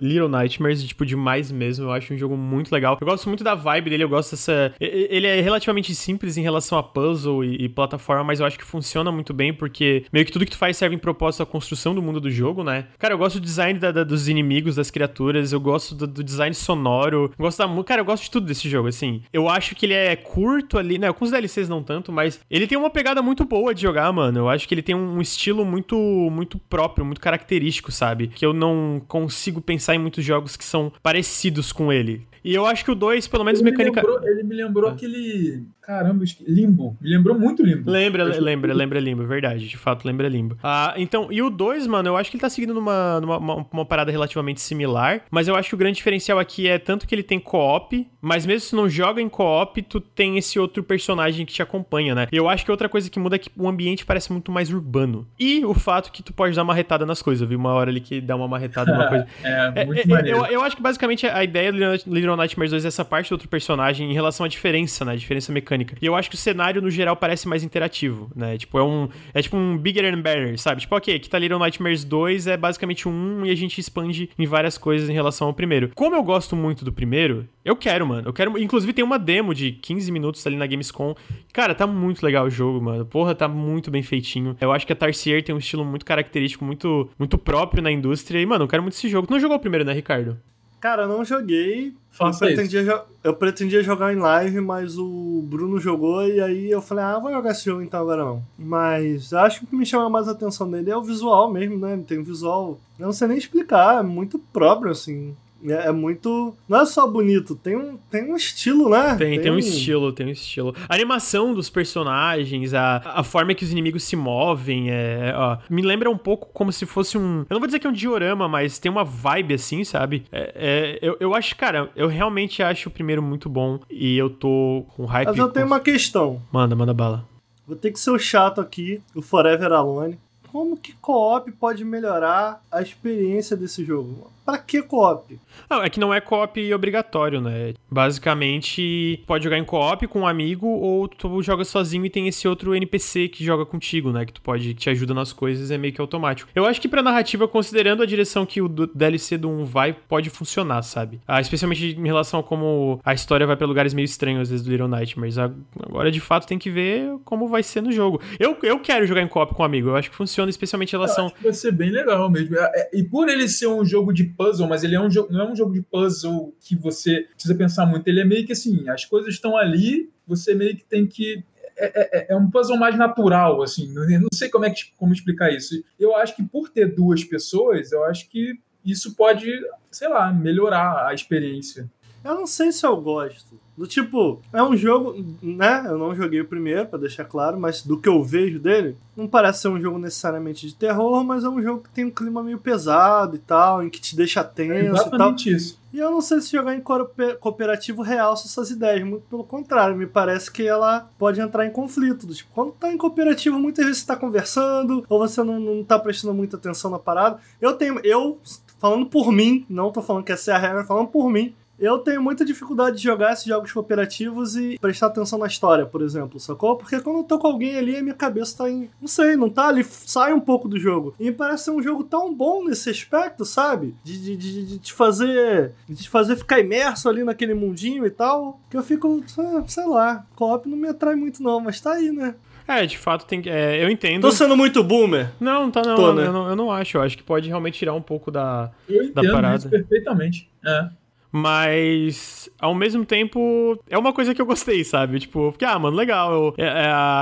[0.00, 1.84] Little Nightmares, tipo, demais mesmo.
[1.84, 2.96] Eu acho um jogo muito legal.
[2.98, 4.72] Eu gosto muito da vibe dele, eu gosto dessa.
[4.80, 8.64] Ele é relativamente simples em relação a puzzle e, e plataforma, mas eu acho que
[8.64, 11.94] funciona muito bem, porque meio que tudo que tu faz serve em propósito à construção
[11.94, 12.86] do mundo do jogo, né?
[12.98, 16.24] Cara, eu gosto do design da, da, dos inimigos, das criaturas, eu gosto do, do
[16.24, 17.84] design sonoro, gosto da.
[17.84, 19.22] Cara, eu gosto de tudo desse jogo, assim.
[19.30, 21.12] Eu acho que ele é curto curto ali, né?
[21.12, 24.40] Com os DLCs não tanto, mas ele tem uma pegada muito boa de jogar, mano.
[24.40, 25.96] Eu acho que ele tem um estilo muito
[26.30, 28.28] muito próprio, muito característico, sabe?
[28.28, 32.26] Que eu não consigo pensar em muitos jogos que são parecidos com ele.
[32.44, 34.02] E eu acho que o 2, pelo menos ele mecânica.
[34.02, 34.92] Me lembrou, ele me lembrou ah.
[34.92, 35.64] aquele.
[35.86, 36.96] Caramba, Limbo.
[36.98, 37.90] Me lembrou muito Limbo.
[37.90, 39.68] Lembra, lembra, lembra Limbo, é verdade.
[39.68, 40.56] De fato, lembra Limbo.
[40.62, 43.66] Ah, então, e o 2, mano, eu acho que ele tá seguindo numa, numa uma,
[43.70, 45.20] uma, parada relativamente similar.
[45.30, 48.46] Mas eu acho que o grande diferencial aqui é tanto que ele tem co-op, mas
[48.46, 52.28] mesmo se não joga em co-op, tu tem esse outro personagem que te acompanha, né?
[52.32, 54.72] E eu acho que outra coisa que muda é que o ambiente parece muito mais
[54.72, 55.28] urbano.
[55.38, 57.42] E o fato que tu pode dar uma retada nas coisas.
[57.42, 59.26] Eu vi uma hora ali que dá uma marretada numa coisa.
[59.42, 60.38] é, muito é, é maneiro.
[60.38, 63.32] Eu, eu acho que basicamente a ideia do Little Nightmares 2 é essa parte do
[63.32, 65.12] outro personagem em relação à diferença, né?
[65.12, 65.96] A diferença mecânica mecânica.
[66.00, 68.56] E eu acho que o cenário, no geral, parece mais interativo, né?
[68.56, 69.08] Tipo, é um.
[69.32, 70.80] É tipo um bigger and better, sabe?
[70.80, 74.46] Tipo, ok, aqui tá Little Nightmares 2 é basicamente um e a gente expande em
[74.46, 75.90] várias coisas em relação ao primeiro.
[75.94, 78.28] Como eu gosto muito do primeiro, eu quero, mano.
[78.28, 78.56] Eu quero.
[78.58, 81.14] Inclusive, tem uma demo de 15 minutos ali na Gamescom.
[81.52, 83.04] Cara, tá muito legal o jogo, mano.
[83.04, 84.56] Porra, tá muito bem feitinho.
[84.60, 88.40] Eu acho que a Tarsier tem um estilo muito característico, muito, muito próprio na indústria.
[88.40, 89.26] E, mano, eu quero muito esse jogo.
[89.26, 90.38] Tu não jogou o primeiro, né, Ricardo?
[90.84, 91.94] Cara, eu não joguei.
[92.10, 96.82] Faça eu, pretendia eu pretendia jogar em live, mas o Bruno jogou e aí eu
[96.82, 98.42] falei, ah, vou jogar esse jogo então agora não.
[98.58, 101.78] Mas acho que o que me chama mais a atenção dele é o visual mesmo,
[101.78, 101.98] né?
[102.06, 102.78] Tem um visual.
[102.98, 105.34] Eu não sei nem explicar, é muito próprio, assim.
[105.66, 106.54] É, é muito.
[106.68, 109.14] Não é só bonito, tem um, tem um estilo, né?
[109.16, 110.74] Tem, tem um estilo, tem um estilo.
[110.88, 115.82] A animação dos personagens, a, a forma que os inimigos se movem, é, ó, me
[115.82, 117.40] lembra um pouco como se fosse um.
[117.48, 120.24] Eu não vou dizer que é um diorama, mas tem uma vibe assim, sabe?
[120.30, 124.28] É, é, eu, eu acho, cara, eu realmente acho o primeiro muito bom e eu
[124.30, 125.28] tô com hype.
[125.28, 126.42] Mas eu tenho com- uma questão.
[126.52, 127.24] Manda, manda bala.
[127.66, 130.18] Vou ter que ser o chato aqui, o Forever Alone.
[130.52, 134.30] Como que co-op pode melhorar a experiência desse jogo?
[134.44, 135.40] Pra que co-op?
[135.70, 137.74] Não, é que não é co-op obrigatório, né?
[137.90, 142.46] Basicamente, pode jogar em co-op com um amigo ou tu joga sozinho e tem esse
[142.46, 144.24] outro NPC que joga contigo, né?
[144.24, 146.50] Que tu pode, que te ajuda nas coisas, é meio que automático.
[146.54, 150.28] Eu acho que pra narrativa, considerando a direção que o DLC do 1 vai, pode
[150.30, 151.20] funcionar, sabe?
[151.26, 154.64] Ah, especialmente em relação a como a história vai pra lugares meio estranhos, às vezes,
[154.64, 155.38] do Little Nightmares.
[155.38, 158.20] Agora, de fato, tem que ver como vai ser no jogo.
[158.38, 160.96] Eu, eu quero jogar em co-op com um amigo, eu acho que funciona, especialmente em
[160.96, 161.26] relação...
[161.26, 162.56] Acho que vai ser bem legal mesmo.
[162.56, 165.32] É, é, E por ele ser um jogo de puzzle, mas ele é um jogo,
[165.32, 168.06] não é um jogo de puzzle que você precisa pensar muito.
[168.08, 171.42] Ele é meio que assim, as coisas estão ali, você meio que tem que.
[171.76, 173.92] É, é- é um puzzle mais natural, assim.
[173.92, 175.82] Não, não sei como é que como explicar isso.
[175.98, 179.50] Eu acho que por ter duas pessoas, eu acho que isso pode,
[179.90, 181.90] sei lá, melhorar a experiência.
[182.22, 183.58] Eu não sei se eu gosto.
[183.76, 185.82] Do tipo, é um jogo, né?
[185.86, 189.26] Eu não joguei o primeiro, pra deixar claro, mas do que eu vejo dele, não
[189.26, 192.40] parece ser um jogo necessariamente de terror, mas é um jogo que tem um clima
[192.42, 195.34] meio pesado e tal, em que te deixa É tenso e tal.
[195.34, 195.78] isso.
[195.92, 199.96] E eu não sei se jogar em coope- cooperativo realça essas ideias, muito pelo contrário,
[199.96, 202.26] me parece que ela pode entrar em conflito.
[202.26, 205.82] Do tipo, quando tá em cooperativo, muitas vezes você tá conversando, ou você não, não
[205.84, 207.38] tá prestando muita atenção na parada.
[207.60, 208.38] Eu tenho, eu,
[208.78, 211.98] falando por mim, não tô falando que essa é a regra, falando por mim, eu
[211.98, 216.38] tenho muita dificuldade de jogar esses jogos cooperativos e prestar atenção na história, por exemplo,
[216.38, 216.76] sacou?
[216.76, 218.90] Porque quando eu tô com alguém ali, a minha cabeça tá em.
[219.00, 221.14] Não sei, não tá ali, sai um pouco do jogo.
[221.18, 223.94] E me parece ser um jogo tão bom nesse aspecto, sabe?
[224.04, 225.72] De, de, de, de te fazer.
[225.88, 228.60] De te fazer ficar imerso ali naquele mundinho e tal.
[228.70, 229.24] Que eu fico.
[229.38, 232.34] ah, Sei lá, co-op não me atrai muito, não, mas tá aí, né?
[232.66, 234.22] É, de fato, tem é, eu entendo...
[234.22, 235.30] Tô sendo muito boomer.
[235.38, 236.30] Não, tá não, Tô, eu, né?
[236.30, 236.96] não eu não acho.
[236.96, 239.56] Eu acho que pode realmente tirar um pouco da, Eu entendo parada.
[239.56, 240.48] isso perfeitamente.
[240.64, 240.88] É.
[241.34, 245.18] Mas, ao mesmo tempo, é uma coisa que eu gostei, sabe?
[245.20, 246.32] Tipo, porque, ah, mano, legal.
[246.32, 246.64] eu- é-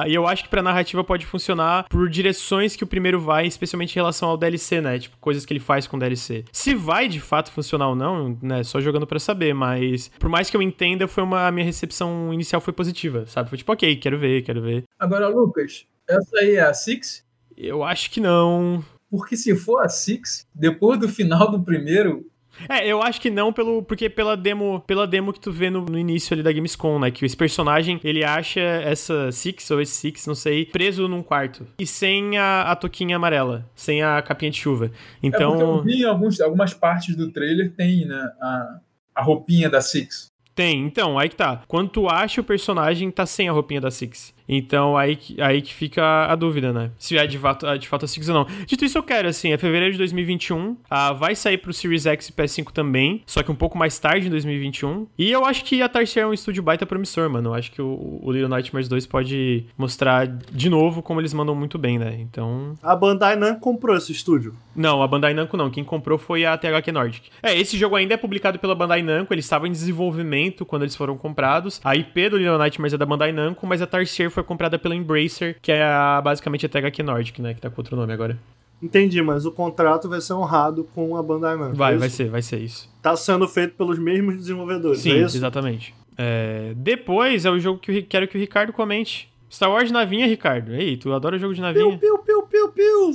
[0.06, 3.46] é, E eu acho que pra narrativa pode funcionar por direções que o primeiro vai,
[3.46, 4.98] especialmente em relação ao DLC, né?
[4.98, 6.44] Tipo, coisas que ele faz com o DLC.
[6.52, 8.62] Se vai de fato funcionar ou não, né?
[8.62, 11.46] Só jogando pra saber, mas por mais que eu entenda, foi uma.
[11.46, 13.48] A minha recepção inicial foi positiva, sabe?
[13.48, 14.84] Foi tipo, ok, quero ver, quero ver.
[14.98, 17.24] Agora, Lucas, essa aí é a Six?
[17.56, 18.84] Eu acho que não.
[19.10, 22.26] Porque se for a Six, depois do final do primeiro,
[22.68, 25.82] É, eu acho que não pelo porque pela demo, pela demo que tu vê no,
[25.84, 29.92] no início ali da Gamescom, né, que esse personagem, ele acha essa Six ou esse
[29.92, 34.50] Six, não sei, preso num quarto e sem a, a toquinha amarela, sem a capinha
[34.50, 34.86] de chuva.
[34.86, 34.88] É
[35.30, 38.78] porque eu Então, vi em alguns, algumas partes do trailer tem, né, a,
[39.16, 40.26] a roupinha da Six.
[40.54, 41.62] tem, então, aí que tá.
[41.66, 44.34] Quando tu acha o personagem tá sem a roupinha da Six.
[44.48, 46.90] Então, aí que, aí que fica a dúvida, né?
[46.98, 48.46] Se é de fato, de fato a Six ou não.
[48.66, 50.76] Dito isso, eu quero, assim, é fevereiro de 2021.
[50.90, 54.26] Ah, vai sair pro Series X e PS5 também, só que um pouco mais tarde,
[54.26, 55.06] em 2021.
[55.18, 57.50] E eu acho que a Tarsier é um estúdio baita promissor, mano.
[57.50, 61.54] Eu acho que o, o Little Nightmares 2 pode mostrar de novo como eles mandam
[61.54, 62.16] muito bem, né?
[62.18, 62.74] Então...
[62.82, 64.54] A Bandai Namco comprou esse estúdio.
[64.74, 65.70] Não, a Bandai Namco não.
[65.70, 67.30] Quem comprou foi a THQ Nordic.
[67.42, 69.32] É, esse jogo ainda é publicado pela Bandai Namco.
[69.32, 71.80] Ele estava em desenvolvimento quando eles foram comprados.
[71.84, 74.94] A IP do Little Nightmares é da Bandai Namco, mas a Tarsier foi comprada pela
[74.94, 77.54] Embracer, que é a- basicamente a THQ Nordic, né?
[77.54, 78.38] Que tá com outro nome agora.
[78.82, 81.76] Entendi, mas o contrato vai ser honrado com a Bandai Namco.
[81.76, 82.90] Vai, é vai ser, vai ser isso.
[83.00, 85.36] Tá sendo feito pelos mesmos desenvolvedores, Sim, é isso?
[85.36, 85.94] exatamente.
[86.18, 89.30] É, depois é o jogo que eu quero que o Ricardo comente.
[89.50, 90.74] Star Wars de navinha, Ricardo.
[90.74, 91.98] Ei, tu adora jogo de Piu, navinha?
[91.98, 93.12] piu, piu, piu, piu.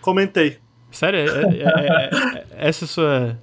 [0.00, 0.58] Comentei.
[1.02, 1.18] Sério?
[1.18, 3.38] É, é- é- é- essa é a sua...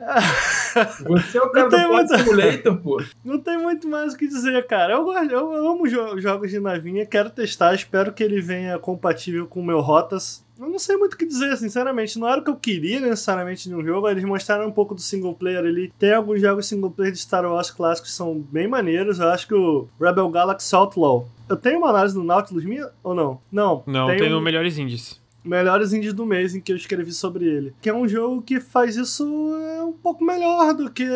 [1.08, 3.04] Você é o cara Não do muita- Simulator, pô.
[3.26, 4.94] Não tem muito mais o que dizer, cara.
[4.94, 9.46] Eu, gosto, eu amo jo- jogos de navinha, quero testar, espero que ele venha compatível
[9.46, 10.42] com o meu Rotas.
[10.58, 12.18] eu não sei muito o que dizer, sinceramente.
[12.20, 14.08] Não era o que eu queria necessariamente de um jogo.
[14.10, 15.92] Eles mostraram um pouco do single player ali.
[16.00, 19.20] Tem alguns jogos single player de Star Wars clássicos que são bem maneiros.
[19.20, 21.28] Eu acho que o Rebel Galaxy Outlaw.
[21.50, 23.40] Eu tenho uma análise do Nautilus minha ou não?
[23.52, 23.84] Não.
[23.88, 27.46] Não, tem, tem no Melhores Indies melhores indies do mês em que eu escrevi sobre
[27.46, 27.74] ele.
[27.82, 29.24] Que é um jogo que faz isso
[29.56, 31.08] é, um pouco melhor do que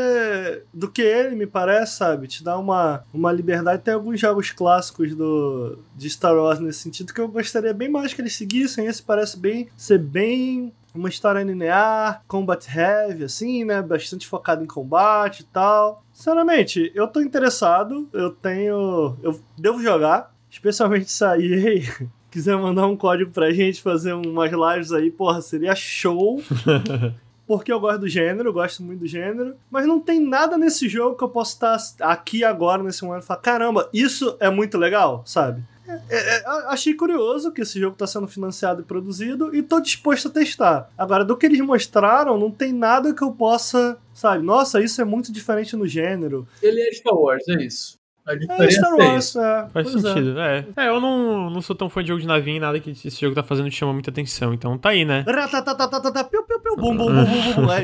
[0.73, 2.27] do que ele, me parece, sabe?
[2.27, 3.83] Te dá uma, uma liberdade.
[3.83, 8.13] Tem alguns jogos clássicos do, de Star Wars nesse sentido que eu gostaria bem mais
[8.13, 8.85] que eles seguissem.
[8.85, 13.81] Esse parece bem ser bem uma história linear, combat heavy, assim, né?
[13.81, 16.03] Bastante focado em combate e tal.
[16.13, 19.17] Sinceramente, eu tô interessado, eu tenho.
[19.23, 25.11] Eu devo jogar, especialmente sair quiser mandar um código pra gente fazer umas lives aí,
[25.11, 26.41] porra, seria show.
[27.45, 30.89] porque eu gosto do gênero, eu gosto muito do gênero, mas não tem nada nesse
[30.89, 34.79] jogo que eu possa estar aqui agora, nesse momento, e falar: caramba, isso é muito
[34.79, 35.61] legal, sabe?
[35.87, 39.79] É, é, é achei curioso que esse jogo está sendo financiado e produzido e tô
[39.79, 40.89] disposto a testar.
[40.97, 44.43] Agora, do que eles mostraram, não tem nada que eu possa, sabe?
[44.43, 46.47] Nossa, isso é muito diferente no gênero.
[46.63, 48.01] Ele é Star Wars, é isso.
[48.25, 49.67] A diferença é Star Wars, é.
[49.69, 50.07] Faz pois é.
[50.07, 50.65] sentido, é.
[50.77, 50.87] é.
[50.87, 53.35] eu não, não sou tão fã de jogo de navinha e nada que esse jogo
[53.35, 54.53] tá fazendo te chama muita atenção.
[54.53, 55.25] Então tá aí, né?
[55.27, 55.31] É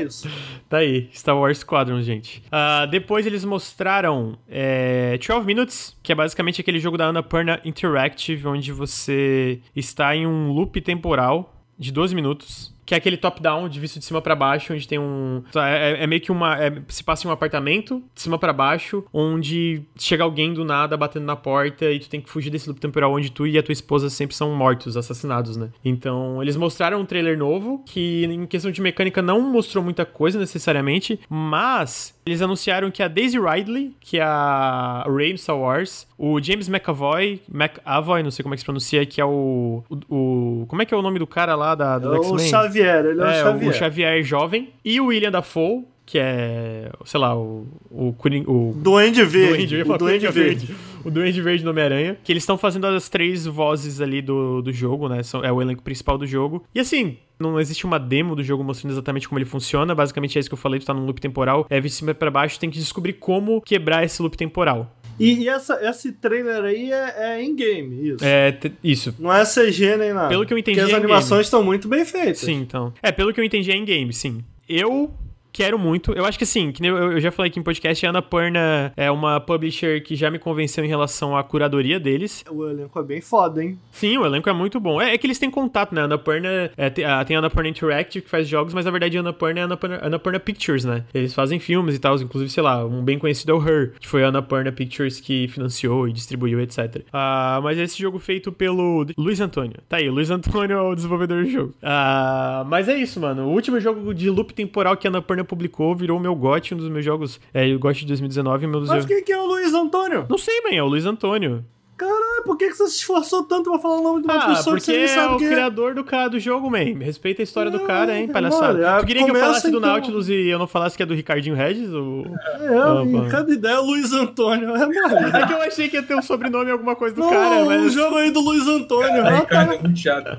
[0.02, 0.28] isso.
[0.68, 2.42] Tá aí, Star Wars Squadron, gente.
[2.46, 8.48] Uh, depois eles mostraram é, 12 Minutes, que é basicamente aquele jogo da Annapurna Interactive,
[8.48, 13.78] onde você está em um loop temporal de 12 minutos que é aquele top-down de
[13.78, 15.42] visto de cima para baixo, onde tem um.
[15.54, 16.58] É, é, é meio que uma.
[16.60, 20.96] É, se passa em um apartamento, de cima para baixo, onde chega alguém do nada
[20.96, 23.62] batendo na porta e tu tem que fugir desse loop temporal onde tu e a
[23.62, 25.70] tua esposa sempre são mortos, assassinados, né?
[25.84, 30.38] Então, eles mostraram um trailer novo, que em questão de mecânica não mostrou muita coisa
[30.38, 36.40] necessariamente, mas eles anunciaram que a Daisy Ridley, que é a Ray Star Wars, o
[36.40, 40.66] James McAvoy, McAvoy, não sei como é que se pronuncia, que é o, o, o
[40.66, 42.38] como é que é o nome do cara lá da, do é X-Men?
[42.80, 43.70] O Xavier, ele é, é o Xavier.
[43.70, 44.68] O Xavier jovem.
[44.84, 47.66] E o William Dafoe, que é, sei lá, o.
[47.90, 48.14] O,
[48.46, 49.66] o Duende Verde.
[49.66, 50.66] Duende, o Duende Verde.
[50.66, 50.76] Verde.
[51.04, 52.16] O Duende Verde no Homem-Aranha.
[52.22, 55.22] Que eles estão fazendo as três vozes ali do, do jogo, né?
[55.22, 56.64] São, é o elenco principal do jogo.
[56.74, 59.94] E assim, não existe uma demo do jogo mostrando exatamente como ele funciona.
[59.94, 62.30] Basicamente é isso que eu falei, tu tá num loop temporal, é de cima pra
[62.30, 64.94] baixo, tem que descobrir como quebrar esse loop temporal.
[65.20, 68.24] E, e essa, esse trailer aí é, é in-game, isso.
[68.24, 69.14] É, isso.
[69.18, 70.30] Não é CG nem nada.
[70.30, 72.38] Pelo que eu entendi, Porque as é animações estão muito bem feitas.
[72.38, 72.94] Sim, então.
[73.02, 74.42] É, pelo que eu entendi, é in-game, sim.
[74.66, 75.12] Eu
[75.52, 76.12] quero muito.
[76.12, 79.40] Eu acho que assim, que eu, já falei aqui em podcast, a Annapurna é uma
[79.40, 82.44] publisher que já me convenceu em relação à curadoria deles.
[82.50, 83.78] O elenco é bem foda, hein?
[83.90, 85.00] Sim, o elenco é muito bom.
[85.00, 86.02] É, é que eles têm contato, né?
[86.02, 89.60] A Annapurna é, tem, a, Annapurna Interactive que faz jogos, mas na verdade a Annapurna
[89.60, 91.04] é a Annapurna, Annapurna Pictures, né?
[91.12, 94.08] Eles fazem filmes e tal, inclusive, sei lá, um bem conhecido é o Her, que
[94.08, 96.96] foi a Annapurna Pictures que financiou e distribuiu, etc.
[97.08, 99.76] Uh, mas esse jogo feito pelo Luiz Antônio.
[99.88, 101.74] Tá aí, o Luiz Antônio é o desenvolvedor do jogo.
[101.82, 103.46] Uh, mas é isso, mano.
[103.46, 106.78] O último jogo de loop temporal que a Annapurna publicou virou o meu GOT, um
[106.78, 107.40] dos meus jogos.
[107.52, 108.66] É, o GOT de 2019.
[108.66, 110.26] Meu Mas quem que é o Luiz Antônio?
[110.28, 111.64] Não sei, man, é o Luiz Antônio.
[112.00, 114.74] Caralho, por que, você se esforçou tanto pra falar o nome de uma ah, pessoa
[114.74, 115.50] que você não sabe é o quem é?
[115.50, 116.98] criador do, cara, do jogo, man.
[116.98, 119.00] Respeita a história do cara, hein, palhaçada.
[119.00, 119.78] tu queria que eu falasse então...
[119.78, 121.92] do Nautilus e eu não falasse que é do Ricardinho Regis?
[121.92, 122.24] Ou...
[122.24, 124.74] É, ah, cada ideia é Luiz Antônio.
[124.74, 125.36] É, mano.
[125.36, 127.84] é que eu achei que ia ter um sobrenome alguma coisa do não, cara, mas...
[127.84, 129.22] o jogo aí do Luiz Antônio.
[129.22, 129.62] Cara, ah, tá.
[129.62, 130.38] é muito chato.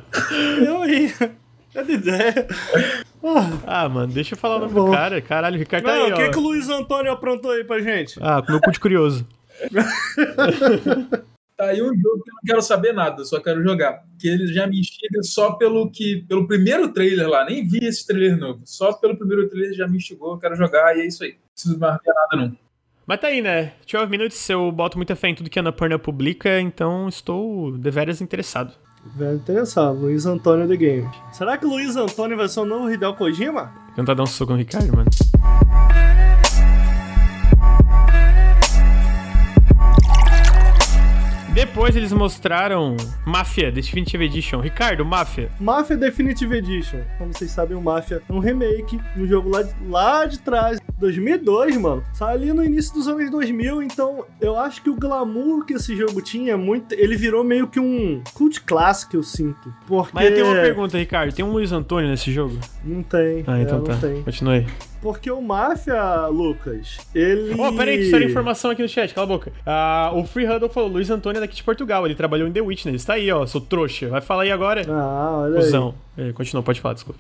[0.65, 1.13] Eu aí.
[1.87, 2.47] Ideia?
[3.65, 5.21] Ah, mano, deixa eu falar o nome do cara.
[5.21, 8.19] Caralho, o Ricardo tá aí, o que, que o Luiz Antônio aprontou aí pra gente?
[8.21, 9.27] Ah, com meu cu de curioso.
[11.55, 14.03] tá aí um jogo que eu não quero saber nada, só quero jogar.
[14.19, 17.45] Que ele já me instiga só pelo que pelo primeiro trailer lá.
[17.45, 18.61] Nem vi esse trailer novo.
[18.65, 21.33] Só pelo primeiro trailer já me instigou, eu quero jogar e é isso aí.
[21.33, 22.57] Não preciso mais ver nada, não.
[23.05, 23.73] Mas tá aí, né?
[23.91, 28.21] 12 Minutes, eu boto muita fé em tudo que a Annapurna publica, então estou deveras
[28.21, 28.73] interessado.
[29.03, 31.09] Velho interessado, Luiz Antônio The Game.
[31.31, 33.71] Será que o Luiz Antônio vai ser o novo Hideo Kojima?
[33.95, 35.09] Tentar dar um soco no Ricardo, mano.
[41.61, 44.61] Depois eles mostraram Mafia Definitive Edition.
[44.61, 45.47] Ricardo, Mafia.
[45.59, 47.01] Mafia Definitive Edition.
[47.19, 50.79] Como vocês sabem, o Mafia é um remake, um jogo lá de, lá de trás,
[50.99, 52.03] 2002, mano.
[52.13, 55.95] Saiu ali no início dos anos 2000, então eu acho que o glamour que esse
[55.95, 59.71] jogo tinha, muito, ele virou meio que um cult clássico, eu sinto.
[59.85, 60.11] Porque...
[60.15, 61.31] Mas eu tenho uma pergunta, Ricardo.
[61.31, 62.57] Tem um Luiz Antônio nesse jogo?
[62.83, 63.43] Não tem.
[63.45, 63.97] Ah, então é, tá.
[63.97, 64.23] Tem.
[64.23, 64.65] Continue.
[65.01, 67.55] Porque o Máfia, Lucas, ele.
[67.59, 69.51] Oh, peraí, que informação aqui no chat, cala a boca.
[69.65, 72.61] Uh, o Free Huddle falou: Luiz Antônio é daqui de Portugal, ele trabalhou em The
[72.61, 73.01] Witness.
[73.01, 74.09] Está aí, ó, sou trouxa.
[74.09, 74.85] Vai falar aí agora.
[74.87, 75.95] Ah, olha Cusão.
[76.15, 76.29] aí.
[76.29, 77.19] É, continua, pode falar, desculpa.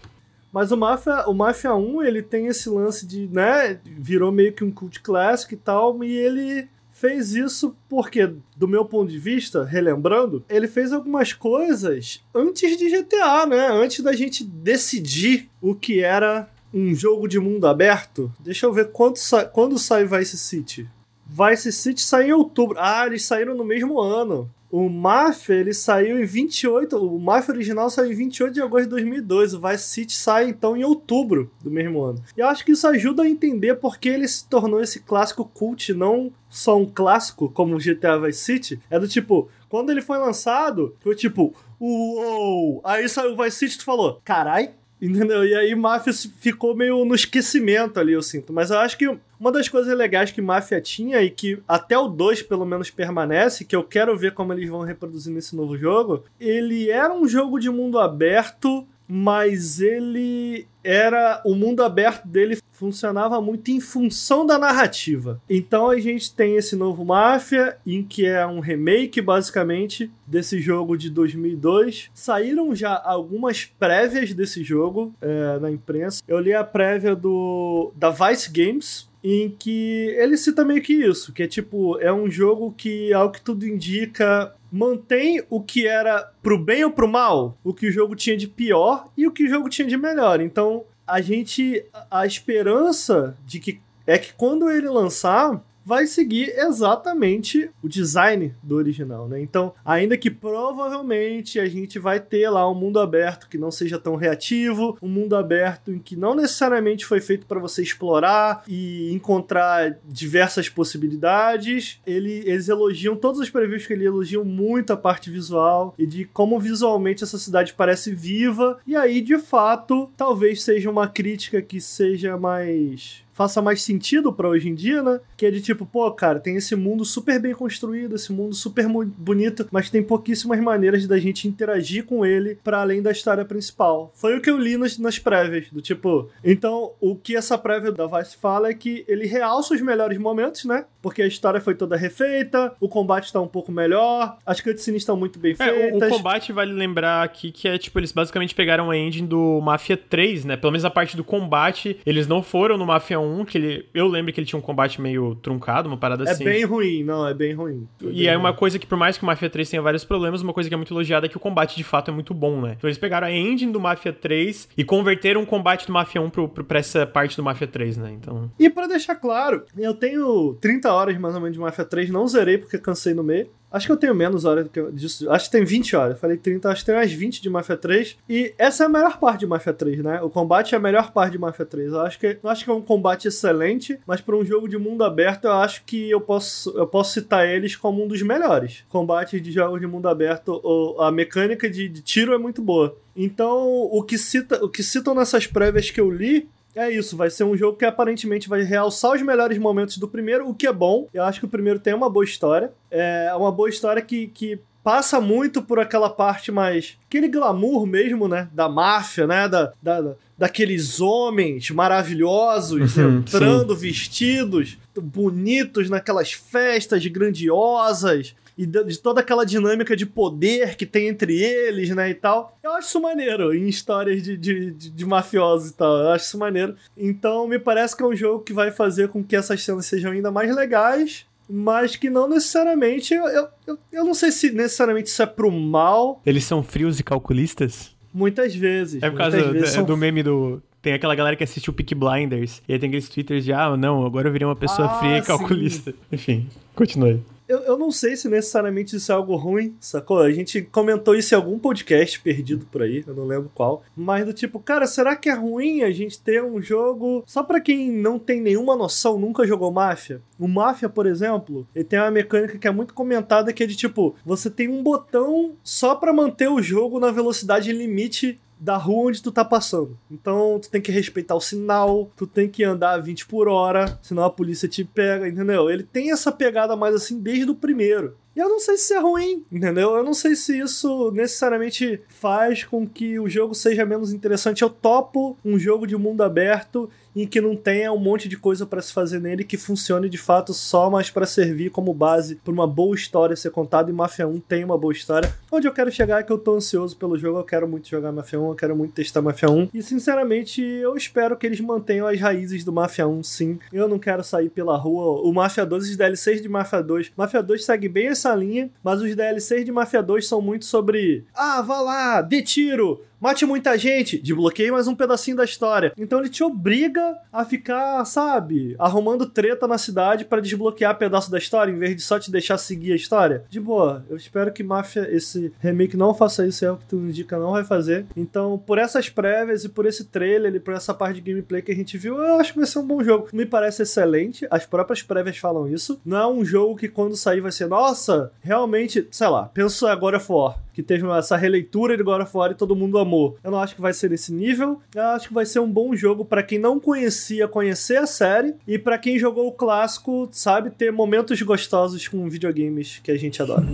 [0.51, 4.65] Mas o Mafia, o Mafia 1, ele tem esse lance de, né, virou meio que
[4.65, 9.63] um cult clássico e tal, e ele fez isso porque, do meu ponto de vista,
[9.63, 13.69] relembrando, ele fez algumas coisas antes de GTA, né?
[13.71, 18.31] Antes da gente decidir o que era um jogo de mundo aberto.
[18.39, 20.87] Deixa eu ver quando, sa quando sai Vice City.
[21.25, 22.77] Vice City sai em outubro.
[22.79, 24.49] Ah, eles saíram no mesmo ano.
[24.71, 26.97] O Mafia, ele saiu em 28.
[26.97, 29.53] O Mafia original saiu em 28 de agosto de 2002.
[29.53, 32.23] O Vice City sai então em outubro do mesmo ano.
[32.37, 35.93] E eu acho que isso ajuda a entender porque ele se tornou esse clássico cult,
[35.93, 38.81] não só um clássico como o GTA Vice City.
[38.89, 42.79] É do tipo, quando ele foi lançado, foi tipo, uou!
[42.85, 45.43] Aí saiu o Vice City e tu falou, carai, Entendeu?
[45.43, 48.53] E aí Máfia ficou meio no esquecimento ali, eu sinto.
[48.53, 52.07] Mas eu acho que uma das coisas legais que Máfia tinha e que até o
[52.07, 56.23] 2 pelo menos permanece, que eu quero ver como eles vão reproduzir nesse novo jogo,
[56.39, 63.41] ele era um jogo de mundo aberto mas ele era o mundo aberto dele funcionava
[63.41, 65.41] muito em função da narrativa.
[65.49, 70.95] Então a gente tem esse novo Máfia, em que é um remake basicamente desse jogo
[70.95, 72.09] de 2002.
[72.13, 76.23] Saíram já algumas prévias desse jogo é, na imprensa.
[76.25, 81.33] Eu li a prévia do da Vice Games, em que ele cita meio que isso,
[81.33, 86.31] que é tipo, é um jogo que, ao que tudo indica, mantém o que era
[86.41, 89.43] pro bem ou pro mal, o que o jogo tinha de pior e o que
[89.43, 90.39] o jogo tinha de melhor.
[90.39, 97.69] Então, a gente a esperança de que é que quando ele lançar, vai seguir exatamente
[97.81, 99.41] o design do original, né?
[99.41, 103.97] Então, ainda que provavelmente a gente vai ter lá um mundo aberto que não seja
[103.97, 109.11] tão reativo, um mundo aberto em que não necessariamente foi feito para você explorar e
[109.13, 111.99] encontrar diversas possibilidades.
[112.05, 116.25] Ele, eles elogiam todos os previews que ele elogiam muito a parte visual e de
[116.25, 118.79] como visualmente essa cidade parece viva.
[118.85, 124.47] E aí, de fato, talvez seja uma crítica que seja mais faça mais sentido para
[124.47, 125.19] hoje em dia, né?
[125.35, 128.87] Que é de tipo, pô, cara, tem esse mundo super bem construído, esse mundo super
[128.87, 134.11] bonito, mas tem pouquíssimas maneiras da gente interagir com ele para além da história principal.
[134.13, 136.29] Foi o que eu li nas, nas prévias, do tipo.
[136.43, 140.65] Então, o que essa prévia da Vice fala é que ele realça os melhores momentos,
[140.65, 140.85] né?
[141.01, 145.17] Porque a história foi toda refeita, o combate tá um pouco melhor, as cutscenes estão
[145.17, 145.75] muito bem feitas.
[145.75, 149.27] É, o, o, combate vale lembrar aqui que é tipo, eles basicamente pegaram a engine
[149.27, 150.57] do Mafia 3, né?
[150.57, 153.89] Pelo menos a parte do combate, eles não foram no Mafia 1, que ele.
[153.93, 156.43] Eu lembro que ele tinha um combate meio truncado, uma parada é assim.
[156.43, 157.87] É bem ruim, não, é bem ruim.
[158.01, 158.39] É e bem é ruim.
[158.39, 160.73] uma coisa que, por mais que o Mafia 3 tenha vários problemas, uma coisa que
[160.73, 162.75] é muito elogiada é que o combate de fato é muito bom, né?
[162.77, 166.29] Então eles pegaram a engine do Mafia 3 e converteram o combate do Mafia 1
[166.29, 168.11] pro, pro, pra essa parte do Mafia 3, né?
[168.11, 168.51] Então.
[168.59, 172.27] E para deixar claro, eu tenho 30 horas mais ou menos de Mafia 3, não
[172.27, 173.49] zerei porque cansei no meio.
[173.71, 175.29] Acho que eu tenho menos horas do que disso.
[175.31, 176.19] Acho que tem 20 horas.
[176.19, 178.17] Falei 30, acho que tem umas 20 de Mafia 3.
[178.27, 180.21] E essa é a melhor parte de Mafia 3, né?
[180.21, 181.93] O combate é a melhor parte de Mafia 3.
[181.93, 184.77] Eu acho que, eu acho que é um combate excelente, mas para um jogo de
[184.77, 188.83] mundo aberto, eu acho que eu posso, eu posso citar eles como um dos melhores.
[188.89, 190.61] Combates de jogos de mundo aberto,
[190.99, 192.97] a mecânica de, de tiro é muito boa.
[193.15, 197.29] Então, o que, cita, o que citam nessas prévias que eu li é isso, vai
[197.29, 200.73] ser um jogo que aparentemente vai realçar os melhores momentos do primeiro, o que é
[200.73, 201.07] bom.
[201.13, 202.71] Eu acho que o primeiro tem uma boa história.
[202.89, 206.97] É uma boa história que, que passa muito por aquela parte mais.
[207.07, 208.49] aquele glamour mesmo, né?
[208.53, 209.47] Da máfia, né?
[209.47, 213.81] Da, da, daqueles homens maravilhosos uhum, entrando sim.
[213.81, 221.41] vestidos, bonitos naquelas festas grandiosas e de toda aquela dinâmica de poder que tem entre
[221.41, 222.55] eles, né, e tal.
[222.61, 225.97] Eu acho isso maneiro em histórias de, de, de, de mafiosos e tal.
[225.97, 226.75] Eu acho isso maneiro.
[226.95, 230.11] Então, me parece que é um jogo que vai fazer com que essas cenas sejam
[230.11, 233.13] ainda mais legais mas que não necessariamente.
[233.13, 236.21] Eu, eu, eu não sei se necessariamente isso é pro mal.
[236.25, 237.93] Eles são frios e calculistas?
[238.13, 239.03] Muitas vezes.
[239.03, 239.83] É por causa do, são...
[239.83, 240.61] do, meme do.
[240.81, 242.61] Tem aquela galera que assiste o Peak Blinders.
[242.69, 245.17] E aí tem aqueles twitters de, ah, não, agora eu virei uma pessoa ah, fria
[245.17, 245.91] e calculista.
[245.91, 245.97] Sim.
[246.09, 247.21] Enfim, continue
[247.51, 250.19] eu, eu não sei se necessariamente isso é algo ruim, sacou?
[250.19, 253.83] A gente comentou isso em algum podcast perdido por aí, eu não lembro qual.
[253.93, 257.59] Mas do tipo, cara, será que é ruim a gente ter um jogo só para
[257.59, 260.21] quem não tem nenhuma noção, nunca jogou Máfia?
[260.39, 263.75] O Máfia, por exemplo, ele tem uma mecânica que é muito comentada que é de
[263.75, 269.09] tipo, você tem um botão só para manter o jogo na velocidade limite da rua
[269.09, 269.97] onde tu tá passando.
[270.09, 273.99] Então, tu tem que respeitar o sinal, tu tem que andar a 20 por hora,
[274.03, 275.67] senão a polícia te pega, entendeu?
[275.67, 278.15] Ele tem essa pegada mais assim desde o primeiro.
[278.35, 279.95] E eu não sei se é ruim, entendeu?
[279.95, 284.61] Eu não sei se isso necessariamente faz com que o jogo seja menos interessante.
[284.61, 288.65] Eu topo um jogo de mundo aberto em que não tenha um monte de coisa
[288.65, 292.53] para se fazer nele que funcione de fato só mais para servir como base para
[292.53, 293.89] uma boa história ser contada.
[293.89, 295.33] E Mafia 1 tem uma boa história.
[295.51, 298.11] Onde eu quero chegar é que eu tô ansioso pelo jogo, eu quero muito jogar
[298.11, 299.69] Mafia 1, eu quero muito testar Mafia 1.
[299.73, 303.59] E sinceramente, eu espero que eles mantenham as raízes do Mafia 1, sim.
[303.71, 305.21] Eu não quero sair pela rua.
[305.21, 307.11] O Mafia 2, os DLCs de Mafia 2.
[307.15, 311.25] Mafia 2 segue bem essa linha, mas os DLCs de Mafia 2 são muito sobre.
[311.33, 315.93] Ah, vá lá, dê tiro, mate muita gente, desbloqueie mais um pedacinho da história.
[315.95, 321.37] Então ele te obriga a ficar, sabe, arrumando treta na cidade para desbloquear pedaço da
[321.37, 323.43] história, em vez de só te deixar seguir a história.
[323.47, 326.95] De boa, eu espero que Mafia, esse remake não faça isso, é o que tu
[326.95, 328.07] indica, não vai fazer.
[328.17, 331.71] Então, por essas prévias e por esse trailer e por essa parte de gameplay que
[331.71, 333.27] a gente viu, eu acho que vai ser um bom jogo.
[333.31, 336.01] Me parece excelente, as próprias prévias falam isso.
[336.03, 340.19] Não é um jogo que quando sair vai ser, nossa, realmente, sei lá, penso agora
[340.19, 343.37] for que teve essa releitura de God of War e todo mundo amou.
[343.43, 344.81] Eu não acho que vai ser nesse nível.
[344.93, 348.55] Eu acho que vai ser um bom jogo para quem não conhecia conhecer a série
[348.67, 353.41] e para quem jogou o clássico, sabe, ter momentos gostosos com videogames que a gente
[353.41, 353.65] adora.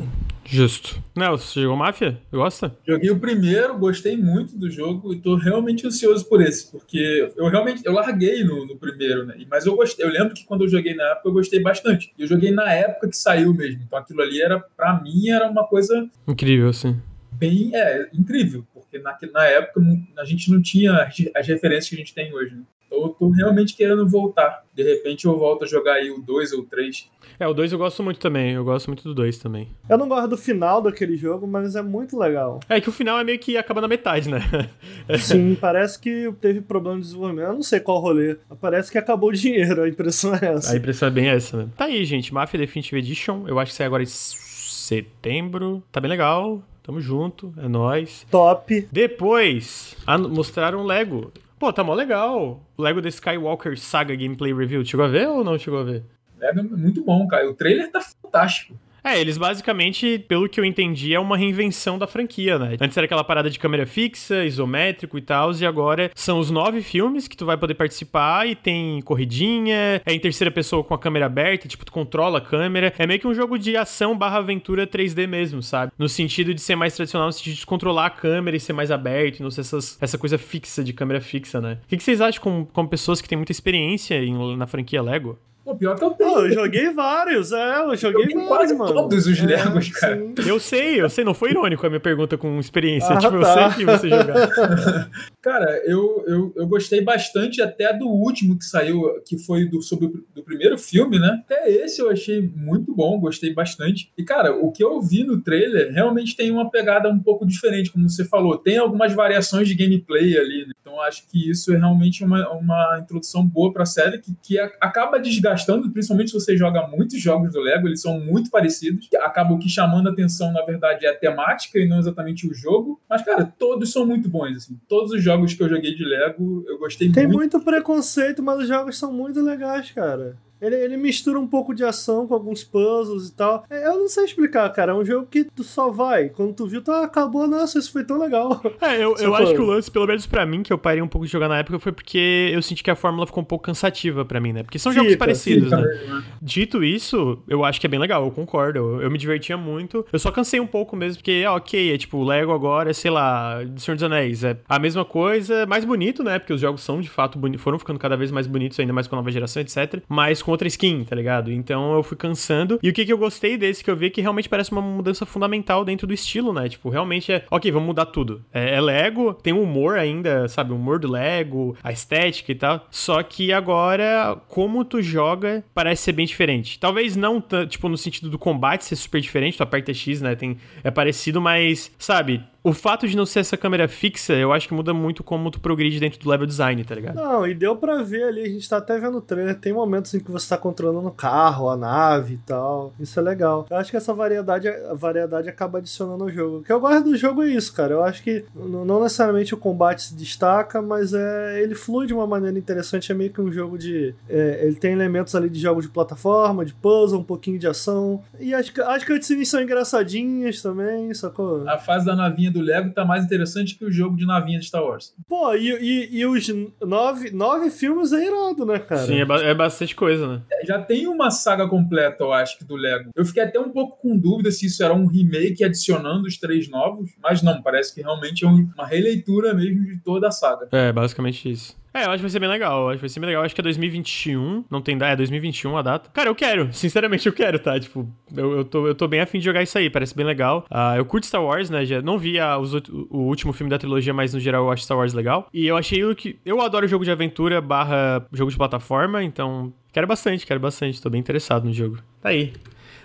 [0.49, 1.01] Justo.
[1.15, 2.17] Nelson, você jogou Máfia?
[2.31, 2.75] Gosta?
[2.87, 7.49] Joguei o primeiro, gostei muito do jogo e tô realmente ansioso por esse, porque eu
[7.49, 9.35] realmente eu larguei no, no primeiro, né?
[9.49, 10.05] Mas eu gostei.
[10.05, 12.13] Eu lembro que quando eu joguei na época eu gostei bastante.
[12.17, 13.81] Eu joguei na época que saiu mesmo.
[13.85, 16.99] Então aquilo ali era para mim era uma coisa incrível, assim.
[17.31, 19.81] Bem, é, incrível, porque na, na época
[20.17, 22.55] a gente não tinha as referências que a gente tem hoje.
[22.55, 22.63] Né?
[22.91, 24.63] Eu tô realmente querendo voltar.
[24.73, 27.09] De repente eu volto a jogar aí o 2 ou o 3.
[27.39, 28.53] É, o 2 eu gosto muito também.
[28.53, 29.69] Eu gosto muito do 2 também.
[29.89, 32.59] Eu não gosto do final daquele jogo, mas é muito legal.
[32.69, 34.39] É que o final é meio que acaba na metade, né?
[35.19, 37.47] Sim, parece que teve problema de desenvolvimento.
[37.47, 38.37] Eu não sei qual rolê.
[38.61, 39.83] Parece que acabou o dinheiro.
[39.83, 40.73] A impressão é essa.
[40.73, 41.69] A impressão é bem essa, né?
[41.75, 42.33] Tá aí, gente.
[42.33, 43.45] Mafia Definitive Edition.
[43.47, 45.83] Eu acho que sai agora em setembro.
[45.91, 46.61] Tá bem legal.
[46.87, 48.25] Tamo junto, é nóis.
[48.31, 48.87] Top.
[48.89, 49.97] Depois,
[50.29, 51.33] mostraram Lego.
[51.59, 52.61] Pô, tá mó legal.
[52.77, 54.85] Lego The Skywalker Saga Gameplay Review.
[54.85, 56.03] Chegou a ver ou não chegou a ver?
[56.39, 57.49] É muito bom, cara.
[57.49, 58.75] O trailer tá fantástico.
[59.07, 62.75] É, eles basicamente, pelo que eu entendi, é uma reinvenção da franquia, né?
[62.79, 66.81] Antes era aquela parada de câmera fixa, isométrico e tal, e agora são os nove
[66.81, 70.99] filmes que tu vai poder participar e tem corridinha, é em terceira pessoa com a
[70.99, 72.93] câmera aberta, tipo, tu controla a câmera.
[72.97, 75.93] É meio que um jogo de ação barra aventura 3D mesmo, sabe?
[75.97, 78.91] No sentido de ser mais tradicional, no sentido de controlar a câmera e ser mais
[78.91, 81.77] aberto, e não ser essas, essa coisa fixa de câmera fixa, né?
[81.85, 85.39] O que, vocês acham como, como pessoas que têm muita experiência em, na franquia Lego?
[85.67, 86.31] Pô, pior que eu tenho.
[86.31, 88.93] Oh, eu joguei vários, é, eu joguei, eu vários, quase mano.
[88.93, 90.15] todos os é, Legos, cara.
[90.15, 90.33] Sim.
[90.47, 93.13] Eu sei, eu sei, não foi irônico a minha pergunta com experiência.
[93.13, 93.65] Ah, tipo, tá.
[93.65, 95.09] eu sei que você jogar.
[95.43, 100.05] cara, eu, eu, eu gostei bastante até do último que saiu, que foi do, sobre
[100.05, 101.41] o do primeiro filme, né?
[101.43, 104.09] Até esse eu achei muito bom, gostei bastante.
[104.17, 107.91] E, cara, o que eu vi no trailer realmente tem uma pegada um pouco diferente,
[107.91, 108.57] como você falou.
[108.57, 110.71] Tem algumas variações de gameplay ali, né?
[110.79, 115.19] Então acho que isso é realmente uma, uma introdução boa pra série que, que acaba
[115.19, 119.09] desgastando gastando, principalmente se você joga muitos jogos do Lego, eles são muito parecidos.
[119.21, 122.53] Acaba o que chamando a atenção, na verdade, é a temática e não exatamente o
[122.53, 123.01] jogo.
[123.09, 124.79] Mas, cara, todos são muito bons, assim.
[124.87, 127.29] Todos os jogos que eu joguei de Lego, eu gostei Tem muito.
[127.29, 130.37] Tem muito preconceito, mas os jogos são muito legais, cara.
[130.61, 133.65] Ele, ele mistura um pouco de ação com alguns puzzles e tal.
[133.69, 134.91] É, eu não sei explicar, cara.
[134.91, 136.29] É um jogo que tu só vai.
[136.29, 137.47] Quando tu viu, tu ah, acabou.
[137.47, 138.61] Nossa, isso foi tão legal.
[138.79, 141.07] É, eu, eu acho que o lance, pelo menos pra mim, que eu parei um
[141.07, 143.65] pouco de jogar na época, foi porque eu senti que a fórmula ficou um pouco
[143.65, 144.63] cansativa pra mim, né?
[144.63, 146.23] Porque são fica, jogos parecidos, fica, né?
[146.41, 148.77] Dito isso, eu acho que é bem legal, eu concordo.
[148.79, 150.05] Eu, eu, me divertia muito.
[150.13, 153.59] Eu só cansei um pouco mesmo, porque, é ok, é tipo, Lego agora, sei lá,
[153.77, 154.43] Senhor dos Anéis.
[154.43, 156.39] É a mesma coisa, mais bonito, né?
[156.39, 159.15] Porque os jogos são, de fato, foram ficando cada vez mais bonitos, ainda mais com
[159.15, 160.01] a nova geração, etc.
[160.07, 161.51] Mas com outra skin, tá ligado?
[161.51, 162.79] Então eu fui cansando.
[162.81, 164.81] E o que, que eu gostei desse que eu vi é que realmente parece uma
[164.81, 166.69] mudança fundamental dentro do estilo, né?
[166.69, 168.45] Tipo, realmente é, ok, vamos mudar tudo.
[168.53, 170.71] É, é Lego, tem o humor ainda, sabe?
[170.71, 172.87] O humor do Lego, a estética e tal.
[172.89, 176.79] Só que agora, como tu joga, parece ser bem diferente.
[176.79, 180.33] Talvez não, tipo, no sentido do combate ser super diferente, tu aperta X, né?
[180.33, 182.41] Tem, é parecido, mas, sabe?
[182.67, 185.57] O fato de não ser essa câmera fixa, eu acho que muda muito como tu
[185.57, 187.15] progride dentro do level design, tá ligado?
[187.15, 190.13] Não, e deu pra ver ali, a gente tá até vendo o trailer, tem momentos
[190.13, 192.91] em que você tá controlando o carro, a nave e tal.
[192.99, 193.65] Isso é legal.
[193.69, 196.57] Eu acho que essa variedade, a variedade acaba adicionando ao jogo.
[196.57, 197.93] O que eu gosto do jogo é isso, cara.
[197.93, 202.27] Eu acho que não necessariamente o combate se destaca, mas é ele flui de uma
[202.27, 203.13] maneira interessante.
[203.13, 204.13] É meio que um jogo de.
[204.27, 208.21] É, ele tem elementos ali de jogo de plataforma, de puzzle, um pouquinho de ação.
[208.37, 211.65] E as, as cutscenes são engraçadinhas também, sacou?
[211.65, 214.59] A fase da navinha do do Lego tá mais interessante que o jogo de navinha
[214.59, 215.13] de Star Wars.
[215.27, 216.47] Pô, e, e, e os
[216.81, 219.05] nove, nove filmes é irado, né, cara?
[219.05, 220.41] Sim, é, ba é bastante coisa, né?
[220.51, 223.11] É, já tem uma saga completa, eu acho, do Lego.
[223.15, 226.69] Eu fiquei até um pouco com dúvida se isso era um remake adicionando os três
[226.69, 230.67] novos, mas não, parece que realmente é uma releitura mesmo de toda a saga.
[230.71, 231.75] É, basicamente isso.
[231.97, 232.83] É, eu acho que vai ser bem legal.
[232.83, 233.41] Eu acho que vai ser bem legal.
[233.41, 234.65] Eu acho que é 2021.
[234.69, 236.09] Não tem data, é 2021 a data.
[236.11, 236.69] Cara, eu quero.
[236.73, 237.79] Sinceramente, eu quero, tá?
[237.79, 239.89] Tipo, eu, eu, tô, eu tô bem afim de jogar isso aí.
[239.89, 240.65] Parece bem legal.
[240.69, 241.85] Uh, eu curto Star Wars, né?
[241.85, 244.83] Já não vi a, os, o último filme da trilogia, mas no geral eu acho
[244.83, 245.47] Star Wars legal.
[245.53, 246.39] E eu achei que.
[246.45, 249.73] Eu adoro jogo de aventura barra jogo de plataforma, então.
[249.91, 251.01] Quero bastante, quero bastante.
[251.01, 251.97] Tô bem interessado no jogo.
[252.21, 252.53] Tá aí.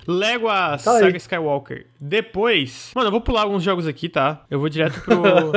[0.07, 1.17] Lego a tá Saga aí.
[1.17, 1.87] Skywalker.
[2.01, 2.91] Depois.
[2.95, 4.45] Mano, eu vou pular alguns jogos aqui, tá?
[4.51, 5.53] Eu vou direto pro.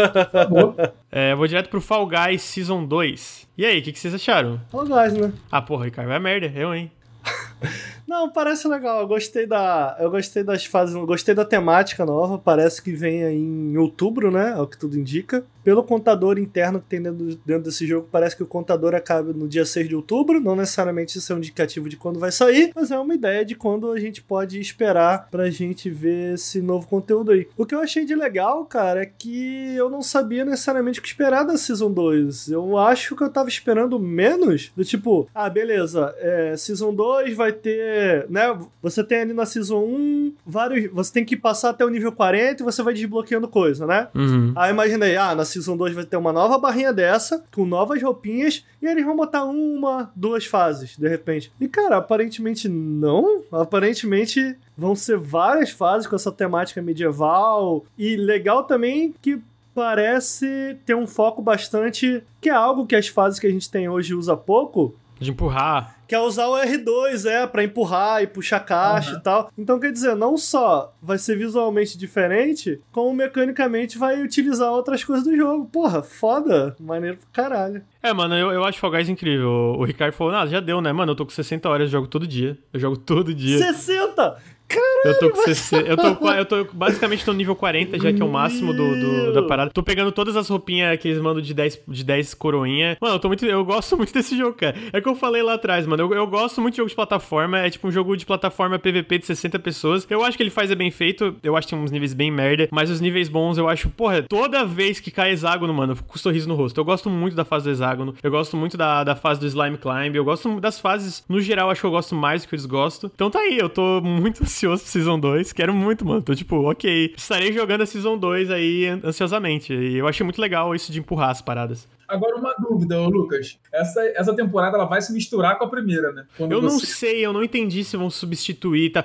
[1.11, 3.47] é, eu vou direto pro Fall Guys Season 2.
[3.57, 4.59] E aí, o que, que, vocês acharam?
[4.69, 5.31] Fall Guys, né?
[5.51, 6.51] Ah, porra, Ricardo, vai merda.
[6.55, 6.91] Eu, hein?
[8.07, 9.01] Não, parece legal.
[9.01, 9.97] Eu gostei da.
[9.99, 10.95] Eu gostei das fases.
[10.95, 12.37] Gostei da temática nova.
[12.37, 14.51] Parece que vem aí em outubro, né?
[14.51, 18.37] É o que tudo indica pelo contador interno que tem dentro, dentro desse jogo, parece
[18.37, 20.39] que o contador acaba no dia 6 de outubro.
[20.39, 23.55] Não necessariamente isso é um indicativo de quando vai sair, mas é uma ideia de
[23.55, 27.47] quando a gente pode esperar pra gente ver esse novo conteúdo aí.
[27.57, 31.07] O que eu achei de legal, cara, é que eu não sabia necessariamente o que
[31.07, 32.51] esperar da Season 2.
[32.51, 37.44] Eu acho que eu tava esperando menos do tipo, ah, beleza, é, Season 2 vai
[37.53, 38.57] ter, né?
[38.81, 40.91] Você tem ali na Season 1 vários.
[40.91, 44.07] Você tem que passar até o nível 40 e você vai desbloqueando coisa, né?
[44.13, 44.53] Uhum.
[44.55, 48.65] Aí imaginei, ah, na Season 2 vai ter uma nova barrinha dessa, com novas roupinhas,
[48.81, 51.51] e eles vão botar uma, duas fases, de repente.
[51.59, 53.41] E, cara, aparentemente não.
[53.51, 57.85] Aparentemente vão ser várias fases com essa temática medieval.
[57.97, 59.39] E legal também que
[59.73, 62.23] parece ter um foco bastante.
[62.39, 64.95] que é algo que as fases que a gente tem hoje usa pouco.
[65.19, 69.17] De empurrar que é usar o R2, é, para empurrar e puxar caixa uhum.
[69.17, 69.51] e tal.
[69.57, 75.25] Então, quer dizer, não só vai ser visualmente diferente, como mecanicamente vai utilizar outras coisas
[75.25, 75.65] do jogo.
[75.65, 76.75] Porra, foda.
[76.79, 77.83] Maneiro pro caralho.
[78.01, 79.75] É, mano, eu, eu acho Fall Guys incrível.
[79.77, 80.91] O Ricardo falou, nada, já deu, né?
[80.93, 82.57] Mano, eu tô com 60 horas, eu jogo todo dia.
[82.71, 83.57] Eu jogo todo dia.
[83.57, 84.37] 60?
[84.67, 85.83] Caralho, eu tô com CC.
[85.87, 89.33] Eu tô, eu tô basicamente no nível 40, já que é o máximo do, do,
[89.33, 89.71] da parada.
[89.71, 92.97] Tô pegando todas as roupinhas que eles mandam de 10, de 10 coroinha.
[92.99, 93.45] Mano, eu tô muito.
[93.45, 94.75] Eu gosto muito desse jogo, cara.
[94.91, 96.03] É que eu falei lá atrás, mano.
[96.03, 97.59] Eu, eu gosto muito de jogo de plataforma.
[97.59, 100.07] É tipo um jogo de plataforma PVP de 60 pessoas.
[100.09, 101.35] Eu acho que ele faz é bem feito.
[101.43, 102.67] Eu acho que tem uns níveis bem merda.
[102.71, 106.09] Mas os níveis bons, eu acho, porra, toda vez que cai hexágono, mano, eu fico
[106.09, 106.79] com um sorriso no rosto.
[106.79, 108.15] Eu gosto muito da fase do hexágono.
[108.21, 110.15] Eu gosto muito da, da fase do slime climb.
[110.15, 113.11] Eu gosto das fases, no geral, acho que eu gosto mais do que eles gostam.
[113.13, 115.35] Então tá aí, eu tô muito ansioso pro Season 2.
[115.35, 115.53] 2.
[115.53, 116.21] Quero muito, mano.
[116.21, 117.13] Tô tipo, ok.
[117.15, 119.73] Estarei jogando a Season 2 aí ansiosamente.
[119.73, 121.87] E eu achei muito legal isso de empurrar as paradas.
[122.07, 123.57] Agora, uma dúvida, Lucas.
[123.73, 126.25] Essa, essa temporada ela vai se misturar com a primeira, né?
[126.37, 126.73] Quando eu você...
[126.73, 129.03] não sei, eu não entendi se vão substituir, tá?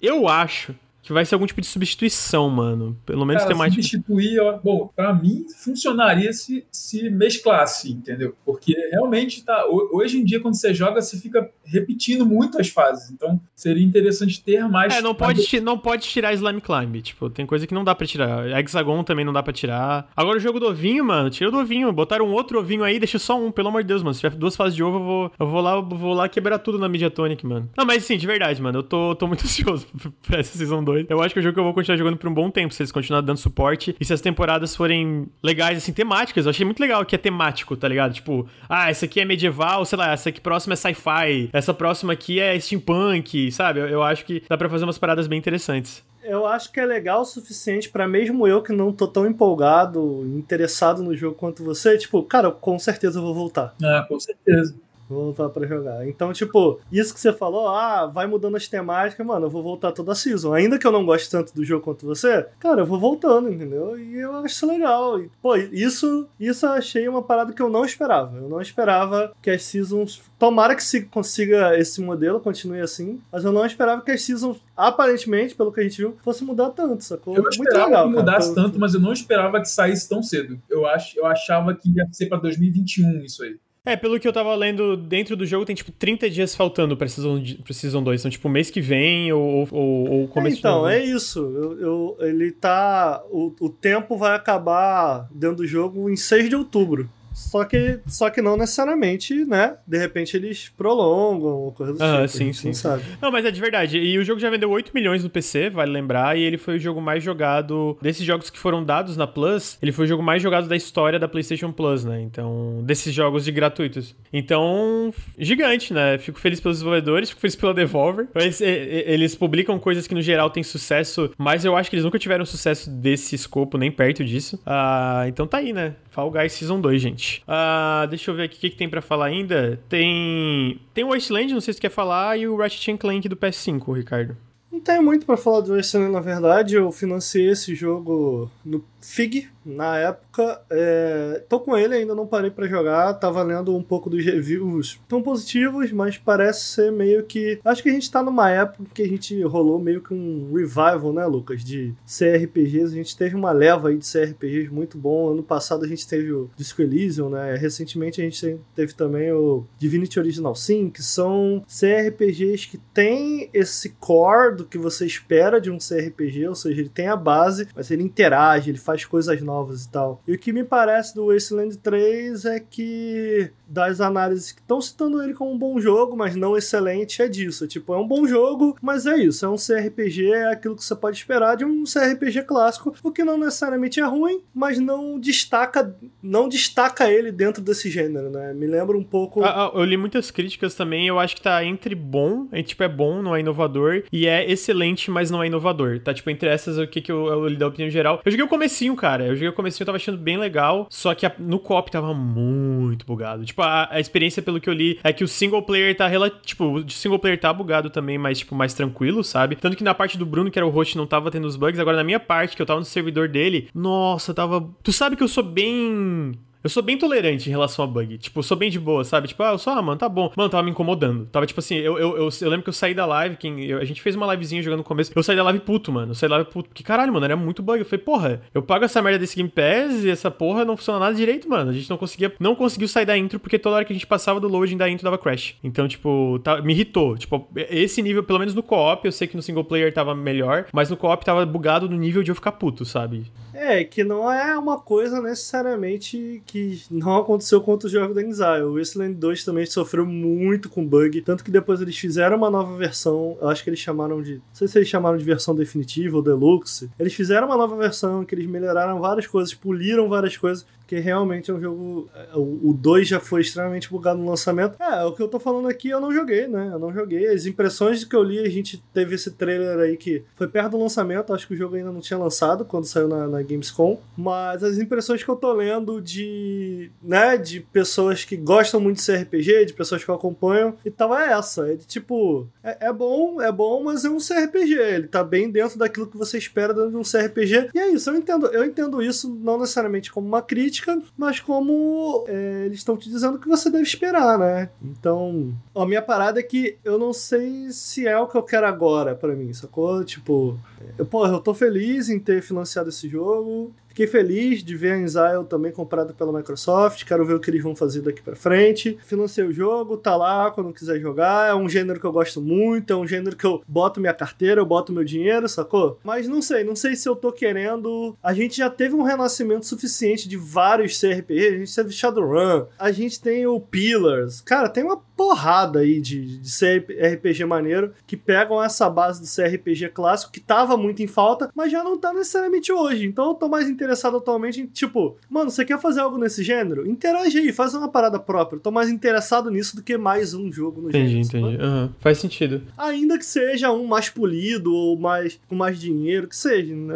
[0.00, 0.74] Eu acho
[1.08, 2.94] que vai ser algum tipo de substituição, mano.
[3.06, 3.82] Pelo menos Cara, temática.
[3.82, 8.36] Substituir, ó, bom, pra mim funcionaria se, se mesclasse, entendeu?
[8.44, 9.64] Porque realmente tá.
[9.66, 13.10] Hoje em dia, quando você joga, você fica repetindo muito as fases.
[13.10, 14.94] Então, seria interessante ter mais.
[14.94, 17.00] É, não pode, não pode tirar Slime Climb.
[17.00, 18.46] Tipo, tem coisa que não dá pra tirar.
[18.58, 20.10] Hexagon também não dá pra tirar.
[20.14, 21.90] Agora o jogo do ovinho, mano, tira o do ovinho.
[21.90, 24.12] Botaram um outro ovinho aí, deixa só um, pelo amor de Deus, mano.
[24.12, 26.78] Se tiver duas fases de ovo, eu vou, eu vou lá, vou lá quebrar tudo
[26.78, 27.70] na Mediatonic, mano.
[27.74, 28.80] Não, mas sim, de verdade, mano.
[28.80, 29.86] Eu tô, tô muito ansioso
[30.26, 30.97] pra essa Season 2.
[31.08, 32.72] Eu acho que é o jogo que eu vou continuar jogando por um bom tempo,
[32.74, 33.94] se eles continuarem dando suporte.
[33.98, 36.46] E se as temporadas forem legais, assim, temáticas.
[36.46, 38.14] Eu achei muito legal que é temático, tá ligado?
[38.14, 42.12] Tipo, ah, essa aqui é medieval, sei lá, essa aqui próxima é sci-fi, essa próxima
[42.12, 43.80] aqui é steampunk, sabe?
[43.80, 46.84] Eu, eu acho que dá pra fazer umas paradas bem interessantes eu acho que é
[46.84, 51.64] legal o suficiente para mesmo eu que não tô tão empolgado, interessado no jogo quanto
[51.64, 53.74] você, tipo, cara, com certeza eu vou voltar.
[53.82, 54.74] Ah, com certeza.
[55.08, 56.06] Vou voltar pra jogar.
[56.06, 59.92] Então, tipo, isso que você falou, ah, vai mudando as temáticas, mano, eu vou voltar
[59.92, 60.52] toda a season.
[60.52, 63.98] Ainda que eu não goste tanto do jogo quanto você, cara, eu vou voltando, entendeu?
[63.98, 65.20] E eu acho isso legal.
[65.20, 68.36] E, pô, isso, isso eu achei uma parada que eu não esperava.
[68.36, 70.20] Eu não esperava que as seasons.
[70.38, 73.20] Tomara que se consiga esse modelo, continue assim.
[73.32, 76.70] Mas eu não esperava que as seasons, aparentemente, pelo que a gente viu, fosse mudar
[76.70, 77.34] tanto, sacou?
[77.34, 78.66] Eu Muito esperava legal, que mudasse cara.
[78.66, 80.60] tanto, mas eu não esperava que saísse tão cedo.
[80.68, 83.56] Eu, acho, eu achava que ia ser pra 2021 isso aí.
[83.88, 87.08] É, pelo que eu tava lendo, dentro do jogo tem, tipo, 30 dias faltando pra
[87.08, 88.20] Season, pra season 2.
[88.20, 91.38] Então, tipo, mês que vem ou, ou, ou começo é, Então, é isso.
[91.38, 93.22] Eu, eu, ele tá...
[93.30, 97.08] O, o tempo vai acabar dentro do jogo em 6 de outubro.
[97.38, 99.76] Só que, só que não necessariamente, né?
[99.86, 102.80] De repente eles prolongam, coisa do Ah, tipo, sim, sim, não sim.
[102.82, 103.02] sabe.
[103.22, 103.96] Não, mas é de verdade.
[103.98, 106.78] E o jogo já vendeu 8 milhões no PC, vale lembrar, e ele foi o
[106.80, 107.96] jogo mais jogado.
[108.02, 111.18] Desses jogos que foram dados na Plus, ele foi o jogo mais jogado da história
[111.18, 112.20] da PlayStation Plus, né?
[112.20, 114.14] Então, desses jogos de gratuitos.
[114.32, 116.18] Então, gigante, né?
[116.18, 118.26] Fico feliz pelos desenvolvedores, fico feliz pela Devolver.
[118.34, 121.96] Eles, e- e- eles publicam coisas que no geral têm sucesso, mas eu acho que
[121.96, 124.60] eles nunca tiveram sucesso desse escopo, nem perto disso.
[124.66, 125.94] Ah, então tá aí, né?
[126.18, 127.44] Fall Guys Season 2, gente.
[127.46, 129.78] Ah, deixa eu ver aqui o que, que tem pra falar ainda.
[129.88, 130.80] Tem.
[130.92, 134.36] Tem o Wasteland, não sei se quer falar, e o Ratchet Clank do PS5, Ricardo.
[134.72, 136.74] Não tem muito pra falar do Wasteland, na verdade.
[136.74, 140.60] Eu financei esse jogo no Fig, na época.
[140.70, 141.42] É...
[141.48, 143.14] Tô com ele, ainda não parei pra jogar.
[143.14, 145.00] Tava lendo um pouco dos reviews.
[145.08, 147.60] Tão positivos, mas parece ser meio que.
[147.64, 151.12] Acho que a gente tá numa época que a gente rolou meio que um revival,
[151.12, 151.62] né, Lucas?
[151.62, 152.92] De CRPGs.
[152.92, 155.30] A gente teve uma leva aí de CRPGs muito bom.
[155.30, 157.54] Ano passado a gente teve o Disco Elysium, né?
[157.56, 163.90] Recentemente a gente teve também o Divinity Original Sin, que são CRPGs que tem esse
[163.90, 167.90] core do que você espera de um CRPG, ou seja, ele tem a base, mas
[167.90, 170.22] ele interage, ele faz coisas novas e tal.
[170.26, 175.22] E o que me parece do Wasteland 3 é que das análises que estão citando
[175.22, 177.66] ele como um bom jogo, mas não excelente, é disso.
[177.66, 179.44] Tipo, é um bom jogo, mas é isso.
[179.44, 183.22] É um CRPG, é aquilo que você pode esperar de um CRPG clássico, o que
[183.22, 188.54] não necessariamente é ruim, mas não destaca, não destaca ele dentro desse gênero, né?
[188.54, 189.44] Me lembra um pouco.
[189.44, 192.82] Ah, ah, eu li muitas críticas também, eu acho que tá entre bom, é, tipo,
[192.82, 196.00] é bom, não é inovador, e é excelente, mas não é inovador.
[196.00, 198.22] Tá, tipo, entre essas, o que, que eu, eu li da opinião geral.
[198.24, 198.48] Eu joguei o
[198.78, 201.58] comecinho, cara, eu joguei o comecinho, eu tava achando bem legal, só que a- no
[201.58, 203.44] co-op tava muito bugado.
[203.44, 206.30] Tipo, a, a experiência, pelo que eu li, é que o single player tá, rela-
[206.30, 209.56] tipo, o single player tá bugado também, mas, tipo, mais tranquilo, sabe?
[209.56, 211.78] Tanto que na parte do Bruno, que era o host, não tava tendo os bugs,
[211.80, 214.68] agora na minha parte, que eu tava no servidor dele, nossa, tava...
[214.82, 216.32] Tu sabe que eu sou bem...
[216.62, 218.18] Eu sou bem tolerante em relação a bug.
[218.18, 219.28] Tipo, eu sou bem de boa, sabe?
[219.28, 220.32] Tipo, ah, eu sou, ah, mano, tá bom.
[220.36, 221.26] Mano, tava me incomodando.
[221.26, 223.78] Tava tipo assim, eu, eu, eu, eu lembro que eu saí da live, quem, eu-
[223.78, 225.12] a gente fez uma livezinha jogando no começo.
[225.14, 226.10] Eu saí da live puto, mano.
[226.10, 226.68] Eu saí da live puto.
[226.68, 227.78] Porque caralho, mano, era muito bug.
[227.78, 230.98] Eu falei, porra, eu pago essa merda desse Game Pass e essa porra não funciona
[230.98, 231.70] nada direito, mano.
[231.70, 234.06] A gente não conseguia, não conseguiu sair da intro porque toda hora que a gente
[234.06, 235.54] passava do loading da intro dava crash.
[235.62, 237.16] Então, tipo, tá- me irritou.
[237.16, 240.66] Tipo, esse nível, pelo menos no co-op, eu sei que no single player tava melhor,
[240.72, 243.26] mas no co-op tava bugado no nível de eu ficar puto, sabe?
[243.60, 248.62] É, que não é uma coisa necessariamente que não aconteceu com outros jogos da Exile.
[248.62, 252.76] O Wasteland 2 também sofreu muito com bug, tanto que depois eles fizeram uma nova
[252.76, 256.16] versão, eu acho que eles chamaram de, não sei se eles chamaram de versão definitiva
[256.16, 256.88] ou deluxe.
[257.00, 261.50] Eles fizeram uma nova versão que eles melhoraram várias coisas, poliram várias coisas, porque realmente
[261.50, 262.08] é um jogo.
[262.34, 264.82] O 2 já foi extremamente bugado no lançamento.
[264.82, 266.70] É, o que eu tô falando aqui eu não joguei, né?
[266.72, 267.26] Eu não joguei.
[267.28, 270.78] As impressões que eu li, a gente teve esse trailer aí que foi perto do
[270.78, 274.00] lançamento, acho que o jogo ainda não tinha lançado quando saiu na, na Gamescom.
[274.16, 276.90] Mas as impressões que eu tô lendo de.
[277.02, 281.14] né, de pessoas que gostam muito de CRPG, de pessoas que eu acompanham e tal,
[281.14, 281.70] é essa.
[281.70, 282.48] É de tipo.
[282.64, 284.72] É, é bom, é bom, mas é um CRPG.
[284.72, 287.72] Ele tá bem dentro daquilo que você espera dentro de um CRPG.
[287.74, 290.77] E é isso, eu entendo, eu entendo isso não necessariamente como uma crítica,
[291.16, 294.70] mas como é, eles estão te dizendo que você deve esperar, né?
[294.82, 298.66] Então, a minha parada é que eu não sei se é o que eu quero
[298.66, 300.04] agora pra mim, sacou?
[300.04, 300.58] Tipo,
[300.96, 303.72] eu, porra, eu tô feliz em ter financiado esse jogo.
[303.98, 307.04] Fiquei feliz de ver a Exile também comprada pela Microsoft.
[307.04, 308.96] Quero ver o que eles vão fazer daqui pra frente.
[309.02, 311.50] Financei o jogo, tá lá quando quiser jogar.
[311.50, 312.92] É um gênero que eu gosto muito.
[312.92, 315.98] É um gênero que eu boto minha carteira, eu boto meu dinheiro, sacou?
[316.04, 318.16] Mas não sei, não sei se eu tô querendo.
[318.22, 321.48] A gente já teve um renascimento suficiente de vários CRPGs.
[321.48, 324.40] A gente teve Shadowrun, a gente tem o Pillars.
[324.40, 329.88] Cara, tem uma porrada aí de, de CRPG maneiro que pegam essa base do CRPG
[329.88, 333.04] clássico que tava muito em falta, mas já não tá necessariamente hoje.
[333.04, 336.88] Então eu tô mais interessado atualmente em, tipo, mano, você quer fazer algo nesse gênero?
[336.88, 338.58] Interage aí, faz uma parada própria.
[338.58, 341.26] Eu tô mais interessado nisso do que mais um jogo no Entendi, gênero.
[341.26, 341.52] entendi.
[341.56, 341.66] sacou?
[341.66, 342.62] Aham, Faz sentido.
[342.78, 346.94] Ainda que seja um mais polido ou mais com mais dinheiro, que seja, né?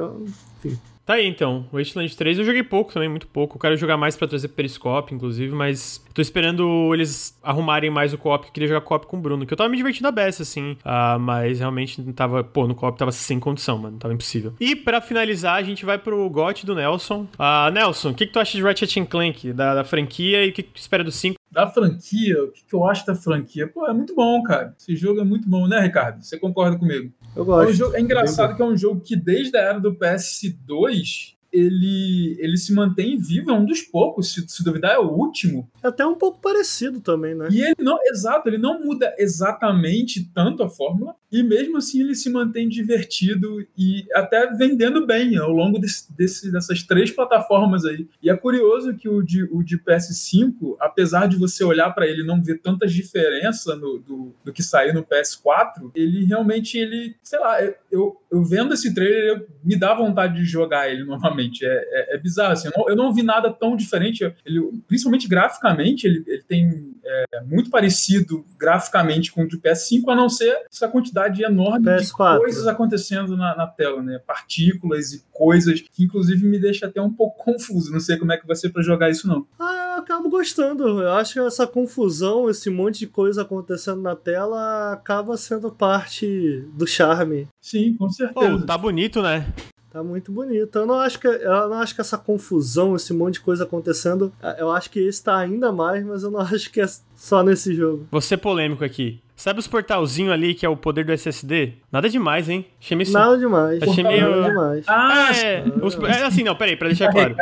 [0.65, 0.79] Enfim.
[1.13, 3.57] Tá aí então, Wasteland 3 eu joguei pouco também, muito pouco.
[3.57, 8.19] Eu quero jogar mais pra trazer Periscope, inclusive, mas tô esperando eles arrumarem mais o
[8.19, 10.43] co-op, eu queria jogar co-op com o Bruno, que eu tava me divertindo a beça,
[10.43, 14.55] assim, ah, mas realmente não tava, pô, no co-op tava sem condição, mano, tava impossível.
[14.59, 17.29] E pra finalizar, a gente vai pro GOT do Nelson.
[17.39, 20.53] Ah, Nelson, o que, que tu acha de Ratchet Clank, da, da franquia, e o
[20.55, 21.37] que, que tu espera do 5?
[21.51, 23.69] Da franquia, o que eu acho da franquia?
[23.69, 24.75] Pô, é muito bom, cara.
[24.81, 26.23] Esse jogo é muito bom, né, Ricardo?
[26.23, 27.13] Você concorda comigo?
[27.35, 27.73] Eu É, um gosto.
[27.75, 32.57] jogo- é engraçado que é um jogo que desde a era do PS2 ele, ele
[32.57, 35.69] se mantém vivo, é um dos poucos, se, se duvidar, é o último.
[35.83, 37.49] É até um pouco parecido também, né?
[37.51, 42.15] E ele não, exato, ele não muda exatamente tanto a fórmula, e mesmo assim ele
[42.15, 48.07] se mantém divertido e até vendendo bem ao longo desse, desse, dessas três plataformas aí.
[48.23, 52.23] E é curioso que o de, o de PS5, apesar de você olhar para ele
[52.23, 57.17] e não ver tantas diferenças no, do, do que saiu no PS4, ele realmente, ele,
[57.23, 57.59] sei lá,
[57.91, 61.42] eu, eu vendo esse trailer, me dá vontade de jogar ele novamente.
[61.63, 65.29] É, é, é bizarro, assim, eu não, eu não, vi nada tão diferente, ele, principalmente
[65.29, 70.57] graficamente, ele, ele tem é, muito parecido graficamente com o de PS5, a não ser
[70.71, 72.35] essa quantidade enorme PS4.
[72.35, 74.21] de coisas acontecendo na, na, tela, né?
[74.25, 77.93] Partículas e coisas que, inclusive, me deixa até um pouco confuso.
[77.93, 79.47] Não sei como é que vai ser para jogar isso, não.
[79.59, 81.03] Ah, eu acabo gostando.
[81.03, 86.65] Eu acho que essa confusão, esse monte de coisa acontecendo na tela, acaba sendo parte
[86.75, 87.49] do charme.
[87.61, 88.59] Sim, com certeza.
[88.59, 89.53] Pô, tá bonito, né?
[89.93, 90.79] Tá muito bonito.
[90.79, 94.33] Eu não acho que eu não acho que essa confusão, esse monte de coisa acontecendo,
[94.57, 97.75] eu acho que esse tá ainda mais, mas eu não acho que é só nesse
[97.75, 98.07] jogo.
[98.11, 99.21] Você polêmico aqui.
[99.37, 101.73] Sabe os portalzinhos ali que é o poder do SSD?
[101.91, 102.65] Nada demais, hein?
[102.81, 103.11] Achei meio...
[103.11, 103.83] Nada demais.
[103.83, 104.31] Achei meio...
[104.31, 104.85] Nada demais.
[104.87, 105.99] Ah, é, os...
[106.05, 107.35] é assim, não, peraí, pra deixar claro.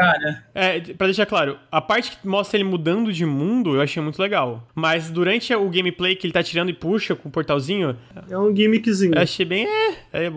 [0.54, 4.20] É, pra deixar claro, a parte que mostra ele mudando de mundo eu achei muito
[4.20, 4.66] legal.
[4.74, 7.94] Mas durante o gameplay que ele tá tirando e puxa com o portalzinho...
[8.30, 9.14] É um gimmickzinho.
[9.14, 9.66] Eu achei bem...
[10.12, 10.30] É, é,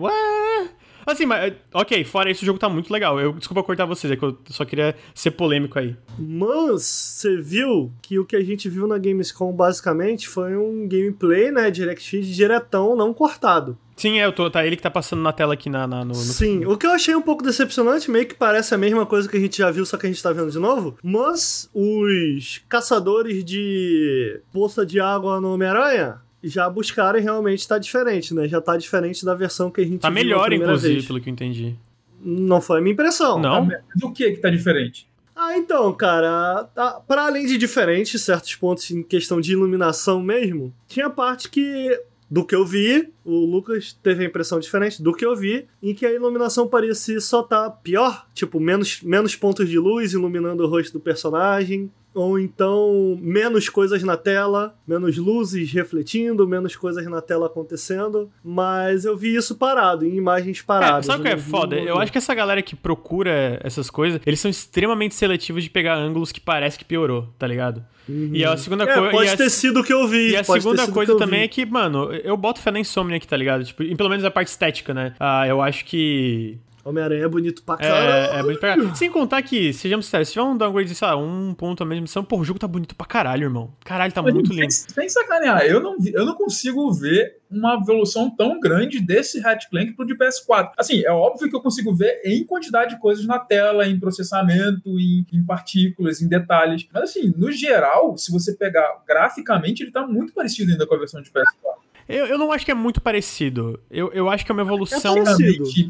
[1.06, 1.54] Assim, mas.
[1.72, 3.20] Ok, fora isso, o jogo tá muito legal.
[3.20, 5.96] Eu desculpa cortar vocês, é que eu só queria ser polêmico aí.
[6.18, 11.50] Mas você viu que o que a gente viu na Gamescom basicamente foi um gameplay,
[11.50, 11.70] né?
[11.70, 13.78] DirectX diretão, não cortado.
[13.96, 16.08] Sim, é, eu tô, tá ele que tá passando na tela aqui na, na no,
[16.08, 19.28] no, Sim, o que eu achei um pouco decepcionante, meio que parece a mesma coisa
[19.28, 20.98] que a gente já viu, só que a gente tá vendo de novo.
[21.02, 28.34] Mas os caçadores de poça de água no Homem-Aranha já buscaram e realmente tá diferente,
[28.34, 28.46] né?
[28.48, 31.06] Já tá diferente da versão que a gente Tá viu melhor, inclusive, vez.
[31.06, 31.74] pelo que eu entendi.
[32.20, 33.38] Não foi a minha impressão.
[33.38, 33.68] Não?
[33.96, 35.06] Do que que tá diferente?
[35.36, 40.72] Ah, então, cara, tá, para além de diferente, certos pontos em questão de iluminação mesmo,
[40.86, 41.90] tinha parte que
[42.30, 45.94] do que eu vi, o Lucas teve a impressão diferente do que eu vi, em
[45.94, 50.66] que a iluminação parecia só tá pior, tipo, menos, menos pontos de luz iluminando o
[50.66, 57.20] rosto do personagem, ou então menos coisas na tela, menos luzes refletindo, menos coisas na
[57.20, 61.06] tela acontecendo, mas eu vi isso parado, em imagens paradas.
[61.06, 61.76] É, sabe o que é foda?
[61.76, 65.96] Eu acho que essa galera que procura essas coisas, eles são extremamente seletivos de pegar
[65.96, 67.84] ângulos que parece que piorou, tá ligado?
[68.08, 68.30] Uhum.
[68.32, 69.10] E a segunda é, coisa.
[69.10, 70.32] Pode ter sido o que eu vi.
[70.32, 71.44] E a segunda coisa também vi.
[71.46, 73.64] é que, mano, eu boto fé na insônia aqui, tá ligado?
[73.64, 75.14] Tipo, pelo menos a parte estética, né?
[75.18, 78.34] Ah, eu acho que Homem-Aranha é bonito pra caralho.
[78.34, 78.96] É, é bonito pra caralho.
[78.96, 82.02] Sem contar que, sejamos sérios, se tiver um downgrade, sei lá, um ponto a mesma
[82.02, 83.72] missão, pô, o jogo tá bonito pra caralho, irmão.
[83.84, 84.70] Caralho, tá Mas, muito lindo.
[84.70, 89.92] Sem, sacanear, eu não, eu não consigo ver uma evolução tão grande desse Ratchet Clank
[89.92, 90.72] pro de PS4.
[90.76, 94.98] Assim, é óbvio que eu consigo ver em quantidade de coisas na tela, em processamento,
[94.98, 96.86] em, em partículas, em detalhes.
[96.92, 100.98] Mas assim, no geral, se você pegar graficamente, ele tá muito parecido ainda com a
[100.98, 101.83] versão de PS4.
[102.08, 103.80] Eu, eu não acho que é muito parecido.
[103.90, 105.16] Eu, eu acho que é uma evolução.
[105.18, 105.22] É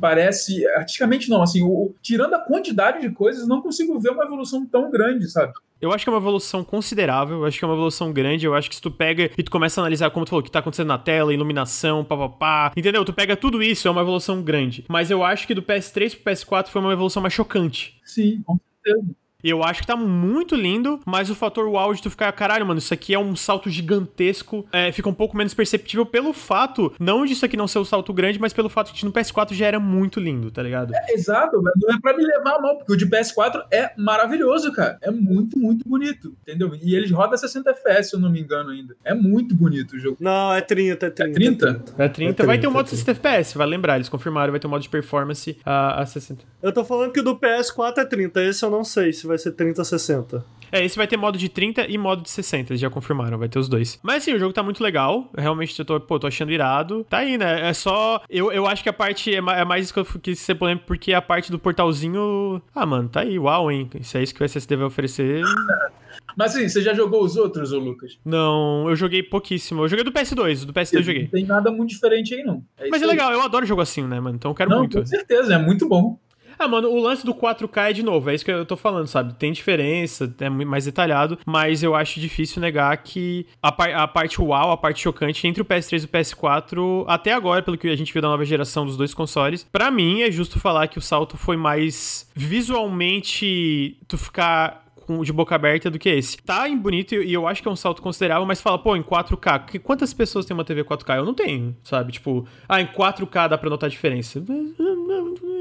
[0.01, 0.66] parece.
[0.69, 1.43] Artisticamente, não.
[1.43, 5.53] Assim, o, tirando a quantidade de coisas, não consigo ver uma evolução tão grande, sabe?
[5.81, 8.47] Eu acho que é uma evolução considerável, eu acho que é uma evolução grande.
[8.47, 10.45] Eu acho que se tu pega e tu começa a analisar, como tu falou, o
[10.45, 13.05] que tá acontecendo na tela, iluminação, papapá, entendeu?
[13.05, 14.85] Tu pega tudo isso, é uma evolução grande.
[14.89, 18.01] Mas eu acho que do PS3 pro PS4 foi uma evolução mais chocante.
[18.03, 19.15] Sim, com certeza.
[19.44, 22.78] Eu acho que tá muito lindo, mas o fator wow de tu ficar, caralho, mano,
[22.78, 27.26] isso aqui é um salto gigantesco, é, fica um pouco menos perceptível pelo fato, não
[27.26, 29.52] disso aqui não ser o um salto grande, mas pelo fato de que no PS4
[29.52, 30.94] já era muito lindo, tá ligado?
[30.94, 34.72] É, exato, não é pra me levar a mão, porque o de PS4 é maravilhoso,
[34.72, 34.96] cara.
[35.02, 36.74] É muito, muito bonito, entendeu?
[36.82, 38.96] E ele roda 60 FPS, se eu não me engano ainda.
[39.04, 40.16] É muito bonito o jogo.
[40.20, 41.22] Não, é 30, é 30.
[41.22, 41.66] É 30?
[41.66, 42.02] É 30.
[42.02, 44.70] É 30 vai ter um modo 60 FPS, vai lembrar, eles confirmaram, vai ter um
[44.70, 46.42] modo de performance a, a 60.
[46.62, 49.34] Eu tô falando que o do PS4 é 30, esse eu não sei se vai
[49.35, 50.44] vai ser 30 a 60.
[50.73, 53.48] É, esse vai ter modo de 30 e modo de 60, eles já confirmaram, vai
[53.48, 53.98] ter os dois.
[54.02, 57.05] Mas assim, o jogo tá muito legal, realmente eu tô, pô, tô achando irado.
[57.09, 57.69] Tá aí, né?
[57.69, 58.23] É só.
[58.28, 60.86] Eu, eu acho que a parte é, é mais isso que eu quis ser polêmico,
[60.86, 62.61] porque a parte do portalzinho.
[62.74, 63.89] Ah, mano, tá aí, uau, hein?
[64.02, 65.43] Se é isso que o SSD vai oferecer.
[66.36, 68.19] Mas assim, você já jogou os outros, ô Lucas?
[68.24, 69.82] Não, eu joguei pouquíssimo.
[69.82, 71.23] Eu joguei do PS2, do PS2 eu joguei.
[71.23, 72.65] Não tem nada muito diferente aí, não.
[72.77, 74.36] É Mas é legal, eu adoro jogo assim, né, mano?
[74.36, 74.98] Então eu quero não, muito.
[74.98, 76.19] Com certeza, é muito bom.
[76.59, 79.06] Ah, mano, o lance do 4K é de novo, é isso que eu tô falando,
[79.06, 79.35] sabe?
[79.35, 84.40] Tem diferença, é mais detalhado, mas eu acho difícil negar que a, par a parte
[84.40, 87.97] uau, a parte chocante entre o PS3 e o PS4, até agora, pelo que a
[87.97, 91.02] gente viu da nova geração dos dois consoles, para mim é justo falar que o
[91.02, 94.84] salto foi mais visualmente tu ficar
[95.22, 96.36] de boca aberta do que esse.
[96.39, 99.02] Tá em bonito e eu acho que é um salto considerável, mas fala, pô, em
[99.02, 99.81] 4K.
[99.81, 101.16] Quantas pessoas têm uma TV 4K?
[101.16, 102.12] Eu não tenho, sabe?
[102.12, 104.43] Tipo, ah, em 4K dá pra notar a diferença.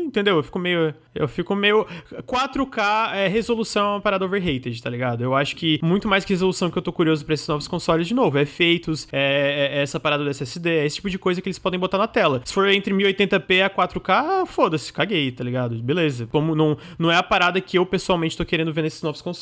[0.04, 0.38] Entendeu?
[0.38, 0.94] Eu fico meio.
[1.16, 1.86] Eu fico meio.
[2.26, 5.24] 4K é resolução é uma parada overrated, tá ligado?
[5.24, 8.08] Eu acho que muito mais que resolução que eu tô curioso pra esses novos consoles,
[8.08, 11.42] de novo, é efeitos, é, é essa parada do SSD, é esse tipo de coisa
[11.42, 12.42] que eles podem botar na tela.
[12.46, 15.82] Se for entre 1080p a 4K, foda-se, caguei, tá ligado?
[15.82, 16.28] Beleza.
[16.28, 19.33] Como não, não é a parada que eu pessoalmente tô querendo ver nesses novos consoles.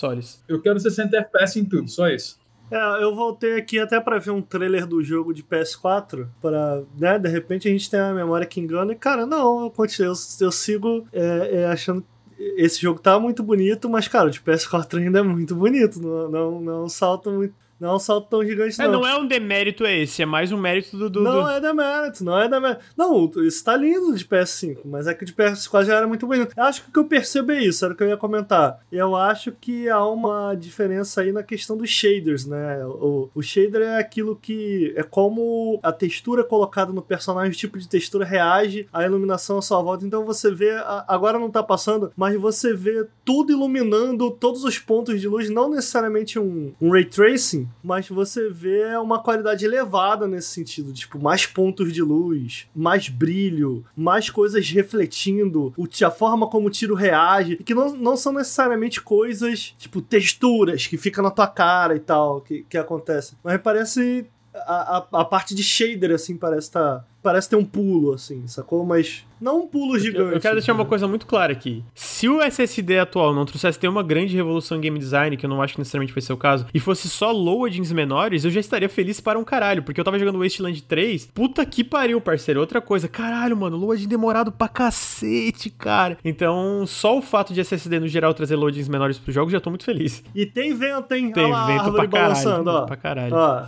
[0.47, 2.39] Eu quero 60 FPS em tudo, só isso.
[2.72, 7.19] É, eu voltei aqui até para ver um trailer do jogo de PS4, para, né,
[7.19, 10.45] de repente a gente tem a memória que engana, e cara, não, eu, continuo, eu,
[10.45, 12.05] eu sigo é, é, achando
[12.39, 16.30] esse jogo tá muito bonito, mas, cara, o de PS4 ainda é muito bonito, não,
[16.30, 18.86] não, não salta muito, não é um salto tão gigante, não.
[18.86, 21.10] É, não é um demérito esse, é mais um mérito do.
[21.10, 21.49] do não do...
[21.49, 22.82] é demérito, não é demérito.
[22.95, 26.53] Não, isso tá lindo de PS5, mas é que de PS4 já era muito bonito.
[26.56, 28.80] Eu acho que o que eu percebo é isso, era o que eu ia comentar.
[28.91, 32.86] Eu acho que há uma diferença aí na questão dos shaders, né?
[32.86, 34.94] O, o shader é aquilo que.
[34.95, 39.62] É como a textura colocada no personagem, o tipo de textura reage à iluminação à
[39.64, 40.06] sua volta.
[40.06, 40.70] Então você vê.
[41.08, 45.68] Agora não tá passando, mas você vê tudo iluminando todos os pontos de luz, não
[45.68, 51.45] necessariamente um, um ray tracing mas você vê uma qualidade elevada nesse sentido, tipo, mais
[51.45, 55.73] pontos de luz, mais brilho, mais coisas refletindo,
[56.06, 60.98] a forma como o tiro reage, que não, não são necessariamente coisas, tipo, texturas que
[60.98, 63.38] ficam na tua cara e tal, que, que acontecem.
[63.43, 68.14] Mas parece a, a, a, parte de shader, assim, parece tá, parece ter um pulo,
[68.14, 68.86] assim, sacou?
[68.86, 70.19] Mas não um pulo gigante.
[70.19, 71.84] Eu, eu quero deixar uma coisa muito clara aqui.
[71.95, 75.49] Se o SSD atual não trouxesse ter uma grande revolução em game design, que eu
[75.49, 78.60] não acho que necessariamente vai ser o caso, e fosse só loadings menores, eu já
[78.60, 82.60] estaria feliz para um caralho, porque eu tava jogando Wasteland 3, puta que pariu, parceiro.
[82.60, 86.18] Outra coisa, caralho, mano, loading demorado pra cacete, cara.
[86.26, 89.69] Então, só o fato de SSD no geral trazer loadings menores pro jogo, já tô
[89.69, 90.23] muito feliz.
[90.36, 91.32] E tem vento, hein?
[91.32, 92.86] Tem lá, vento pra caralho, ó.
[92.86, 93.34] pra caralho.
[93.34, 93.65] Ó.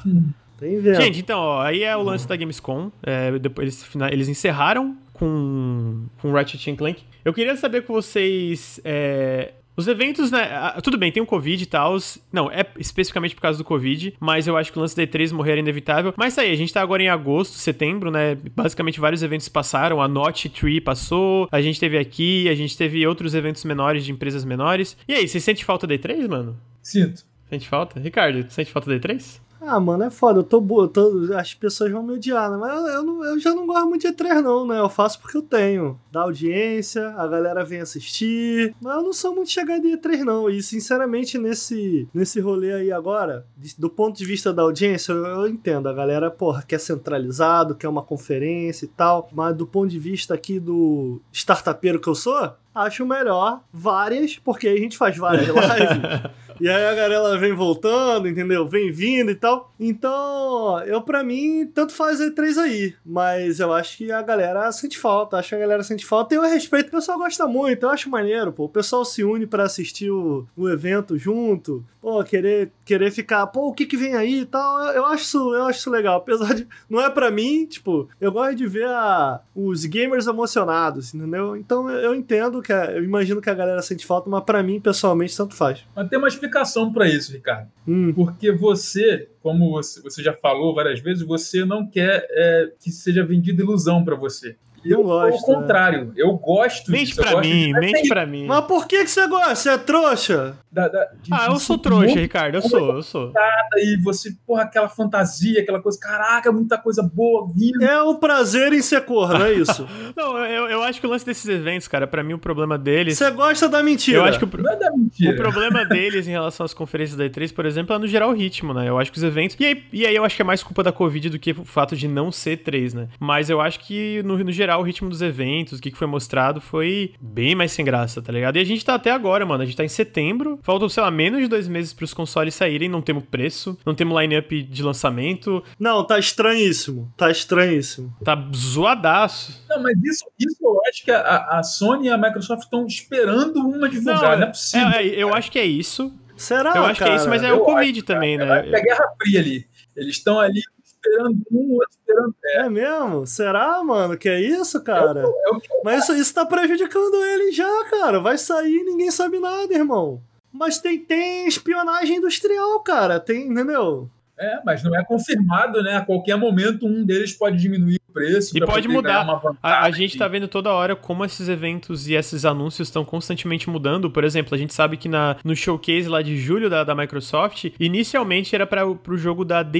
[0.96, 2.92] Gente, então, ó, aí é o lance da Gamescom.
[3.02, 7.04] É, depois eles, eles encerraram com, com Ratchet Clank.
[7.24, 8.80] Eu queria saber com vocês.
[8.84, 10.50] É, os eventos, né?
[10.84, 11.98] Tudo bem, tem o Covid e tal.
[12.32, 15.32] Não, é especificamente por causa do Covid, mas eu acho que o lance da E3
[15.32, 16.14] morrer era inevitável.
[16.16, 18.38] Mas tá aí, a gente tá agora em agosto, setembro, né?
[18.56, 20.02] Basicamente vários eventos passaram.
[20.02, 24.12] A Notch Tree passou, a gente teve aqui, a gente teve outros eventos menores de
[24.12, 24.96] empresas menores.
[25.08, 26.60] E aí, você sente falta da E3, mano?
[26.82, 27.24] Sinto.
[27.50, 28.00] Sente falta?
[28.00, 29.40] Ricardo, sente falta da E3?
[29.66, 30.40] Ah, mano, é foda.
[30.40, 30.88] Eu tô boa.
[30.88, 31.34] Tô...
[31.36, 32.58] As pessoas vão me odiar, né?
[32.58, 34.80] Mas eu, eu, não, eu, já não gosto muito de E3, não, né?
[34.80, 36.00] Eu faço porque eu tenho.
[36.12, 38.76] Da audiência, a galera vem assistir.
[38.82, 40.50] Mas eu não sou muito chegado de E3, não.
[40.50, 43.46] E, sinceramente, nesse, nesse rolê aí agora,
[43.78, 45.88] do ponto de vista da audiência, eu, eu entendo.
[45.88, 49.30] A galera, porra, quer centralizado, quer uma conferência e tal.
[49.32, 54.68] Mas do ponto de vista aqui do startupeiro que eu sou, acho melhor várias, porque
[54.68, 56.32] aí a gente faz várias lives.
[56.60, 58.68] E aí a galera vem voltando, entendeu?
[58.68, 59.74] Vem vindo e tal.
[59.80, 62.96] Então, eu para mim, tanto faz E3 aí.
[63.06, 65.38] Mas eu acho que a galera sente falta.
[65.38, 66.34] Acho que a galera sente falta.
[66.34, 67.84] E eu respeito, o pessoal gosta muito.
[67.84, 68.66] Eu acho maneiro, pô.
[68.66, 71.84] O pessoal se une para assistir o, o evento junto.
[72.02, 74.80] Pô, querer, querer ficar, pô, o que que vem aí e tal.
[74.88, 76.18] Eu, eu acho isso, eu acho isso legal.
[76.24, 76.68] Apesar de.
[76.90, 81.56] Não é para mim, tipo, eu gosto de ver a, os gamers emocionados, entendeu?
[81.56, 84.80] Então eu entendo que a, eu imagino que a galera sente falta, mas para mim,
[84.80, 85.86] pessoalmente, tanto faz.
[85.96, 87.70] Mas tem uma explicação para isso, Ricardo.
[87.88, 88.14] Hum.
[88.14, 93.64] Porque você, como você já falou várias vezes, você não quer é, que seja vendida
[93.64, 94.56] ilusão para você.
[94.86, 95.50] Eu, gosto.
[95.52, 95.62] Ao né?
[95.62, 96.14] contrário, né?
[96.18, 97.22] eu gosto mente disso.
[97.22, 97.80] Pra mim, de...
[97.80, 98.46] mente pra mim.
[98.46, 99.56] Mas por que, que você gosta?
[99.56, 100.58] Você é trouxa?
[100.72, 102.56] Da, da, de, ah, eu sou trouxa, Ricardo.
[102.56, 103.32] Eu sou, eu sou.
[103.78, 107.84] E você, porra, aquela fantasia, aquela coisa, caraca, muita coisa boa vindo.
[107.84, 109.88] É o prazer em ser corno, é isso.
[110.18, 113.18] não, eu, eu acho que o lance desses eventos, cara, pra mim o problema deles.
[113.18, 114.18] Você gosta da mentira.
[114.18, 115.34] Eu acho que o, Não é da mentira.
[115.34, 118.34] o problema deles em relação às conferências da E3, por exemplo, é no geral o
[118.34, 118.90] ritmo, né?
[118.90, 119.56] Eu acho que os eventos.
[119.60, 121.64] E aí, e aí eu acho que é mais culpa da Covid do que o
[121.64, 123.08] fato de não ser 3, né?
[123.20, 126.60] Mas eu acho que no, no geral o ritmo dos eventos, o que foi mostrado,
[126.62, 128.58] foi bem mais sem graça, tá ligado?
[128.58, 129.64] E a gente tá até agora, mano.
[129.64, 130.60] A gente tá em setembro.
[130.64, 133.96] Faltam, sei lá, menos de dois meses para os consoles saírem, não temos preço, não
[133.96, 135.64] temos line-up de lançamento.
[135.80, 137.12] Não, tá estranhíssimo.
[137.18, 138.14] Tá estranhíssimo.
[138.24, 139.64] Tá zoadaço.
[139.70, 143.60] Não, mas isso, isso eu acho que a, a Sony e a Microsoft estão esperando
[143.60, 144.88] uma divulgar, não, não é possível.
[144.88, 146.14] É, é, eu acho que é isso.
[146.36, 146.76] Será?
[146.76, 147.12] Eu acho cara?
[147.12, 148.46] que é isso, mas é eu o Covid acho, também, né?
[148.46, 149.68] É a Guerra Fria ali.
[149.96, 150.62] Eles estão ali
[151.04, 152.36] esperando um, outro esperando.
[152.46, 152.58] É.
[152.62, 153.26] é mesmo?
[153.28, 154.18] Será, mano?
[154.18, 155.22] Que é isso, cara?
[155.22, 158.20] Eu, eu, eu, Mas isso, isso tá prejudicando ele já, cara.
[158.20, 160.22] Vai sair e ninguém sabe nada, irmão.
[160.52, 163.20] Mas tem, tem espionagem industrial, cara.
[163.20, 164.10] Tem, entendeu?
[164.38, 165.98] É, mas não é confirmado, né?
[165.98, 168.56] A qualquer momento um deles pode diminuir preço.
[168.58, 169.42] E pode mudar.
[169.62, 173.70] A, a gente tá vendo toda hora como esses eventos e esses anúncios estão constantemente
[173.70, 174.10] mudando.
[174.10, 177.72] Por exemplo, a gente sabe que na, no showcase lá de julho da, da Microsoft,
[177.80, 179.80] inicialmente era para pro jogo da The,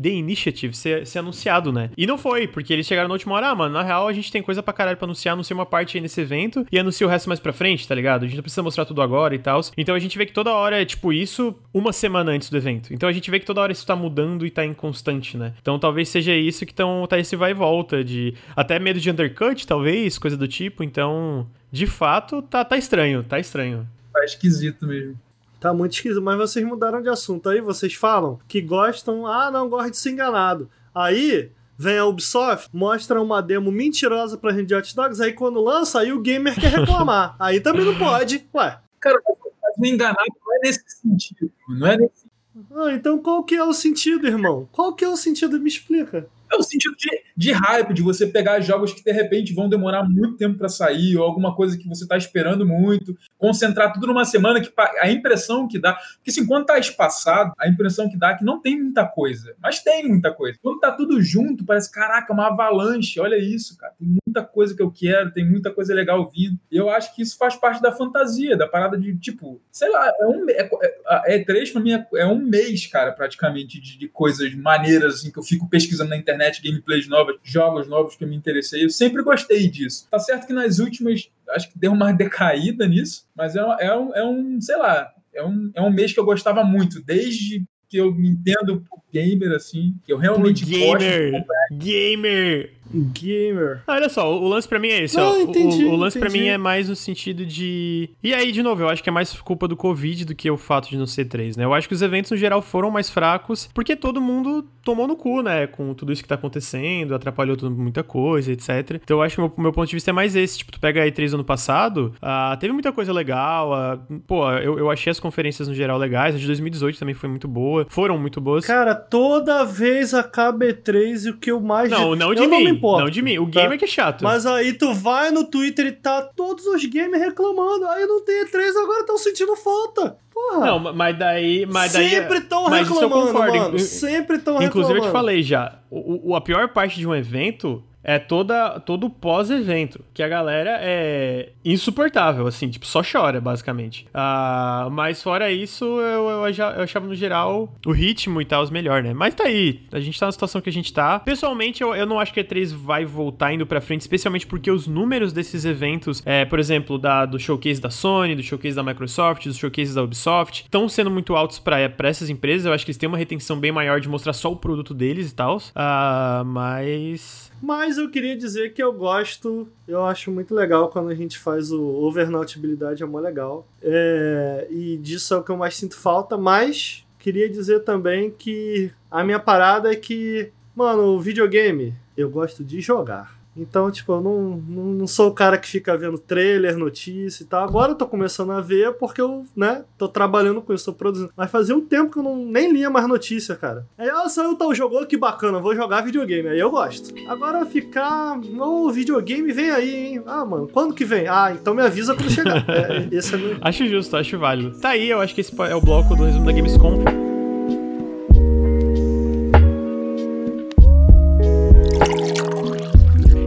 [0.00, 1.90] The Initiative ser, ser anunciado, né?
[1.96, 4.32] E não foi, porque eles chegaram na última hora, ah, mano, na real a gente
[4.32, 7.10] tem coisa pra caralho pra anunciar, anuncia uma parte aí nesse evento e anuncia o
[7.10, 8.24] resto mais pra frente, tá ligado?
[8.24, 9.60] A gente não precisa mostrar tudo agora e tal.
[9.76, 12.92] Então a gente vê que toda hora é tipo isso uma semana antes do evento.
[12.92, 15.52] Então a gente vê que toda hora isso tá mudando e tá inconstante, né?
[15.60, 17.65] Então talvez seja isso que tão, tá esse vai e volta
[18.04, 20.82] de até medo de undercut, talvez, coisa do tipo.
[20.82, 23.86] Então, de fato, tá, tá estranho, tá estranho.
[24.12, 25.18] Tá esquisito mesmo.
[25.60, 27.48] Tá muito esquisito, mas vocês mudaram de assunto.
[27.48, 30.70] Aí vocês falam que gostam, ah, não gosto de ser enganado.
[30.94, 35.60] Aí vem a Ubisoft, mostra uma demo mentirosa pra gente de Hot Dogs, aí quando
[35.60, 37.36] lança, aí o gamer quer reclamar.
[37.40, 38.46] aí também não pode.
[38.54, 39.20] Ué, Cara,
[39.62, 41.50] mas me enganar não é nesse sentido.
[41.68, 42.26] Não é nesse
[42.74, 44.68] ah, então qual que é o sentido, irmão?
[44.72, 45.60] Qual que é o sentido?
[45.60, 46.28] Me explica.
[46.52, 50.04] É o sentido de, de hype, de você pegar jogos que de repente vão demorar
[50.04, 54.24] muito tempo pra sair, ou alguma coisa que você tá esperando muito, concentrar tudo numa
[54.24, 55.94] semana que a impressão que dá.
[55.94, 59.54] Porque assim, quando tá espaçado, a impressão que dá é que não tem muita coisa.
[59.62, 60.58] Mas tem muita coisa.
[60.62, 63.20] Quando tá tudo junto, parece, caraca, uma avalanche.
[63.20, 63.92] Olha isso, cara.
[63.98, 66.58] Tem muita coisa que eu quero, tem muita coisa legal vindo.
[66.70, 70.12] E eu acho que isso faz parte da fantasia, da parada de, tipo, sei lá,
[70.20, 70.46] é um.
[70.50, 74.54] É, é, é três pra mim é, é um mês, cara, praticamente, de, de coisas
[74.54, 78.36] maneiras, assim, que eu fico pesquisando na internet, gameplays novas, jogos novos que eu me
[78.36, 78.84] interessei.
[78.84, 80.06] Eu sempre gostei disso.
[80.10, 83.96] Tá certo que nas últimas, acho que deu uma decaída nisso, mas é, um- é,
[83.98, 87.64] um, é um, sei lá, é um, é um mês que eu gostava muito, desde
[87.88, 90.98] que eu me entendo por gamer, assim, que eu realmente gosto.
[90.98, 91.44] Gamer!
[91.72, 92.72] Gamer!
[92.92, 93.82] Gamer.
[93.86, 95.40] Ah, Olha só, o lance pra mim é esse, Não, ó.
[95.40, 96.44] Entendi, o, o lance pra entendi.
[96.44, 98.10] mim é mais no sentido de.
[98.22, 100.56] E aí, de novo, eu acho que é mais culpa do Covid do que o
[100.56, 101.64] fato de não ser três, né?
[101.64, 105.16] Eu acho que os eventos no geral foram mais fracos porque todo mundo tomou no
[105.16, 105.66] cu, né?
[105.66, 109.00] Com tudo isso que tá acontecendo, atrapalhou tudo, muita coisa, etc.
[109.02, 110.58] Então eu acho que o meu, meu ponto de vista é mais esse.
[110.58, 113.74] Tipo, tu pega a E3 ano passado, ah, teve muita coisa legal.
[113.74, 116.34] ah, pô, eu, eu achei as conferências no geral legais.
[116.34, 117.86] A de 2018 também foi muito boa.
[117.88, 118.64] Foram muito boas.
[118.66, 121.90] Cara, toda vez acaba E3 e o que eu mais.
[121.90, 122.64] não, não de eu mim.
[122.72, 123.38] Não, me importo, não de mim.
[123.38, 123.60] O tá?
[123.60, 124.22] gamer que é chato.
[124.22, 127.86] Mas aí tu vai no Twitter e tá todos os gamers reclamando.
[127.86, 130.16] Aí não tem E3, agora estão sentindo falta.
[130.32, 130.66] Porra.
[130.66, 131.66] Não, mas daí.
[131.66, 133.58] Mas daí Sempre estão mas isso eu reclamando, concordo.
[133.58, 133.78] mano.
[133.78, 134.64] Sempre estão reclamando.
[134.64, 138.78] Inclusive, eu te falei já, o, o- a pior parte de um evento é toda,
[138.78, 144.06] todo pós-evento, que a galera é insuportável, assim, tipo, só chora, basicamente.
[144.14, 148.70] Ah, mas fora isso, eu, eu, eu achava no geral o ritmo e tal os
[148.70, 149.12] melhor, né?
[149.12, 151.18] Mas tá aí, a gente tá na situação que a gente tá.
[151.18, 154.70] Pessoalmente, eu, eu não acho que a E3 vai voltar indo pra frente, especialmente porque
[154.70, 158.84] os números desses eventos, é, por exemplo, da, do showcase da Sony, do showcase da
[158.84, 162.66] Microsoft, dos showcases da Ubisoft, estão sendo muito altos pra, pra essas empresas.
[162.66, 165.32] Eu acho que eles têm uma retenção bem maior de mostrar só o produto deles
[165.32, 165.60] e tal.
[165.74, 167.50] Ah, mas.
[167.62, 171.72] Mas eu queria dizer que eu gosto, eu acho muito legal quando a gente faz
[171.72, 173.66] o overnautibilidade, é mó legal.
[173.82, 178.90] É, e disso é o que eu mais sinto falta, mas queria dizer também que
[179.10, 183.35] a minha parada é que, mano, o videogame eu gosto de jogar.
[183.56, 187.46] Então, tipo, eu não, não, não sou o cara que fica vendo trailer, notícia e
[187.46, 187.64] tal.
[187.64, 191.30] Agora eu tô começando a ver porque eu, né, tô trabalhando com isso, tô produzindo.
[191.36, 193.86] Mas fazia um tempo que eu não, nem lia mais notícia, cara.
[193.96, 196.48] Aí, ah, saiu tal jogo, oh, que bacana, vou jogar videogame.
[196.48, 197.14] Aí eu gosto.
[197.28, 200.22] Agora ficar, ô, videogame vem aí, hein?
[200.26, 201.26] Ah, mano, quando que vem?
[201.28, 202.64] Ah, então me avisa quando chegar.
[202.68, 203.56] É, esse é meu...
[203.62, 204.78] Acho justo, acho válido.
[204.78, 207.35] Tá aí, eu acho que esse é o bloco do resumo da Gamescom.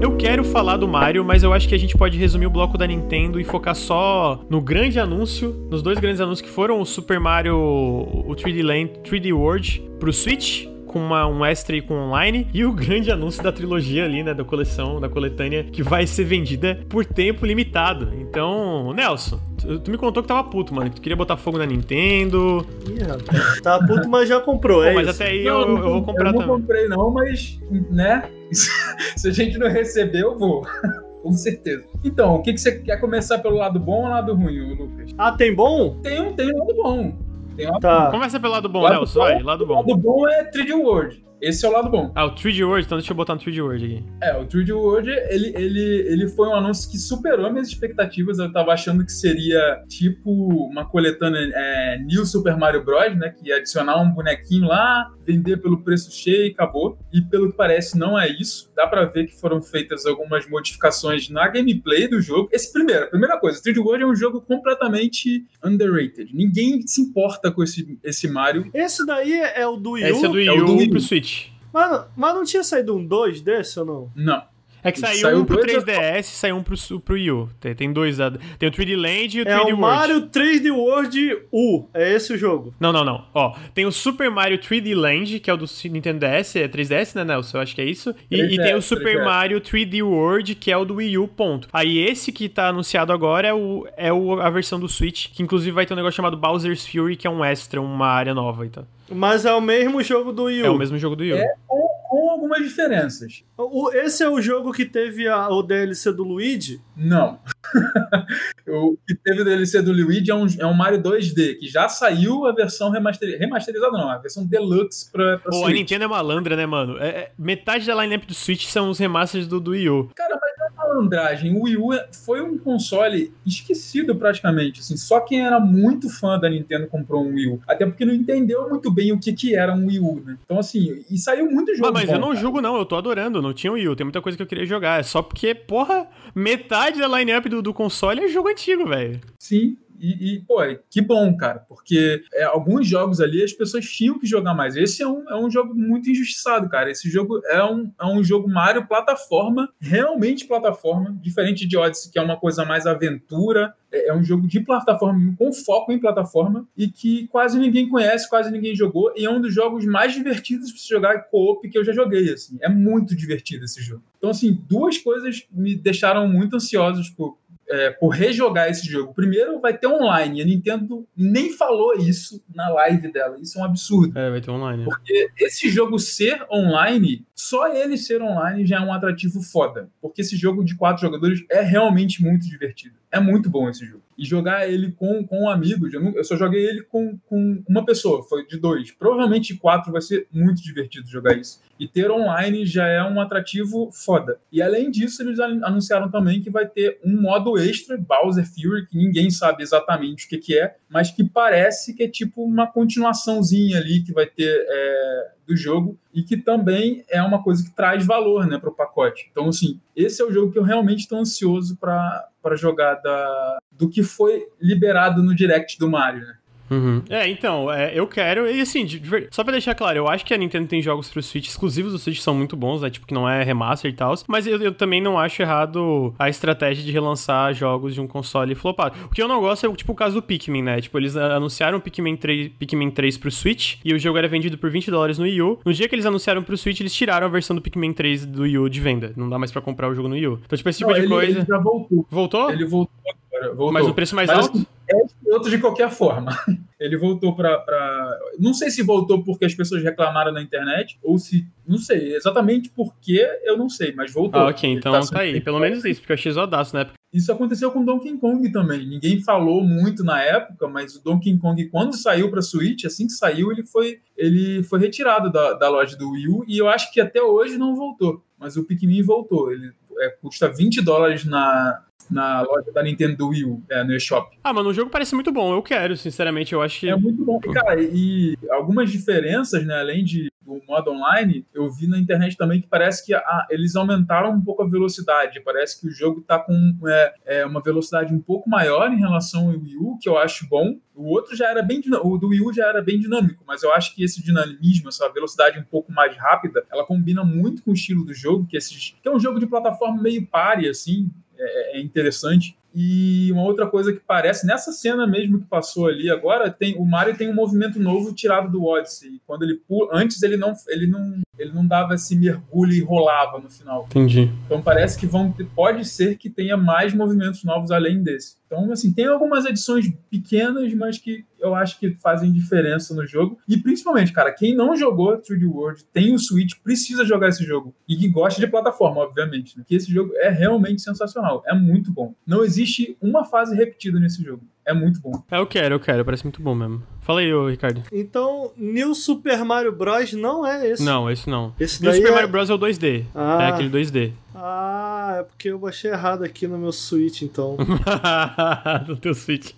[0.01, 2.77] Eu quero falar do Mario, mas eu acho que a gente pode resumir o bloco
[2.77, 6.85] da Nintendo e focar só no grande anúncio, nos dois grandes anúncios que foram o
[6.85, 11.93] Super Mario, o 3D Land, 3D World pro Switch, com uma, um extra e com
[11.93, 16.07] online, e o grande anúncio da trilogia ali, né, da coleção, da coletânea, que vai
[16.07, 18.09] ser vendida por tempo limitado.
[18.19, 21.59] Então, Nelson, tu, tu me contou que tava puto, mano, que tu queria botar fogo
[21.59, 22.65] na Nintendo.
[22.89, 23.61] Ih, rapaz.
[23.61, 25.21] Tá puto, mas já comprou, Pô, é mas isso.
[25.21, 26.55] até aí eu, eu vou comprar eu não também.
[26.55, 27.59] comprei, não, mas,
[27.91, 28.27] né?
[29.15, 30.65] Se a gente não receber, eu vou.
[31.21, 31.83] Com certeza.
[32.03, 35.11] Então, o que, que você quer começar pelo lado bom ou lado ruim, Lucas?
[35.17, 35.99] Ah, tem bom?
[36.01, 37.28] Tem um, tem um lado bom.
[37.59, 38.11] Tem um lado Tá.
[38.11, 39.25] Começa pelo lado bom, Lado Nelson, bom.
[39.25, 39.75] vai, lado O bom.
[39.75, 41.23] lado bom é 3D World.
[41.41, 42.11] Esse é o lado bom.
[42.15, 44.05] Ah, o 3D World, então deixa eu botar no 3D World aqui.
[44.21, 48.39] É, o 3D World, ele, ele, ele foi um anúncio que superou minhas expectativas.
[48.39, 53.29] Eu tava achando que seria tipo uma coletânea é, New Super Mario Bros, né?
[53.29, 56.97] Que ia adicionar um bonequinho lá, vender pelo preço cheio e acabou.
[57.13, 58.71] E pelo que parece, não é isso.
[58.75, 62.49] Dá pra ver que foram feitas algumas modificações na gameplay do jogo.
[62.51, 66.33] Esse primeiro, a primeira coisa, 3D World é um jogo completamente underrated.
[66.33, 68.69] Ninguém se importa com esse, esse Mario.
[68.73, 70.07] Esse daí é o do Wii U.
[70.07, 70.89] Esse é do Wii é o do Wii U.
[70.91, 71.28] pro Switch.
[71.73, 74.11] Mano, mas não tinha saído um 2 desse ou não?
[74.15, 74.43] Não.
[74.83, 77.49] É que saiu, Saiu um pro dois 3DS e saiu um pro, pro Wii U.
[77.59, 78.17] Tem, tem dois.
[78.57, 79.81] Tem o 3D Land e o 3D É o World.
[79.81, 81.85] Mario 3D World U.
[81.93, 82.73] É esse o jogo.
[82.79, 83.25] Não, não, não.
[83.33, 87.15] Ó, tem o Super Mario 3D Land, que é o do Nintendo DS, é 3DS,
[87.15, 87.57] né, Nelson?
[87.57, 88.15] Eu acho que é isso.
[88.31, 89.25] E, e 3DS, tem o Super 3DS.
[89.25, 91.67] Mario 3D World, que é o do Wii U, ponto.
[91.73, 95.43] Aí esse que tá anunciado agora é, o, é o, a versão do Switch, que
[95.43, 98.65] inclusive vai ter um negócio chamado Bowser's Fury, que é um extra, uma área nova
[98.65, 98.87] e tal.
[99.11, 100.65] Mas é o mesmo jogo do Wii U.
[100.65, 101.37] É o mesmo jogo do Wii U.
[101.37, 101.53] É.
[101.67, 103.43] Com, com algumas diferenças.
[103.57, 106.79] O- esse é o jogo que teve a- o DLC do Luigi?
[106.95, 107.39] Não.
[108.67, 111.87] o que teve o DLC do Luigi é um, é um Mario 2D, que já
[111.89, 115.75] saiu a versão remaster, remasterizada, não, a versão deluxe pra, pra Pô, a Switch.
[115.75, 116.97] Nintendo é malandra, né, mano?
[116.99, 120.09] É- é- metade da lineup do Switch são os remasters do, do Wii U.
[120.15, 120.48] Cara, mas
[120.89, 121.55] malandragem.
[121.55, 124.79] O Wii U foi um console esquecido praticamente.
[124.79, 127.61] Assim, só quem era muito fã da Nintendo comprou um Wii U.
[127.67, 130.37] Até porque não entendeu muito bem o que, que era um Wii U, né?
[130.43, 131.89] Então, assim, e saiu muito jogo.
[131.89, 132.39] Ah, mas bom, eu não cara.
[132.39, 132.77] julgo, não.
[132.77, 133.41] Eu tô adorando.
[133.41, 133.95] Não tinha o Wii U.
[133.95, 134.99] Tem muita coisa que eu queria jogar.
[134.99, 139.19] É só porque, porra, metade da lineup do, do console é jogo antigo, velho.
[139.39, 139.77] Sim.
[139.99, 140.59] E, e, pô,
[140.89, 144.77] que bom, cara, porque é, alguns jogos ali as pessoas tinham que jogar mais.
[144.77, 146.89] Esse é um, é um jogo muito injustiçado, cara.
[146.89, 152.17] Esse jogo é um, é um jogo Mario plataforma, realmente plataforma, diferente de Odyssey, que
[152.17, 153.73] é uma coisa mais aventura.
[153.91, 158.29] É, é um jogo de plataforma, com foco em plataforma, e que quase ninguém conhece,
[158.29, 161.77] quase ninguém jogou, e é um dos jogos mais divertidos pra se jogar co-op que
[161.77, 162.57] eu já joguei, assim.
[162.61, 164.03] É muito divertido esse jogo.
[164.17, 167.37] Então, assim, duas coisas me deixaram muito ansiosos por,
[167.69, 169.13] é, por rejogar esse jogo.
[169.13, 170.41] Primeiro, vai ter online.
[170.41, 173.37] A Nintendo nem falou isso na live dela.
[173.39, 174.17] Isso é um absurdo.
[174.17, 174.83] É, vai ter online.
[174.83, 179.89] Porque esse jogo ser online, só ele ser online já é um atrativo foda.
[180.01, 182.95] Porque esse jogo de quatro jogadores é realmente muito divertido.
[183.11, 184.03] É muito bom esse jogo.
[184.17, 188.23] E jogar ele com, com amigos, eu, eu só joguei ele com, com uma pessoa,
[188.23, 188.91] foi de dois.
[188.91, 191.59] Provavelmente quatro vai ser muito divertido jogar isso.
[191.79, 194.39] E ter online já é um atrativo foda.
[194.51, 198.85] E além disso, eles an- anunciaram também que vai ter um modo extra, Bowser Fury,
[198.87, 202.67] que ninguém sabe exatamente o que, que é, mas que parece que é tipo uma
[202.67, 207.75] continuaçãozinha ali que vai ter é, do jogo e que também é uma coisa que
[207.75, 209.27] traz valor né, para o pacote.
[209.31, 213.89] Então, assim, esse é o jogo que eu realmente estou ansioso para jogar da, do
[213.89, 216.21] que foi liberado no direct do Mario.
[216.21, 216.33] Né?
[216.69, 217.01] Uhum.
[217.09, 218.49] É, então, é, eu quero.
[218.49, 221.09] E assim, de ver- só pra deixar claro, eu acho que a Nintendo tem jogos
[221.09, 222.89] pro Switch exclusivos do Switch que são muito bons, né?
[222.89, 224.13] Tipo, que não é remaster e tal.
[224.27, 228.53] Mas eu, eu também não acho errado a estratégia de relançar jogos de um console
[228.55, 228.95] flopado.
[229.05, 230.81] O que eu não gosto é, tipo, o caso do Pikmin, né?
[230.81, 234.57] Tipo, eles anunciaram o Pikmin 3, Pikmin 3 pro Switch e o jogo era vendido
[234.57, 235.59] por 20 dólares no Wii U.
[235.65, 238.43] No dia que eles anunciaram pro Switch, eles tiraram a versão do Pikmin 3 do
[238.43, 239.13] Wii U de venda.
[239.15, 240.39] Não dá mais pra comprar o jogo no Wii U.
[240.45, 241.39] Então, tipo, esse tipo Não, de ele, coisa.
[241.39, 242.05] ele já voltou.
[242.09, 242.51] Voltou?
[242.51, 242.93] Ele voltou
[243.33, 243.53] agora.
[243.55, 243.71] Voltou.
[243.73, 244.65] Mas o preço mais Mas, alto?
[244.91, 246.31] É escroto de qualquer forma.
[246.79, 248.19] Ele voltou pra, pra.
[248.39, 251.45] Não sei se voltou porque as pessoas reclamaram na internet, ou se.
[251.67, 252.15] Não sei.
[252.15, 254.39] Exatamente porque eu não sei, mas voltou.
[254.39, 255.41] Ah, ok, então tá tá, aí.
[255.41, 256.87] Pelo menos isso, porque eu achei zoadaço, né?
[257.11, 258.87] Isso aconteceu com Donkey Kong também.
[258.87, 263.13] Ninguém falou muito na época, mas o Donkey Kong, quando saiu para Switch, assim que
[263.13, 266.93] saiu, ele foi, ele foi retirado da, da loja do Wii U e eu acho
[266.93, 268.23] que até hoje não voltou.
[268.37, 269.51] Mas o Pikmin voltou.
[269.51, 273.93] Ele é, custa 20 dólares na, na loja da Nintendo do Wii U, é, no
[273.93, 274.37] eShop.
[274.43, 275.53] Ah, mano, o jogo parece muito bom.
[275.53, 276.53] Eu quero, sinceramente.
[276.53, 276.89] Eu acho que.
[276.89, 277.39] É muito bom.
[277.39, 279.79] Cara, e algumas diferenças, né?
[279.79, 283.75] Além de do modo online, eu vi na internet também que parece que ah, eles
[283.75, 285.41] aumentaram um pouco a velocidade.
[285.41, 289.49] Parece que o jogo tá com é, é, uma velocidade um pouco maior em relação
[289.49, 290.79] ao Wii U, que eu acho bom.
[290.95, 293.73] O outro já era bem o do Wii U já era bem dinâmico, mas eu
[293.73, 297.73] acho que esse dinamismo, essa velocidade um pouco mais rápida, ela combina muito com o
[297.73, 301.77] estilo do jogo, que, esses, que é um jogo de plataforma meio pare, assim, é,
[301.77, 302.58] é interessante.
[302.73, 306.85] E uma outra coisa que parece, nessa cena mesmo que passou ali agora, tem o
[306.85, 309.19] Mario tem um movimento novo tirado do Odyssey.
[309.25, 313.39] Quando ele pula, antes ele não, ele não, ele não dava esse mergulho e rolava
[313.39, 313.85] no final.
[313.85, 314.31] Entendi.
[314.45, 318.39] Então parece que vão pode ser que tenha mais movimentos novos além desse.
[318.49, 323.37] Então, assim, tem algumas edições pequenas, mas que eu acho que fazem diferença no jogo.
[323.47, 327.75] E principalmente, cara, quem não jogou 3D World, tem o Switch, precisa jogar esse jogo.
[327.87, 329.55] E que gosta de plataforma, obviamente.
[329.55, 329.63] Né?
[329.67, 331.43] Que esse jogo é realmente sensacional.
[331.45, 332.15] É muito bom.
[332.25, 334.43] Não existe uma fase repetida nesse jogo.
[334.65, 335.23] É muito bom.
[335.31, 336.05] É, eu quero, eu quero.
[336.05, 336.83] Parece muito bom mesmo.
[337.01, 337.81] Fala aí, ô, Ricardo.
[337.91, 340.13] Então, New Super Mario Bros.
[340.13, 340.83] não é esse.
[340.83, 341.53] Não, esse não.
[341.59, 342.49] Esse New Super é- Mario Bros.
[342.49, 343.05] é o 2D.
[343.15, 343.43] Ah.
[343.43, 344.11] É aquele 2D.
[344.35, 347.57] Ah, é porque eu baixei errado aqui no meu Switch, então.
[348.85, 349.51] do teu Switch.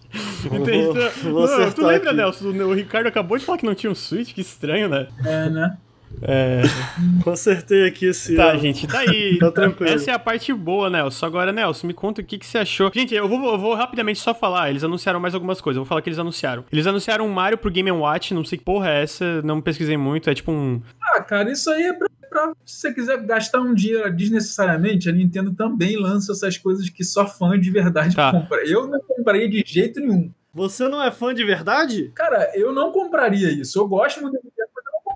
[0.45, 0.99] Vou- Entendi.
[1.23, 2.18] vou Não, acertar tu lembra, aqui.
[2.18, 2.45] Nelson?
[2.45, 4.34] O o Ricardo acabou de falar que não tinha um Switch?
[4.34, 5.07] Que estranho, né?
[5.26, 5.78] É, né?
[6.21, 6.61] É.
[7.23, 8.35] Consertei aqui esse.
[8.35, 9.38] Tá, gente, tá aí.
[9.39, 9.93] Tá tranquilo.
[9.93, 11.25] Essa é a parte boa, Nelson.
[11.25, 12.91] Agora, Nelson, me conta o que, que você achou.
[12.93, 14.69] Gente, eu vou, eu vou rapidamente só falar.
[14.69, 15.77] Eles anunciaram mais algumas coisas.
[15.77, 16.63] Eu vou falar o que eles anunciaram.
[16.71, 18.33] Eles anunciaram um Mario pro Game Watch.
[18.33, 19.41] Não sei que porra é essa.
[19.41, 20.29] Não pesquisei muito.
[20.29, 20.81] É tipo um.
[21.01, 25.11] Ah, cara, isso aí é pra, pra se você quiser gastar um dia desnecessariamente, a
[25.11, 28.31] Nintendo também lança essas coisas que só fã de verdade Tá.
[28.31, 28.63] compra.
[28.67, 30.31] Eu não compraria de jeito nenhum.
[30.53, 32.11] Você não é fã de verdade?
[32.13, 33.79] Cara, eu não compraria isso.
[33.79, 34.69] Eu gosto muito da Nintendo,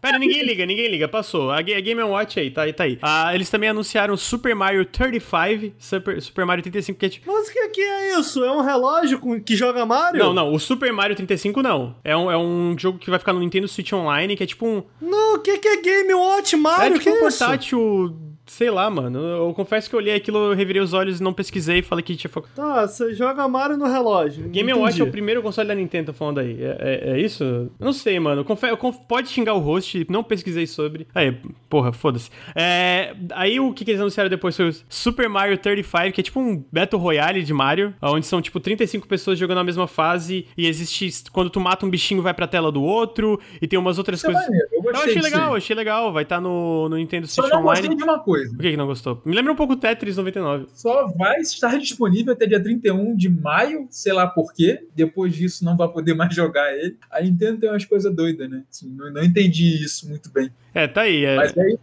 [0.05, 1.51] Pera, ninguém liga, ninguém liga, passou.
[1.51, 2.97] A, Ga- a Game Watch aí, tá aí, tá aí.
[3.01, 7.31] Ah, eles também anunciaram Super Mario 35, Super, Super Mario 35, que é tipo...
[7.31, 8.43] Mas o que, que é isso?
[8.43, 10.19] É um relógio com- que joga Mario?
[10.23, 11.95] Não, não, o Super Mario 35 não.
[12.03, 14.65] É um, é um jogo que vai ficar no Nintendo Switch Online, que é tipo
[14.65, 14.83] um...
[15.01, 16.95] Não, o que, que é Game Watch Mario?
[16.95, 17.39] é tipo que um isso?
[17.39, 18.34] portátil...
[18.55, 19.19] Sei lá, mano.
[19.19, 22.01] Eu confesso que eu olhei aquilo, eu revirei os olhos e não pesquisei e falei
[22.01, 22.31] que tinha...
[22.31, 24.47] fo- Tá, você joga Mario no relógio.
[24.47, 24.79] Game Entendi.
[24.85, 26.57] Watch é o primeiro console da Nintendo, falando aí.
[26.63, 27.43] É, é- é isso?
[27.43, 28.41] Eu não sei, mano.
[28.41, 31.05] Eu confe- eu conf- pode xingar o host, não pesquisei sobre.
[31.13, 31.37] Aí,
[31.69, 32.29] porra, foda-se.
[32.55, 36.23] É, aí o que, que eles anunciaram depois foi o Super Mario 35, que é
[36.23, 40.47] tipo um Battle Royale de Mario, onde são tipo 35 pessoas jogando a mesma fase
[40.57, 41.29] e existe.
[41.29, 44.27] Quando tu mata um bichinho, vai pra tela do outro, e tem umas outras Isso
[44.29, 44.47] é coisas.
[44.49, 44.67] maneiro.
[44.71, 46.13] Eu Eu achei legal, achei legal.
[46.13, 47.63] Vai estar no, no Nintendo Switch Online.
[47.81, 48.44] gostei de uma coisa.
[48.49, 49.21] Por que, que não gostou?
[49.25, 50.67] Me lembra um pouco o Tetris 99.
[50.73, 54.85] Só vai estar disponível até dia 31 de maio, sei lá por quê.
[54.95, 56.97] Depois disso não vai poder mais jogar ele.
[57.11, 58.63] A Nintendo tem umas coisas doidas, né?
[58.69, 60.49] Assim, não, não entendi isso muito bem.
[60.73, 61.23] É, tá aí.
[61.23, 61.79] É, Mas é isso.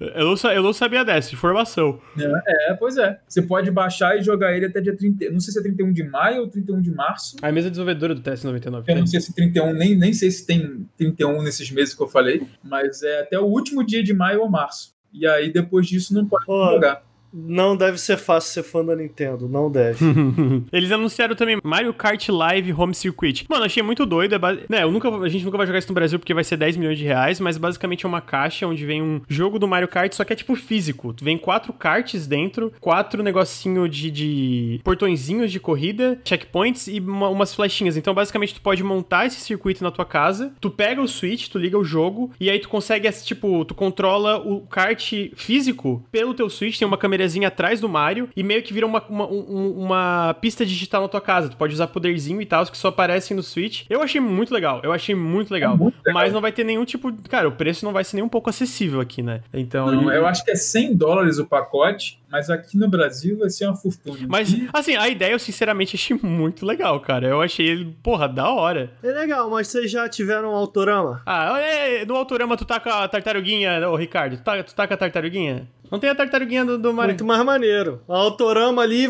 [0.00, 1.98] eu, não, eu não sabia dessa, informação.
[2.14, 2.42] né?
[2.46, 3.18] É, pois é.
[3.26, 5.30] Você pode baixar e jogar ele até dia 30.
[5.30, 7.36] Não sei se é 31 de maio ou 31 de março.
[7.40, 8.84] A mesa desenvolvedora do TS99.
[8.86, 12.08] Eu não sei se 31, nem, nem sei se tem 31 nesses meses que eu
[12.08, 12.42] falei.
[12.62, 14.93] Mas é até o último dia de maio ou março.
[15.14, 17.02] E aí, depois disso, não pode Ó, jogar.
[17.36, 19.98] Não deve ser fácil ser fã da Nintendo, não deve.
[20.72, 23.44] Eles anunciaram também Mario Kart Live Home Circuit.
[23.48, 24.34] Mano, achei muito doido.
[24.34, 26.44] É ba- né, eu nunca, a gente nunca vai jogar isso no Brasil porque vai
[26.44, 29.66] ser 10 milhões de reais, mas basicamente é uma caixa onde vem um jogo do
[29.66, 31.14] Mario Kart, só que é tipo físico.
[31.20, 37.54] Vem quatro karts dentro, quatro negocinho de, de portõezinhos de corrida, checkpoints e uma- umas
[37.54, 37.96] flechinhas.
[37.96, 41.58] Então, basicamente, tu pode montar esse circuito na tua casa, tu pega o Switch, tu
[41.58, 46.48] liga o jogo, e aí tu consegue, tipo, tu controla o kart físico pelo teu
[46.48, 50.36] Switch, tem uma câmerazinha atrás do Mario, e meio que vira uma, uma, um- uma
[50.40, 51.48] pista digital na tua casa.
[51.48, 53.84] Tu pode usar poderzinho e tal, que só aparecem no Switch.
[53.88, 55.74] Eu achei muito legal, eu achei muito legal.
[55.74, 56.22] É muito legal.
[56.22, 57.12] Mas não vai ter nenhum tipo.
[57.28, 59.40] Cara, o preço não vai ser nem um pouco acessível aqui, né?
[59.52, 59.90] Então.
[59.90, 63.64] Não, eu acho que é 100 dólares o pacote, mas aqui no Brasil vai ser
[63.66, 64.18] uma fortuna.
[64.28, 67.28] Mas, E- assim, a ideia eu sinceramente achei muito legal, cara.
[67.28, 68.90] Eu achei ele, porra, da hora.
[69.04, 71.22] É legal, mas vocês já tiveram um Autorama?
[71.24, 74.88] Ah, é, no Autorama tu tá com a tartaruguinha, ô Ricardo, tu tá, tu tá
[74.88, 75.68] com a tartaruguinha?
[75.88, 77.10] Não tem a tartaruguinha do, do Mario.
[77.12, 78.02] Muito mais maneiro.
[78.08, 79.06] A Autorama ali.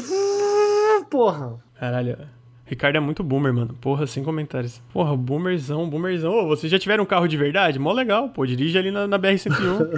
[1.10, 1.54] Porra.
[1.80, 2.18] Caralho.
[2.66, 3.74] Ricardo é muito boomer, mano.
[3.80, 4.80] Porra, sem comentários.
[4.92, 6.32] Porra, boomerzão, boomerzão.
[6.32, 7.78] Ô, vocês já tiveram um carro de verdade?
[7.78, 8.44] Mó legal, pô.
[8.46, 9.52] Dirige ali na, na BR-101.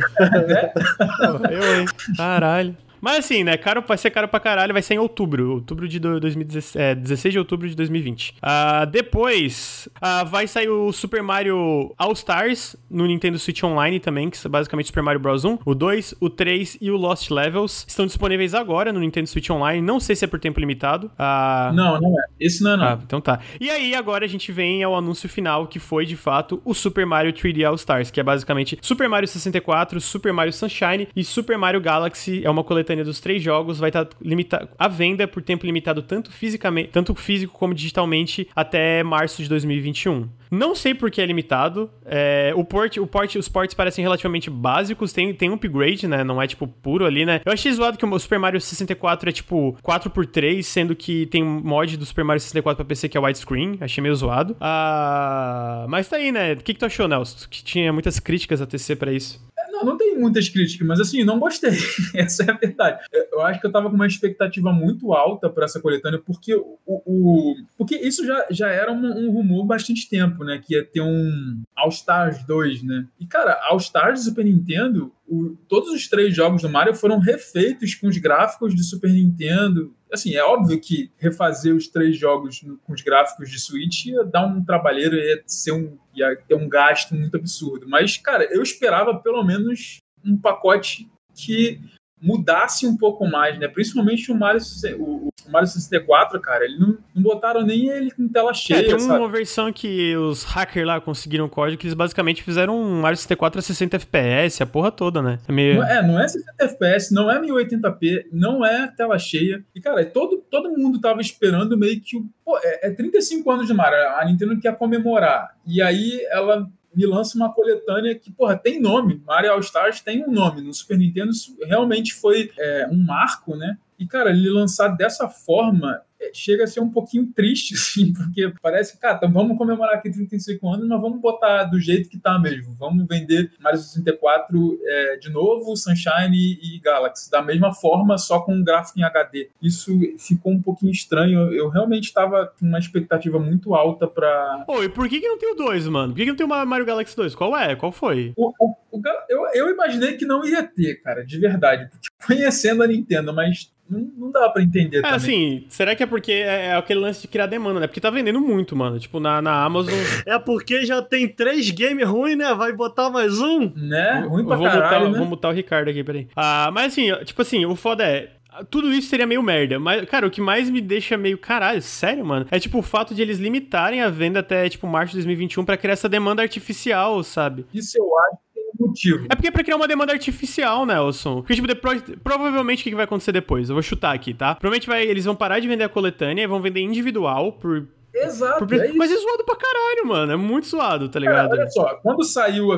[1.17, 1.87] Porra, eu, hein?
[2.17, 2.77] Caralho.
[3.07, 3.57] Mas assim, né?
[3.57, 5.53] Caro, vai ser caro pra caralho, vai ser em outubro.
[5.53, 6.75] Outubro de do- 2016.
[6.75, 8.35] É, 16 de outubro de 2020.
[8.43, 14.29] Ah, depois ah, vai sair o Super Mario All Stars no Nintendo Switch Online também,
[14.29, 15.45] que é basicamente Super Mario Bros.
[15.45, 15.59] 1.
[15.65, 19.81] O 2, o 3 e o Lost Levels estão disponíveis agora no Nintendo Switch Online.
[19.81, 21.09] Não sei se é por tempo limitado.
[21.17, 22.25] Ah, Não, não é.
[22.41, 22.85] Esse não é, não.
[22.85, 23.39] ah, então tá.
[23.61, 27.07] E aí, agora a gente vem ao anúncio final, que foi, de fato, o Super
[27.07, 31.57] Mario 3D All Stars, que é basicamente Super Mario 64, Super Mario Sunshine e Super
[31.57, 32.45] Mario Galaxy.
[32.45, 36.31] É uma coletânea dos três jogos, vai estar limita à venda por tempo limitado tanto
[36.31, 40.29] fisicamente, tanto físico como digitalmente até março de 2021.
[40.51, 41.91] Não sei por que é limitado.
[42.05, 46.23] É, o port, o port, os ports parecem relativamente básicos, tem, tem um upgrade, né?
[46.23, 47.41] Não é tipo puro ali, né?
[47.45, 51.61] Eu achei zoado que o Super Mario 64 é tipo 4x3, sendo que tem um
[51.61, 53.79] mod do Super Mario 64 pra PC que é widescreen.
[53.81, 54.57] Achei meio zoado.
[54.61, 56.53] Ah, mas tá aí, né?
[56.53, 57.47] O que, que tu achou, Nelson?
[57.51, 59.45] Que tinha muitas críticas a TC pra isso.
[59.77, 61.71] Não, não tem muitas críticas, mas assim, não gostei.
[62.15, 63.05] Essa é a verdade.
[63.13, 66.55] Eu- Eu acho que eu tava com uma expectativa muito alta para essa coletânea, porque
[66.55, 70.59] o, o- porque isso já, já era um, um rumor bastante tempo, né?
[70.65, 73.07] Que ia ter um All Stars 2, né?
[73.21, 77.95] E, cara, All Stars Super Nintendo, o- todos os três jogos do Mario foram refeitos
[77.95, 79.93] com os gráficos do Super Nintendo.
[80.11, 84.25] Assim, é óbvio que refazer os três jogos no- com os gráficos de Switch ia
[84.25, 87.89] dar um trabalheiro, ia ser um, ia ter um gasto muito absurdo.
[87.89, 91.81] Mas, cara, eu esperava pelo menos um pacote que
[92.21, 93.69] mudasse um pouco mais, né?
[93.69, 94.61] Principalmente o Mario,
[94.99, 98.85] o, o Mario 64, cara, ele não, não botaram nem ele com tela É, cheia,
[98.85, 99.19] tem sabe?
[99.19, 103.17] uma versão que os hackers lá conseguiram o código que eles basicamente fizeram um Mario
[103.17, 105.39] 64 a 60 FPS, a porra toda, né?
[105.47, 105.77] É meio...
[105.77, 109.63] Não é, não é 60 FPS, não é 1080p, não é tela cheia.
[109.75, 112.17] E, cara, todo, todo mundo tava esperando meio que.
[112.45, 115.55] Pô, é, é 35 anos de Mario, a Nintendo quer comemorar.
[115.67, 119.23] E aí ela me lança uma coletânea que, porra, tem nome.
[119.27, 120.63] Mario All Stars tem um nome.
[120.63, 123.77] No Super Nintendo isso realmente foi é, um marco, né?
[123.99, 126.01] E, cara, ele lançar dessa forma
[126.33, 130.11] chega a ser um pouquinho triste, assim, porque parece que, cara, então vamos comemorar aqui
[130.11, 132.75] 35 anos, mas vamos botar do jeito que tá mesmo.
[132.79, 138.55] Vamos vender Mario 64 é, de novo, Sunshine e Galaxy, da mesma forma, só com
[138.55, 139.51] um gráfico em HD.
[139.61, 141.53] Isso ficou um pouquinho estranho.
[141.53, 144.65] Eu realmente estava com uma expectativa muito alta pra.
[144.67, 146.13] Pô, e por que, que não tem o 2, mano?
[146.13, 147.35] Por que, que não tem o Mario Galaxy 2?
[147.35, 147.75] Qual é?
[147.77, 148.33] Qual foi?
[148.37, 151.89] O, o, o, eu, eu imaginei que não ia ter, cara, de verdade.
[151.91, 155.17] Porque conhecendo a Nintendo, mas não, não dá pra entender é, também.
[155.17, 157.87] assim, será que é porque é, é, aquele lance de criar demanda, né?
[157.87, 158.99] Porque tá vendendo muito, mano.
[158.99, 159.93] Tipo, na, na Amazon...
[160.25, 162.55] é porque já tem três games ruins, né?
[162.55, 163.71] Vai botar mais um?
[163.77, 164.25] Né?
[164.27, 165.19] Ruim pra vou caralho, botar, né?
[165.19, 166.27] Vou botar o Ricardo aqui, peraí.
[166.35, 168.31] Ah, mas assim, tipo assim, o foda é...
[168.71, 172.25] Tudo isso seria meio merda, mas, cara, o que mais me deixa meio caralho, sério,
[172.25, 175.63] mano, é tipo o fato de eles limitarem a venda até, tipo, março de 2021
[175.63, 177.67] pra criar essa demanda artificial, sabe?
[177.75, 178.46] Isso eu acho
[178.79, 179.27] motivo.
[179.29, 181.37] É porque é pra criar uma demanda artificial, Nelson.
[181.37, 183.69] Porque, tipo, depois, provavelmente o que vai acontecer depois?
[183.69, 184.55] Eu vou chutar aqui, tá?
[184.55, 187.87] Provavelmente vai, eles vão parar de vender a coletânea e vão vender individual por
[188.17, 188.65] Exato.
[188.75, 190.33] É Mas é zoado pra caralho, mano.
[190.33, 191.51] É muito zoado, tá ligado?
[191.51, 192.69] Cara, olha só, quando saiu.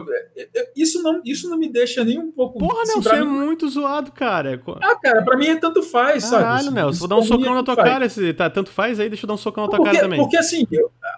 [0.74, 2.59] Isso não, isso não me deixa nem um pouco.
[2.59, 3.27] Porra, assim, Nelson, é mim...
[3.27, 4.60] muito zoado, cara.
[4.82, 6.43] Ah, cara, pra mim é tanto faz, caralho, sabe?
[6.43, 7.89] Caralho, Nelson, vou dar um socão na tua faz.
[7.89, 8.09] cara.
[8.09, 10.19] Se, tá, tanto faz aí, deixa eu dar um socão na tua porque, cara também.
[10.19, 10.66] Porque assim,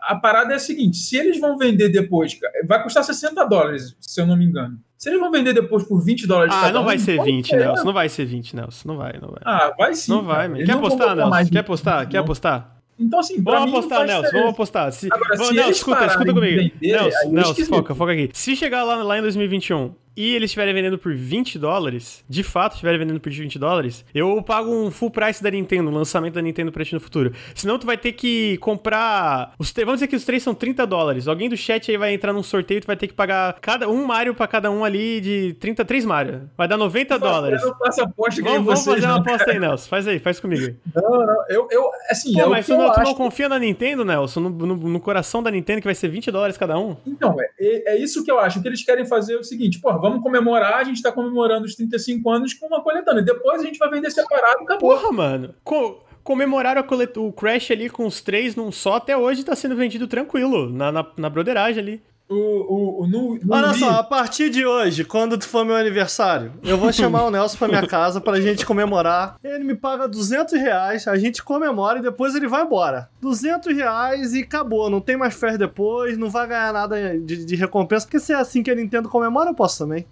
[0.02, 4.20] a parada é a seguinte: se eles vão vender depois, vai custar 60 dólares, se
[4.20, 4.78] eu não me engano.
[4.98, 7.84] Se eles vão vender depois por 20 dólares Ah, não um, vai ser 20, Nelson.
[7.84, 8.86] Não vai ser 20, Nelson.
[8.86, 9.40] Não vai, não vai.
[9.46, 10.12] Ah, vai sim.
[10.12, 11.50] Não vai, Quer apostar, Nelson?
[11.50, 12.08] Quer apostar?
[12.08, 12.79] Quer apostar?
[13.00, 14.30] Então, assim, vamos apostar, Nelson.
[14.32, 14.92] Vamos apostar.
[14.92, 15.08] Se...
[15.10, 16.56] Agora, vamos, se Nelson, escuta, escuta comigo.
[16.56, 18.30] Vender, Nelson, Nelson foca, foca aqui.
[18.34, 22.72] Se chegar lá, lá em 2021 e eles estiverem vendendo por 20 dólares, de fato
[22.72, 26.42] estiverem vendendo por 20 dólares, eu pago um full price da Nintendo, um lançamento da
[26.42, 27.32] Nintendo pra ti no futuro.
[27.54, 29.54] Senão tu vai ter que comprar.
[29.58, 31.26] Os Vamos dizer que os três são 30 dólares.
[31.26, 33.88] Alguém do chat aí vai entrar num sorteio e tu vai ter que pagar cada
[33.88, 36.50] um Mario pra cada um ali de 33 Mario.
[36.56, 37.62] Vai dar 90 eu dólares.
[37.62, 39.88] Eu faço aposta vamos, vamos fazer uma aposta aí, Nelson.
[39.88, 40.76] Faz aí, faz comigo.
[40.94, 41.44] Não, não.
[41.48, 44.40] Eu, eu assim, Pô, é mas tu, não, tu não confia na Nintendo, Nelson?
[44.40, 46.96] No, no, no, coração da Nintendo que vai ser 20 dólares cada um?
[47.06, 48.58] Então, é, é isso que eu acho.
[48.58, 51.66] O que eles querem fazer é o seguinte: pô, vamos comemorar a gente está comemorando
[51.66, 53.22] os 35 anos com uma coletânea.
[53.22, 54.90] Depois a gente vai vender separado acabou.
[54.90, 55.54] Porra, mano.
[55.62, 56.84] Co comemoraram
[57.16, 60.92] o Crash ali com os três num só, até hoje tá sendo vendido tranquilo, na,
[60.92, 62.02] na, na broderagem ali.
[62.30, 66.52] O, o, o, no, no Olha só, a partir de hoje, quando for meu aniversário,
[66.62, 69.34] eu vou chamar o Nelson pra minha casa pra gente comemorar.
[69.42, 73.10] Ele me paga 200 reais, a gente comemora e depois ele vai embora.
[73.20, 77.56] 200 reais e acabou, não tem mais férias depois, não vai ganhar nada de, de
[77.56, 80.06] recompensa, porque se é assim que a Nintendo comemora, eu posso também.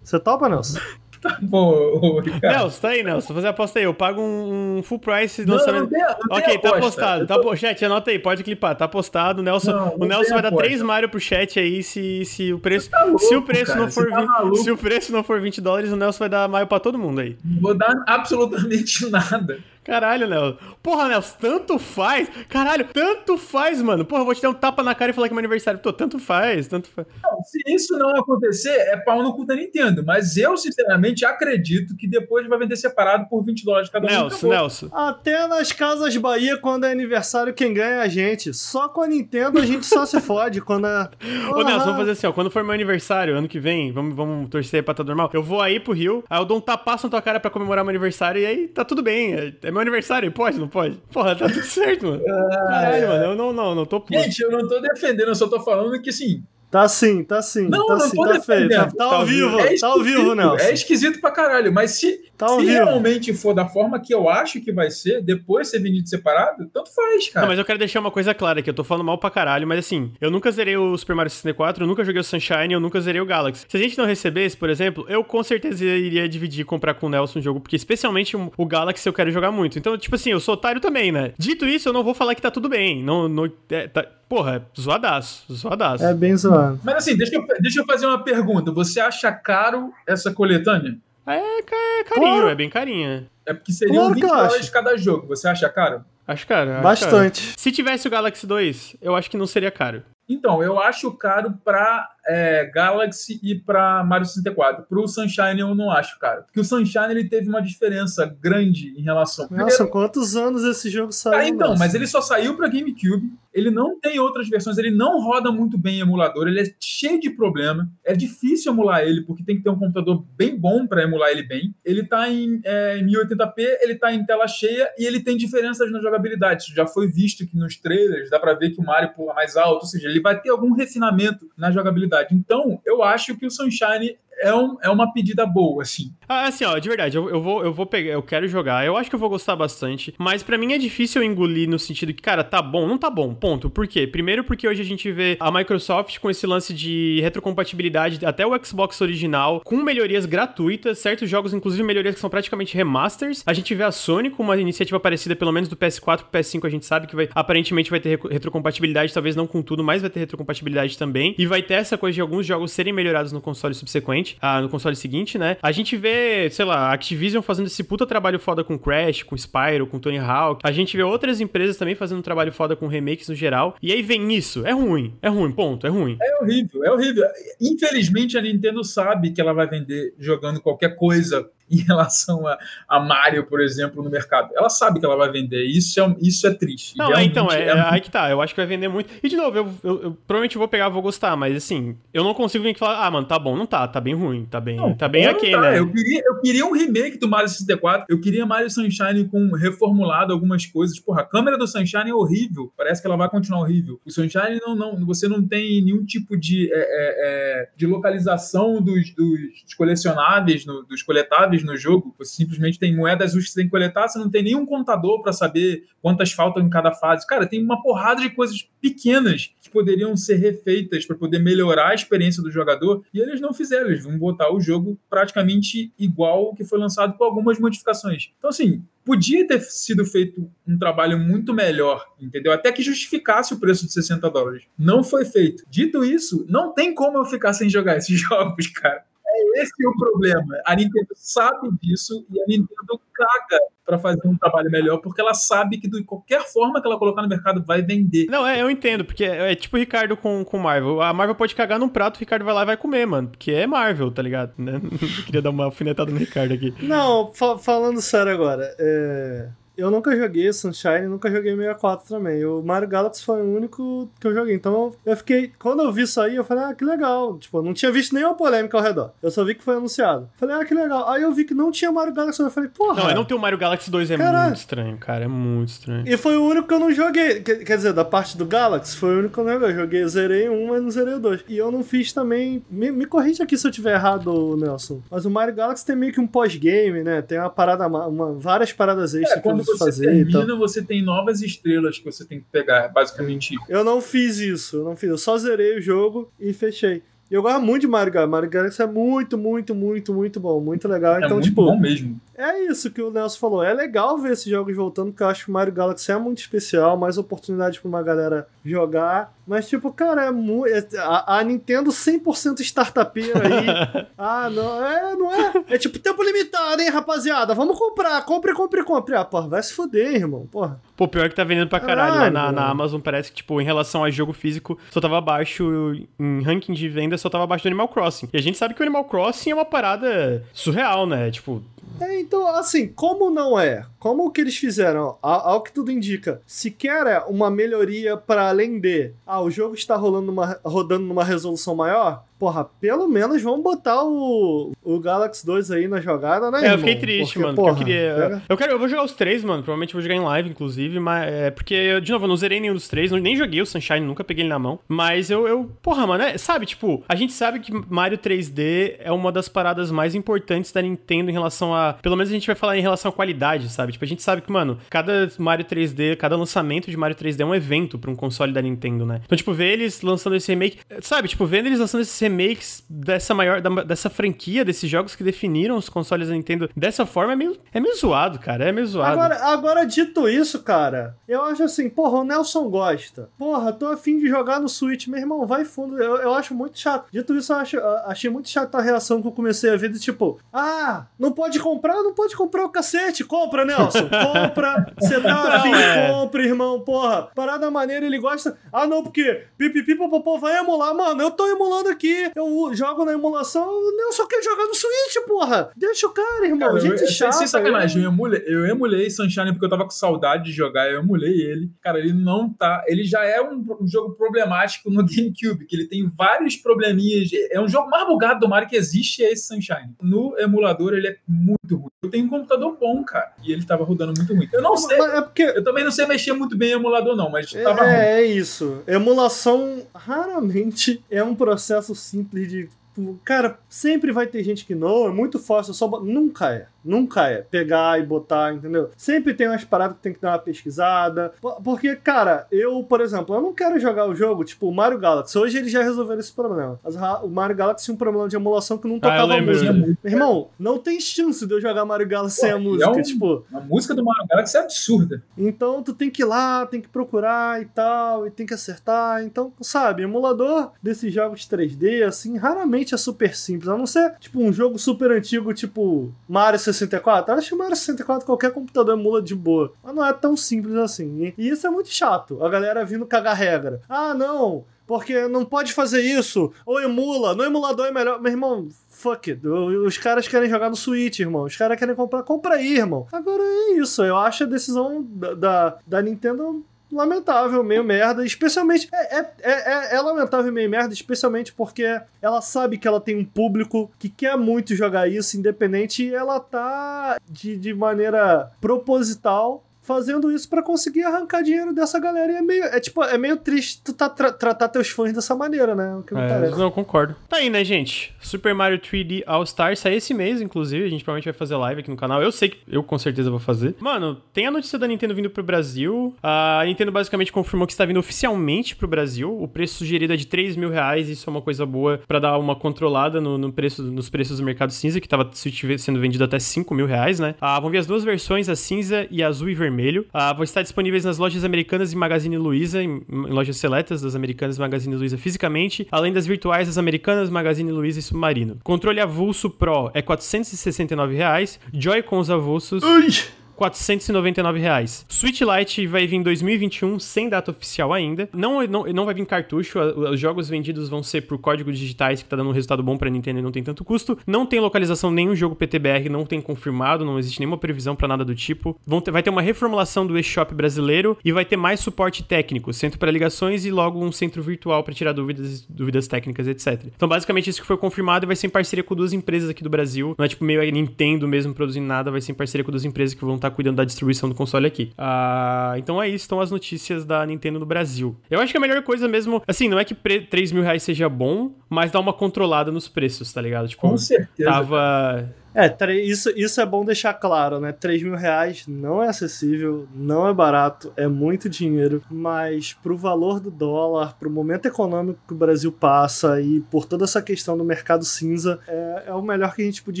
[0.02, 0.78] Você topa, Nelson?
[1.28, 2.58] Tá bom, Ricardo.
[2.58, 3.34] Nelson, tá aí, Nelson.
[3.34, 3.84] Fazer a aposta aí.
[3.84, 5.82] Eu pago um, full price não, lançamento.
[5.82, 7.26] Não tem, não ok, tá apostado.
[7.26, 7.56] Tá, tô...
[7.56, 8.76] Chat, anota aí, pode clipar.
[8.76, 9.40] Tá apostado.
[9.40, 12.58] O Nelson, não, o Nelson vai dar 3 Mario pro chat aí se, se o
[12.58, 12.90] preço.
[12.90, 15.40] Tá louco, se o preço cara, não for tá 20, se o preço não for
[15.40, 17.36] 20 dólares, o Nelson vai dar Mario pra todo mundo aí.
[17.44, 19.58] Não vou dar absolutamente nada.
[19.88, 20.58] Caralho, Nelson.
[20.82, 22.28] Porra, Nelson, tanto faz.
[22.46, 24.04] Caralho, tanto faz, mano.
[24.04, 25.80] Porra, eu vou te dar um tapa na cara e falar que é meu aniversário.
[25.80, 27.06] Pô, tanto faz, tanto faz.
[27.24, 30.04] Não, se isso não acontecer, é pau no cu da Nintendo.
[30.04, 34.10] Mas eu, sinceramente, acredito que depois vai vender separado por 20 dólares cada um.
[34.10, 34.90] Nelson, Nelson.
[34.92, 38.52] Até nas Casas Bahia, quando é aniversário, quem ganha é a gente.
[38.52, 40.60] Só com a Nintendo a gente só se fode.
[40.60, 41.08] Quando é...
[41.50, 42.32] Ô, Nelson, vamos fazer assim, ó.
[42.32, 45.30] Quando for meu aniversário, ano que vem, vamos, vamos torcer pra tá normal.
[45.32, 47.82] Eu vou aí pro Rio, aí eu dou um tapaço na tua cara pra comemorar
[47.82, 49.32] meu aniversário e aí tá tudo bem.
[49.32, 50.58] É, é meu aniversário, pode?
[50.58, 50.96] não pode?
[51.12, 52.22] Porra, tá tudo certo, mano.
[52.26, 54.18] Caralho, mano, eu não, não, não tô puto.
[54.18, 57.66] Gente, eu não tô defendendo, eu só tô falando que, assim, Tá sim, tá sim.
[57.68, 58.68] Não, tá não sim, tô tá feio.
[58.68, 60.64] Tá, tá, ao vivo, é tá ao vivo, Nelson.
[60.66, 64.60] É esquisito pra caralho, mas se, tá se realmente for da forma que eu acho
[64.60, 67.44] que vai ser, depois ser vendido separado, tanto faz, cara.
[67.44, 69.66] Não, mas eu quero deixar uma coisa clara aqui, eu tô falando mal pra caralho,
[69.66, 72.80] mas assim, eu nunca zerei o Super Mario 64, eu nunca joguei o Sunshine, eu
[72.80, 73.66] nunca zerei o Galaxy.
[73.68, 77.06] Se a gente não recebesse, por exemplo, eu com certeza iria dividir e comprar com
[77.06, 79.78] o Nelson o jogo, porque especialmente o Galaxy eu quero jogar muito.
[79.78, 81.32] Então, tipo assim, eu sou otário também, né?
[81.36, 83.02] Dito isso, eu não vou falar que tá tudo bem.
[83.02, 86.04] Não, não, é, tá, Porra, é zoadaço, zoadaço.
[86.04, 86.78] É bem zoado.
[86.84, 88.70] Mas assim, deixa eu, deixa eu fazer uma pergunta.
[88.72, 90.98] Você acha caro essa coletânea?
[91.34, 92.48] É, é carinho, claro.
[92.48, 93.26] é bem carinha.
[93.46, 95.26] É porque seriam claro 20 dólares cada jogo.
[95.28, 96.04] Você acha caro?
[96.26, 96.72] Acho caro.
[96.72, 97.42] Acho Bastante.
[97.42, 97.54] Caro.
[97.58, 100.02] Se tivesse o Galaxy 2, eu acho que não seria caro.
[100.28, 104.84] Então, eu acho caro pra é, Galaxy e para Mario 64.
[104.84, 106.42] Para o Sunshine eu não acho, cara.
[106.42, 109.48] Porque o Sunshine ele teve uma diferença grande em relação.
[109.50, 109.88] Nossa, Primeiro...
[109.88, 111.38] quantos anos esse jogo saiu?
[111.38, 113.32] Ah, então, mas ele só saiu para GameCube.
[113.52, 117.18] Ele não tem outras versões, ele não roda muito bem em emulador, ele é cheio
[117.18, 117.90] de problema.
[118.04, 121.42] É difícil emular ele, porque tem que ter um computador bem bom para emular ele
[121.42, 121.74] bem.
[121.84, 126.00] Ele tá em é, 1080p, ele tá em tela cheia e ele tem diferenças na
[126.00, 126.64] jogabilidade.
[126.64, 129.56] Isso já foi visto que nos trailers dá para ver que o Mario pula mais
[129.56, 132.17] alto, ou seja, ele vai ter algum refinamento na jogabilidade.
[132.30, 136.12] Então, eu acho que o Sunshine é, um, é uma pedida boa, assim.
[136.28, 138.96] Ah, assim, ó, de verdade, eu, eu, vou, eu vou pegar, eu quero jogar, eu
[138.96, 142.22] acho que eu vou gostar bastante, mas para mim é difícil engolir no sentido que,
[142.22, 143.70] cara, tá bom, não tá bom, ponto.
[143.70, 144.06] Por quê?
[144.06, 148.64] Primeiro porque hoje a gente vê a Microsoft com esse lance de retrocompatibilidade até o
[148.64, 153.42] Xbox original, com melhorias gratuitas, certos jogos, inclusive melhorias que são praticamente remasters.
[153.46, 156.66] A gente vê a Sony com uma iniciativa parecida, pelo menos do PS4 pro PS5,
[156.66, 160.10] a gente sabe que vai, aparentemente vai ter retrocompatibilidade, talvez não com tudo, mas vai
[160.10, 161.34] ter retrocompatibilidade também.
[161.38, 164.68] E vai ter essa coisa de alguns jogos serem melhorados no console subsequente, ah, no
[164.68, 165.56] console seguinte, né?
[165.62, 169.36] A gente vê, sei lá, a Activision fazendo esse puta trabalho foda com Crash, com
[169.36, 170.60] Spyro, com Tony Hawk.
[170.64, 173.76] A gente vê outras empresas também fazendo trabalho foda com remakes no geral.
[173.82, 174.66] E aí vem isso.
[174.66, 175.14] É ruim.
[175.22, 175.86] É ruim, ponto.
[175.86, 176.16] É ruim.
[176.20, 177.24] É horrível, é horrível.
[177.60, 182.58] Infelizmente a Nintendo sabe que ela vai vender jogando qualquer coisa em relação a,
[182.88, 184.50] a Mario, por exemplo, no mercado.
[184.56, 186.96] Ela sabe que ela vai vender, isso é, isso é triste.
[186.96, 189.10] Não, é, então, é, é, aí que tá, eu acho que vai vender muito.
[189.22, 192.34] E de novo, eu, eu, eu provavelmente vou pegar, vou gostar, mas assim, eu não
[192.34, 194.76] consigo vir aqui falar, ah, mano, tá bom, não tá, tá bem ruim, tá bem,
[194.76, 195.60] não, tá bem aqui, tá.
[195.60, 195.78] né?
[195.78, 200.32] Eu queria, eu queria um remake do Mario 64, eu queria Mario Sunshine com reformulado
[200.32, 200.98] algumas coisas.
[200.98, 204.00] Porra, a câmera do Sunshine é horrível, parece que ela vai continuar horrível.
[204.06, 208.80] O Sunshine não, não você não tem nenhum tipo de, é, é, é de localização
[208.82, 212.14] dos, dos colecionáveis, no, dos coletáveis no jogo.
[212.18, 215.22] Você simplesmente tem moedas úteis que você tem que coletar, você não tem nenhum contador
[215.22, 217.26] para saber quantas faltam em cada fase.
[217.26, 221.94] Cara, tem uma porrada de coisas pequenas que poderiam ser refeitas para poder melhorar a
[221.94, 223.88] experiência do jogador e eles não fizeram.
[223.88, 228.30] Eles vão botar o jogo praticamente igual ao que foi lançado com algumas modificações.
[228.38, 232.52] Então, assim, podia ter sido feito um trabalho muito melhor, entendeu?
[232.52, 234.64] Até que justificasse o preço de 60 dólares.
[234.78, 235.64] Não foi feito.
[235.70, 239.07] Dito isso, não tem como eu ficar sem jogar esses jogos, cara.
[239.38, 240.60] É esse o problema.
[240.66, 245.34] A Nintendo sabe disso e a Nintendo caga para fazer um trabalho melhor, porque ela
[245.34, 248.26] sabe que de qualquer forma que ela colocar no mercado vai vender.
[248.26, 251.00] Não, é, eu entendo, porque é, é tipo o Ricardo com, com Marvel.
[251.00, 253.28] A Marvel pode cagar num prato, o Ricardo vai lá e vai comer, mano.
[253.28, 254.52] Porque é Marvel, tá ligado?
[254.58, 254.80] Né?
[255.24, 256.74] queria dar uma alfinetada no Ricardo aqui.
[256.82, 259.48] Não, fa falando sério agora, é
[259.78, 262.44] eu nunca joguei Sunshine, nunca joguei 64 também.
[262.44, 264.56] O Mario Galaxy foi o único que eu joguei.
[264.56, 265.52] Então eu fiquei.
[265.56, 267.38] Quando eu vi isso aí, eu falei, ah, que legal.
[267.38, 269.12] Tipo, eu não tinha visto nenhuma polêmica ao redor.
[269.22, 270.28] Eu só vi que foi anunciado.
[270.36, 271.08] Falei, ah, que legal.
[271.08, 272.42] Aí eu vi que não tinha Mario Galaxy.
[272.42, 273.04] Eu falei, porra.
[273.04, 275.24] Não, não ter o Mario Galaxy 2 é muito estranho, cara.
[275.24, 276.08] É muito estranho.
[276.08, 277.40] E foi o único que eu não joguei.
[277.40, 279.68] Quer dizer, da parte do Galaxy, foi o único que eu não joguei.
[279.68, 281.44] Eu joguei, eu zerei um, mas não zerei o dois.
[281.48, 282.64] E eu não fiz também.
[282.68, 285.00] Me, me corrige aqui se eu tiver errado, Nelson.
[285.08, 287.22] Mas o Mario Galaxy tem meio que um pós-game, né?
[287.22, 290.06] Tem uma parada, uma, várias paradas extras é, que você fazer.
[290.06, 293.54] Termina, então você tem novas estrelas que você tem que pegar, basicamente.
[293.68, 295.08] Eu não fiz isso, eu não fiz.
[295.08, 297.02] Eu só zerei o jogo e fechei.
[297.30, 298.30] E eu gosto muito de Mario Galaxy.
[298.30, 300.60] Mario Galaxy é muito, muito, muito, muito bom.
[300.60, 301.16] Muito legal.
[301.16, 301.62] É então, muito tipo.
[301.62, 302.18] bom mesmo.
[302.38, 303.64] É isso que o Nelson falou.
[303.64, 306.38] É legal ver esses jogos voltando, porque eu acho que o Mario Galaxy é muito
[306.38, 309.34] especial, mais oportunidade pra uma galera jogar.
[309.44, 310.68] Mas, tipo, cara, é muito.
[310.68, 314.06] É, a, a, Nintendo 100% startupeira aí.
[314.16, 314.86] ah, não.
[314.86, 315.52] É, não é?
[315.70, 317.54] É tipo, tempo limitado, hein, rapaziada?
[317.54, 318.24] Vamos comprar.
[318.24, 319.16] Compre, compre, compre.
[319.16, 320.46] Ah, porra, vai se fuder, irmão.
[320.46, 320.80] Porra.
[320.96, 322.12] Pô, pior que tá vendendo pra caralho.
[322.12, 325.92] caralho na, na, Amazon parece que, tipo, em relação a jogo físico, só tava abaixo.
[326.20, 328.28] Em ranking de venda, só tava abaixo do Animal Crossing.
[328.32, 331.30] E a gente sabe que o Animal Crossing é uma parada surreal, né?
[331.30, 331.62] Tipo,
[332.00, 333.84] é, então, assim, como não é?
[333.98, 335.18] Como o que eles fizeram?
[335.20, 339.74] Ao, ao que tudo indica, sequer é uma melhoria para além de, ah, o jogo
[339.74, 345.44] está rolando numa, rodando numa resolução maior, porra, pelo menos vamos botar o, o Galaxy
[345.44, 346.68] 2 aí na jogada, né?
[346.68, 347.56] É, eu fiquei triste, porque, mano.
[347.56, 348.42] Porra, eu queria.
[348.48, 349.62] Eu quero, eu vou jogar os três, mano.
[349.62, 352.74] Provavelmente vou jogar em live, inclusive, mas é porque, de novo, eu não zerei nenhum
[352.74, 354.78] dos três, nem joguei o Sunshine, nunca peguei ele na mão.
[354.86, 359.10] Mas eu, eu porra, mano, é, sabe, tipo, a gente sabe que Mario 3D é
[359.10, 361.94] uma das paradas mais importantes da Nintendo em relação a.
[361.94, 363.87] Pelo menos a gente vai falar em relação à qualidade, sabe?
[363.92, 367.44] Tipo, a gente sabe que, mano, cada Mario 3D, cada lançamento de Mario 3D é
[367.44, 369.20] um evento pra um console da Nintendo, né?
[369.24, 371.28] Então, tipo, ver eles lançando esse remake, sabe?
[371.28, 375.76] Tipo, vendo eles lançando esses remakes dessa maior, da, dessa franquia, desses jogos que definiram
[375.76, 378.64] os consoles da Nintendo dessa forma, é meio, é meio zoado, cara.
[378.68, 379.12] É meio zoado.
[379.12, 383.28] Agora, agora, dito isso, cara, eu acho assim, porra, o Nelson gosta.
[383.38, 385.06] Porra, tô afim de jogar no Switch.
[385.06, 386.00] Meu irmão, vai fundo.
[386.02, 387.08] Eu, eu acho muito chato.
[387.12, 389.98] Dito isso, eu acho, achei muito chato a reação que eu comecei a ver de
[389.98, 391.94] tipo, ah, não pode comprar?
[392.02, 393.24] Não pode comprar o cacete.
[393.24, 394.08] Compra, Nelson.
[394.08, 394.86] Compra.
[394.98, 396.10] Você tá afim, é.
[396.10, 396.80] compra, irmão.
[396.80, 398.56] Porra, parada maneira, ele gosta.
[398.72, 400.94] Ah, não, porque pipipi, popopô, vai emular.
[400.94, 402.30] Mano, eu tô emulando aqui.
[402.34, 403.68] Eu jogo na emulação,
[404.00, 405.70] eu só quero jogar no Switch, porra.
[405.76, 406.68] Deixa o cara, irmão.
[406.68, 407.32] Cara, Gente eu, chata.
[407.32, 411.00] Sem sacanagem, eu emulei, eu emulei Sunshine porque eu tava com saudade de jogar, eu
[411.00, 411.70] emulei ele.
[411.80, 412.84] Cara, ele não tá.
[412.86, 417.30] Ele já é um, um jogo problemático no GameCube, que ele tem vários probleminhas.
[417.50, 419.94] É um jogo mais bugado do Mario que existe, é esse Sunshine.
[420.02, 421.90] No emulador, ele é muito ruim.
[422.02, 424.48] Eu tenho um computador bom, cara, e ele tava rodando muito ruim.
[424.52, 424.98] Eu não sei.
[424.98, 425.42] É porque...
[425.42, 428.24] Eu também não sei mexer muito bem em emulador, não, mas é, tava É, é
[428.24, 428.82] isso.
[428.86, 432.68] Emulação raramente é um processo simples de
[432.98, 435.88] tipo, cara, sempre vai ter gente que não, é muito fácil, só.
[436.00, 436.66] Nunca é.
[436.88, 438.88] Nunca é pegar e botar, entendeu?
[438.96, 441.34] Sempre tem umas paradas que tem que dar uma pesquisada.
[441.62, 445.36] Porque, cara, eu, por exemplo, eu não quero jogar o jogo, tipo, o Mario Galaxy.
[445.36, 446.80] Hoje eles já resolveram esse problema.
[446.82, 449.70] Mas o Mario Galaxy tinha um problema de emulação que não tocava ah, música.
[449.70, 452.84] Meu irmão, não tem chance de eu jogar Mario Galaxy Pô, sem a música.
[452.86, 455.22] É um, tipo, a música do Mario Galaxy é absurda.
[455.36, 459.22] Então tu tem que ir lá, tem que procurar e tal, e tem que acertar.
[459.24, 463.68] Então, sabe, emulador desses jogos 3D, assim, raramente é super simples.
[463.68, 466.77] A não ser, tipo, um jogo super antigo, tipo Mario 64.
[466.84, 469.72] Acho que Mario 64 qualquer computador emula de boa.
[469.82, 471.32] Mas não é tão simples assim.
[471.36, 472.42] E isso é muito chato.
[472.44, 473.80] A galera vindo cagar regra.
[473.88, 478.20] Ah, não porque não pode fazer isso, ou emula, no emulador é melhor.
[478.22, 479.46] Meu irmão, fuck it.
[479.46, 481.44] Os caras querem jogar no Switch, irmão.
[481.44, 483.06] Os caras querem comprar, compra aí, irmão.
[483.12, 484.02] Agora é isso.
[484.02, 488.24] Eu acho a decisão da, da, da Nintendo lamentável, meio merda.
[488.24, 488.88] Especialmente.
[488.92, 493.24] É, é, é, é, lamentável meio merda, especialmente porque ela sabe que ela tem um
[493.24, 500.30] público que quer muito jogar isso, independente, e ela tá de, de maneira proposital fazendo
[500.30, 502.30] isso para conseguir arrancar dinheiro dessa galera.
[502.30, 505.34] E é meio, é, tipo, é meio triste tu tá tra tratar teus fãs dessa
[505.34, 505.96] maneira, né?
[505.96, 506.58] O que me é, parece.
[506.58, 507.16] Não, concordo.
[507.26, 508.14] Tá aí, né, gente?
[508.20, 510.84] Super Mario 3D All Stars sai esse mês, inclusive.
[510.84, 512.22] A gente provavelmente vai fazer live aqui no canal.
[512.22, 513.74] Eu sei que eu com certeza vou fazer.
[513.80, 516.14] Mano, tem a notícia da Nintendo vindo pro Brasil.
[516.22, 519.34] A Nintendo basicamente confirmou que está vindo oficialmente pro Brasil.
[519.40, 521.08] O preço sugerido é de 3 mil reais.
[521.08, 524.44] Isso é uma coisa boa para dar uma controlada no, no, preço, nos preços do
[524.44, 525.30] mercado cinza, que tava
[525.78, 527.34] sendo vendido até 5 mil reais, né?
[527.40, 530.06] Ah, vão vir as duas versões, a cinza e a azul e vermelho vermelho.
[530.12, 534.14] Uh, vão estar disponíveis nas lojas americanas e Magazine Luiza, em, em lojas seletas das
[534.14, 538.58] americanas e Magazine Luiza fisicamente, além das virtuais das americanas, Magazine Luiza e Submarino.
[538.64, 542.82] Controle avulso Pro é 469 reais, Joy-Cons avulsos...
[542.82, 543.37] Ui!
[543.58, 545.04] 499 reais.
[545.08, 548.28] Switch Lite vai vir em 2021 sem data oficial ainda.
[548.32, 549.80] Não, não, não vai vir cartucho.
[549.80, 553.10] Os jogos vendidos vão ser por códigos digitais, que tá dando um resultado bom pra
[553.10, 554.16] Nintendo e não tem tanto custo.
[554.24, 558.24] Não tem localização nenhum jogo PTBR, não tem confirmado, não existe nenhuma previsão para nada
[558.24, 558.78] do tipo.
[558.86, 562.72] Vão ter, vai ter uma reformulação do eShop brasileiro e vai ter mais suporte técnico,
[562.72, 566.84] centro para ligações e logo um centro virtual para tirar dúvidas, dúvidas técnicas, etc.
[566.94, 569.70] Então, basicamente, isso que foi confirmado vai ser em parceria com duas empresas aqui do
[569.70, 570.14] Brasil.
[570.16, 572.84] Não é tipo meio a Nintendo mesmo produzindo nada, vai ser em parceria com duas
[572.84, 574.92] empresas que vão estar tá cuidando da distribuição do console aqui.
[574.96, 578.16] Ah, então é isso, estão as notícias da Nintendo no Brasil.
[578.30, 581.08] Eu acho que a melhor coisa mesmo, assim, não é que 3 mil reais seja
[581.08, 583.68] bom, mas dá uma controlada nos preços, tá ligado?
[583.68, 584.50] Tipo, com certeza.
[584.50, 585.34] Tava.
[585.58, 587.72] É, isso, isso é bom deixar claro, né?
[587.72, 593.40] 3 mil reais não é acessível, não é barato, é muito dinheiro, mas pro valor
[593.40, 597.64] do dólar, pro momento econômico que o Brasil passa e por toda essa questão do
[597.64, 600.00] mercado cinza, é, é o melhor que a gente podia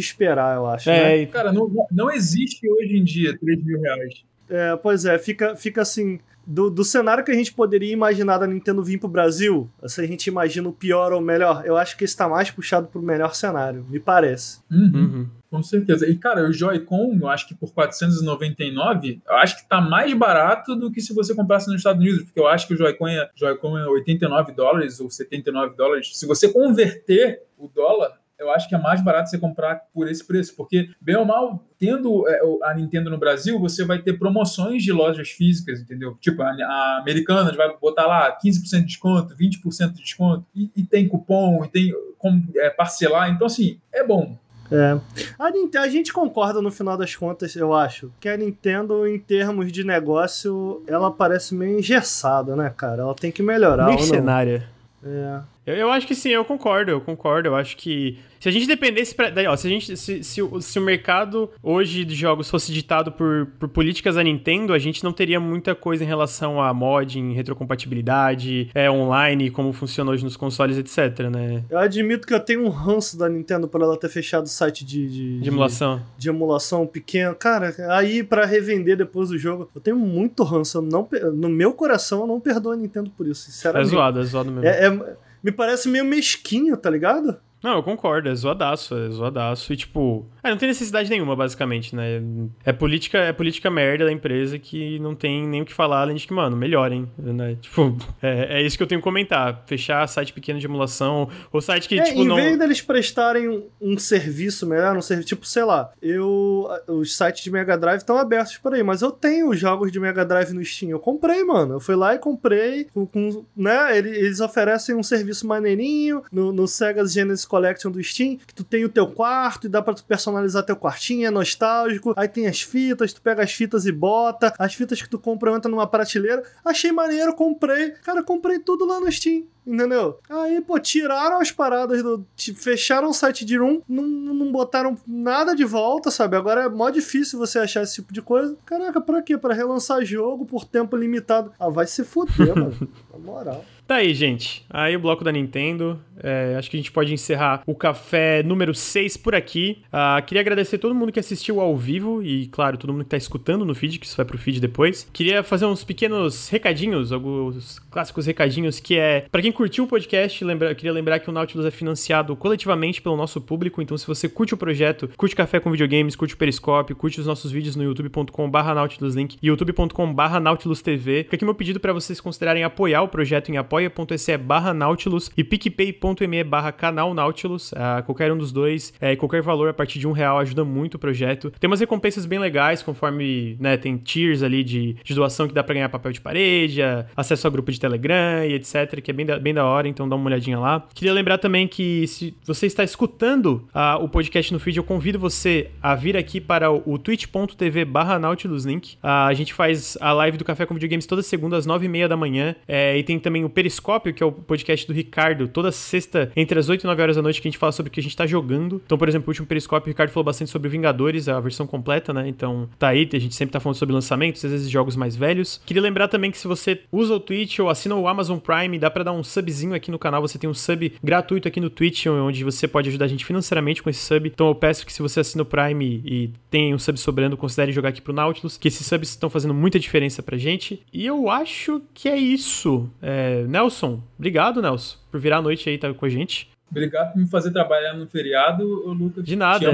[0.00, 0.88] esperar, eu acho.
[0.90, 1.26] É, né?
[1.26, 4.27] cara, não, não existe hoje em dia 3 mil reais.
[4.48, 8.46] É, pois é, fica, fica assim, do, do cenário que a gente poderia imaginar da
[8.46, 11.94] Nintendo vir pro Brasil, se a gente imagina o pior ou o melhor, eu acho
[11.96, 14.60] que está mais puxado pro melhor cenário, me parece.
[14.70, 14.90] Uhum.
[14.94, 15.28] Uhum.
[15.50, 16.06] Com certeza.
[16.06, 20.76] E, cara, o Joy-Con, eu acho que por 499, eu acho que tá mais barato
[20.76, 23.30] do que se você comprasse nos Estados Unidos, porque eu acho que o Joy-Con é,
[23.34, 26.18] Joy é 89 dólares ou 79 dólares.
[26.18, 30.24] Se você converter o dólar, eu acho que é mais barato você comprar por esse
[30.24, 34.82] preço, porque, bem ou mal, tendo é, a Nintendo no Brasil, você vai ter promoções
[34.82, 36.16] de lojas físicas, entendeu?
[36.20, 40.84] Tipo, a, a Americanas vai botar lá 15% de desconto, 20% de desconto, e, e,
[40.84, 44.36] tem cupom, e tem como é, parcelar, então, assim, é bom.
[44.70, 44.98] É.
[45.38, 49.18] A, Nintendo, a gente concorda no final das contas, eu acho, que a Nintendo, em
[49.18, 53.02] termos de negócio, ela parece meio engessada, né, cara?
[53.02, 53.86] Ela tem que melhorar.
[53.86, 54.68] Mercenária.
[55.02, 55.40] É.
[55.68, 57.48] Eu, eu, acho que sim, eu concordo, eu concordo.
[57.48, 60.42] Eu acho que se a gente dependesse pra, daí, ó, se a gente se, se,
[60.42, 64.78] o, se o mercado hoje de jogos fosse ditado por, por políticas da Nintendo, a
[64.78, 70.22] gente não teria muita coisa em relação a modding, retrocompatibilidade, é online, como funciona hoje
[70.22, 71.64] nos consoles, etc, né?
[71.68, 74.84] Eu admito que eu tenho um ranço da Nintendo por ela ter fechado o site
[74.84, 75.96] de de, de emulação.
[75.96, 77.34] De, de, emulação pequeno.
[77.34, 80.78] Cara, aí para revender depois do jogo, eu tenho muito ranço.
[80.78, 83.88] Eu não, no meu coração, eu não perdoo a Nintendo por isso, sinceramente.
[83.88, 84.66] É zoado, é zoado mesmo.
[84.66, 87.38] É, é, me parece meio mesquinho, tá ligado?
[87.62, 89.72] Não, eu concordo, é zoadaço, é zoadaço.
[89.72, 92.22] E, tipo, é, não tem necessidade nenhuma, basicamente, né?
[92.64, 96.16] É política, é política merda da empresa que não tem nem o que falar, além
[96.16, 97.56] de que, mano, melhorem, né?
[97.68, 99.64] Tipo, é, é isso que eu tenho que comentar.
[99.66, 102.38] Fechar site pequeno de emulação, ou site que, é, tipo, em não...
[102.38, 106.68] Em vez deles prestarem um, um, serviço melhor, um serviço, tipo, sei lá, eu...
[106.86, 110.00] Os sites de Mega Drive estão abertos por aí, mas eu tenho os jogos de
[110.00, 110.90] Mega Drive no Steam.
[110.90, 111.74] Eu comprei, mano.
[111.74, 113.98] Eu fui lá e comprei com, com né?
[113.98, 118.84] Eles oferecem um serviço maneirinho no, no Sega Genesis Collection do Steam, que tu tem
[118.84, 122.14] o teu quarto e dá pra tu personalizar personalizar teu quartinho, é nostálgico.
[122.16, 124.52] Aí tem as fitas, tu pega as fitas e bota.
[124.58, 126.42] As fitas que tu compra entra numa prateleira.
[126.64, 127.90] Achei maneiro, comprei.
[128.04, 129.44] Cara, comprei tudo lá no Steam.
[129.66, 130.18] Entendeu?
[130.30, 132.24] Aí, pô, tiraram as paradas do.
[132.56, 136.36] Fecharam o site de Room, não, não botaram nada de volta, sabe?
[136.36, 138.56] Agora é mó difícil você achar esse tipo de coisa.
[138.64, 139.36] Caraca, pra quê?
[139.36, 141.52] Pra relançar jogo por tempo limitado.
[141.60, 142.88] Ah, vai se fuder, mano.
[143.12, 143.62] Na moral.
[143.88, 144.66] Tá aí, gente.
[144.68, 145.98] Aí o bloco da Nintendo.
[146.22, 149.82] É, acho que a gente pode encerrar o café número 6 por aqui.
[149.86, 153.16] Uh, queria agradecer todo mundo que assistiu ao vivo e, claro, todo mundo que tá
[153.16, 155.08] escutando no feed, que isso vai pro feed depois.
[155.10, 159.24] Queria fazer uns pequenos recadinhos, alguns clássicos recadinhos, que é.
[159.30, 163.16] para quem curtiu o podcast, lembra, queria lembrar que o Nautilus é financiado coletivamente pelo
[163.16, 163.80] nosso público.
[163.80, 167.26] Então, se você curte o projeto, curte Café com Videogames, curte o Periscope, curte os
[167.26, 171.92] nossos vídeos no youtube.com/barra Nautilus Link e youtube.com/barra Nautilus TV, fica aqui meu pedido para
[171.92, 177.72] vocês considerarem apoiar o projeto em apoio apoia.se barra Nautilus e picpay.me barra canal Nautilus.
[177.72, 180.94] Uh, qualquer um dos dois, é, qualquer valor a partir de um real ajuda muito
[180.94, 181.52] o projeto.
[181.60, 185.62] Tem umas recompensas bem legais, conforme né, tem tiers ali de, de doação que dá
[185.62, 186.80] pra ganhar papel de parede,
[187.16, 190.08] acesso a grupo de Telegram e etc, que é bem da, bem da hora, então
[190.08, 190.86] dá uma olhadinha lá.
[190.94, 195.18] Queria lembrar também que se você está escutando uh, o podcast no feed, eu convido
[195.18, 198.96] você a vir aqui para o, o twitch.tv barra Nautilus Link.
[199.02, 202.08] A gente faz a live do Café com Videogames toda segunda às nove e meia
[202.08, 205.70] da manhã, é, e tem também o Periscópio, que é o podcast do Ricardo, toda
[205.70, 207.92] sexta, entre as 8 e 9 horas da noite, que a gente fala sobre o
[207.92, 208.80] que a gente tá jogando.
[208.84, 212.12] Então, por exemplo, o último Periscópio, o Ricardo falou bastante sobre Vingadores, a versão completa,
[212.12, 212.26] né?
[212.26, 215.60] Então, tá aí, a gente sempre tá falando sobre lançamentos, às vezes jogos mais velhos.
[215.66, 218.90] Queria lembrar também que se você usa o Twitch ou assina o Amazon Prime, dá
[218.90, 222.06] para dar um subzinho aqui no canal, você tem um sub gratuito aqui no Twitch,
[222.06, 224.28] onde você pode ajudar a gente financeiramente com esse sub.
[224.28, 227.70] Então, eu peço que se você assina o Prime e tem um sub sobrando, considere
[227.70, 230.82] jogar aqui pro Nautilus, que esses subs estão fazendo muita diferença pra gente.
[230.90, 232.88] E eu acho que é isso.
[233.02, 236.48] É, Nelson, obrigado, Nelson, por virar a noite aí e tá com a gente.
[236.70, 239.24] Obrigado por me fazer trabalhar no feriado, Lucas.
[239.24, 239.66] De nada,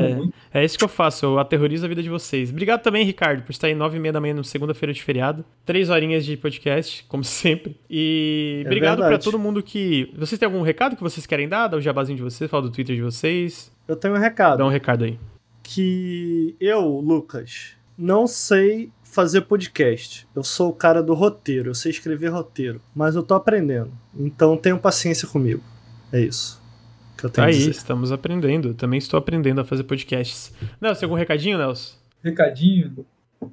[0.52, 2.50] é, é isso que eu faço, eu aterrorizo a vida de vocês.
[2.50, 5.44] Obrigado também, Ricardo, por estar aí nove e meia da manhã, no segunda-feira de feriado.
[5.66, 7.78] Três horinhas de podcast, como sempre.
[7.90, 10.10] E é obrigado para todo mundo que...
[10.16, 11.68] Vocês têm algum recado que vocês querem dar?
[11.68, 13.70] Dá o jabazinho de vocês, fala do Twitter de vocês.
[13.86, 14.58] Eu tenho um recado.
[14.58, 15.18] Dá um recado aí.
[15.62, 20.26] Que eu, Lucas, não sei fazer podcast.
[20.34, 23.92] Eu sou o cara do roteiro, eu sei escrever roteiro, mas eu tô aprendendo.
[24.14, 25.62] Então tenham paciência comigo.
[26.12, 26.60] É isso.
[27.16, 28.74] Que eu tenho Aí, estamos aprendendo.
[28.74, 30.52] também estou aprendendo a fazer podcasts.
[30.80, 31.96] Nelson, algum recadinho, Nelson?
[32.22, 33.06] Recadinho?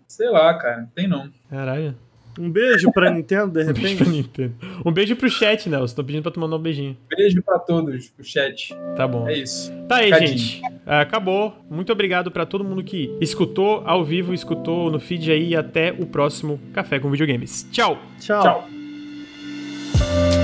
[0.07, 0.81] Sei lá, cara.
[0.81, 1.31] Não tem não.
[1.49, 1.95] Caralho.
[2.39, 3.79] Um beijo pra Nintendo, de repente.
[3.79, 4.53] Um beijo, pra Nintendo.
[4.85, 5.95] Um beijo pro chat, Nelson.
[5.95, 6.97] Tô pedindo pra tu mandar um beijinho.
[7.09, 8.73] Beijo pra todos, pro chat.
[8.95, 9.27] Tá bom.
[9.27, 9.71] É isso.
[9.87, 10.37] Tá aí, Cadinho.
[10.37, 10.61] gente.
[10.85, 11.55] É, acabou.
[11.69, 15.49] Muito obrigado pra todo mundo que escutou ao vivo, escutou no feed aí.
[15.49, 17.67] E até o próximo Café com Videogames.
[17.71, 17.97] Tchau.
[18.19, 18.41] Tchau.
[18.41, 20.40] Tchau.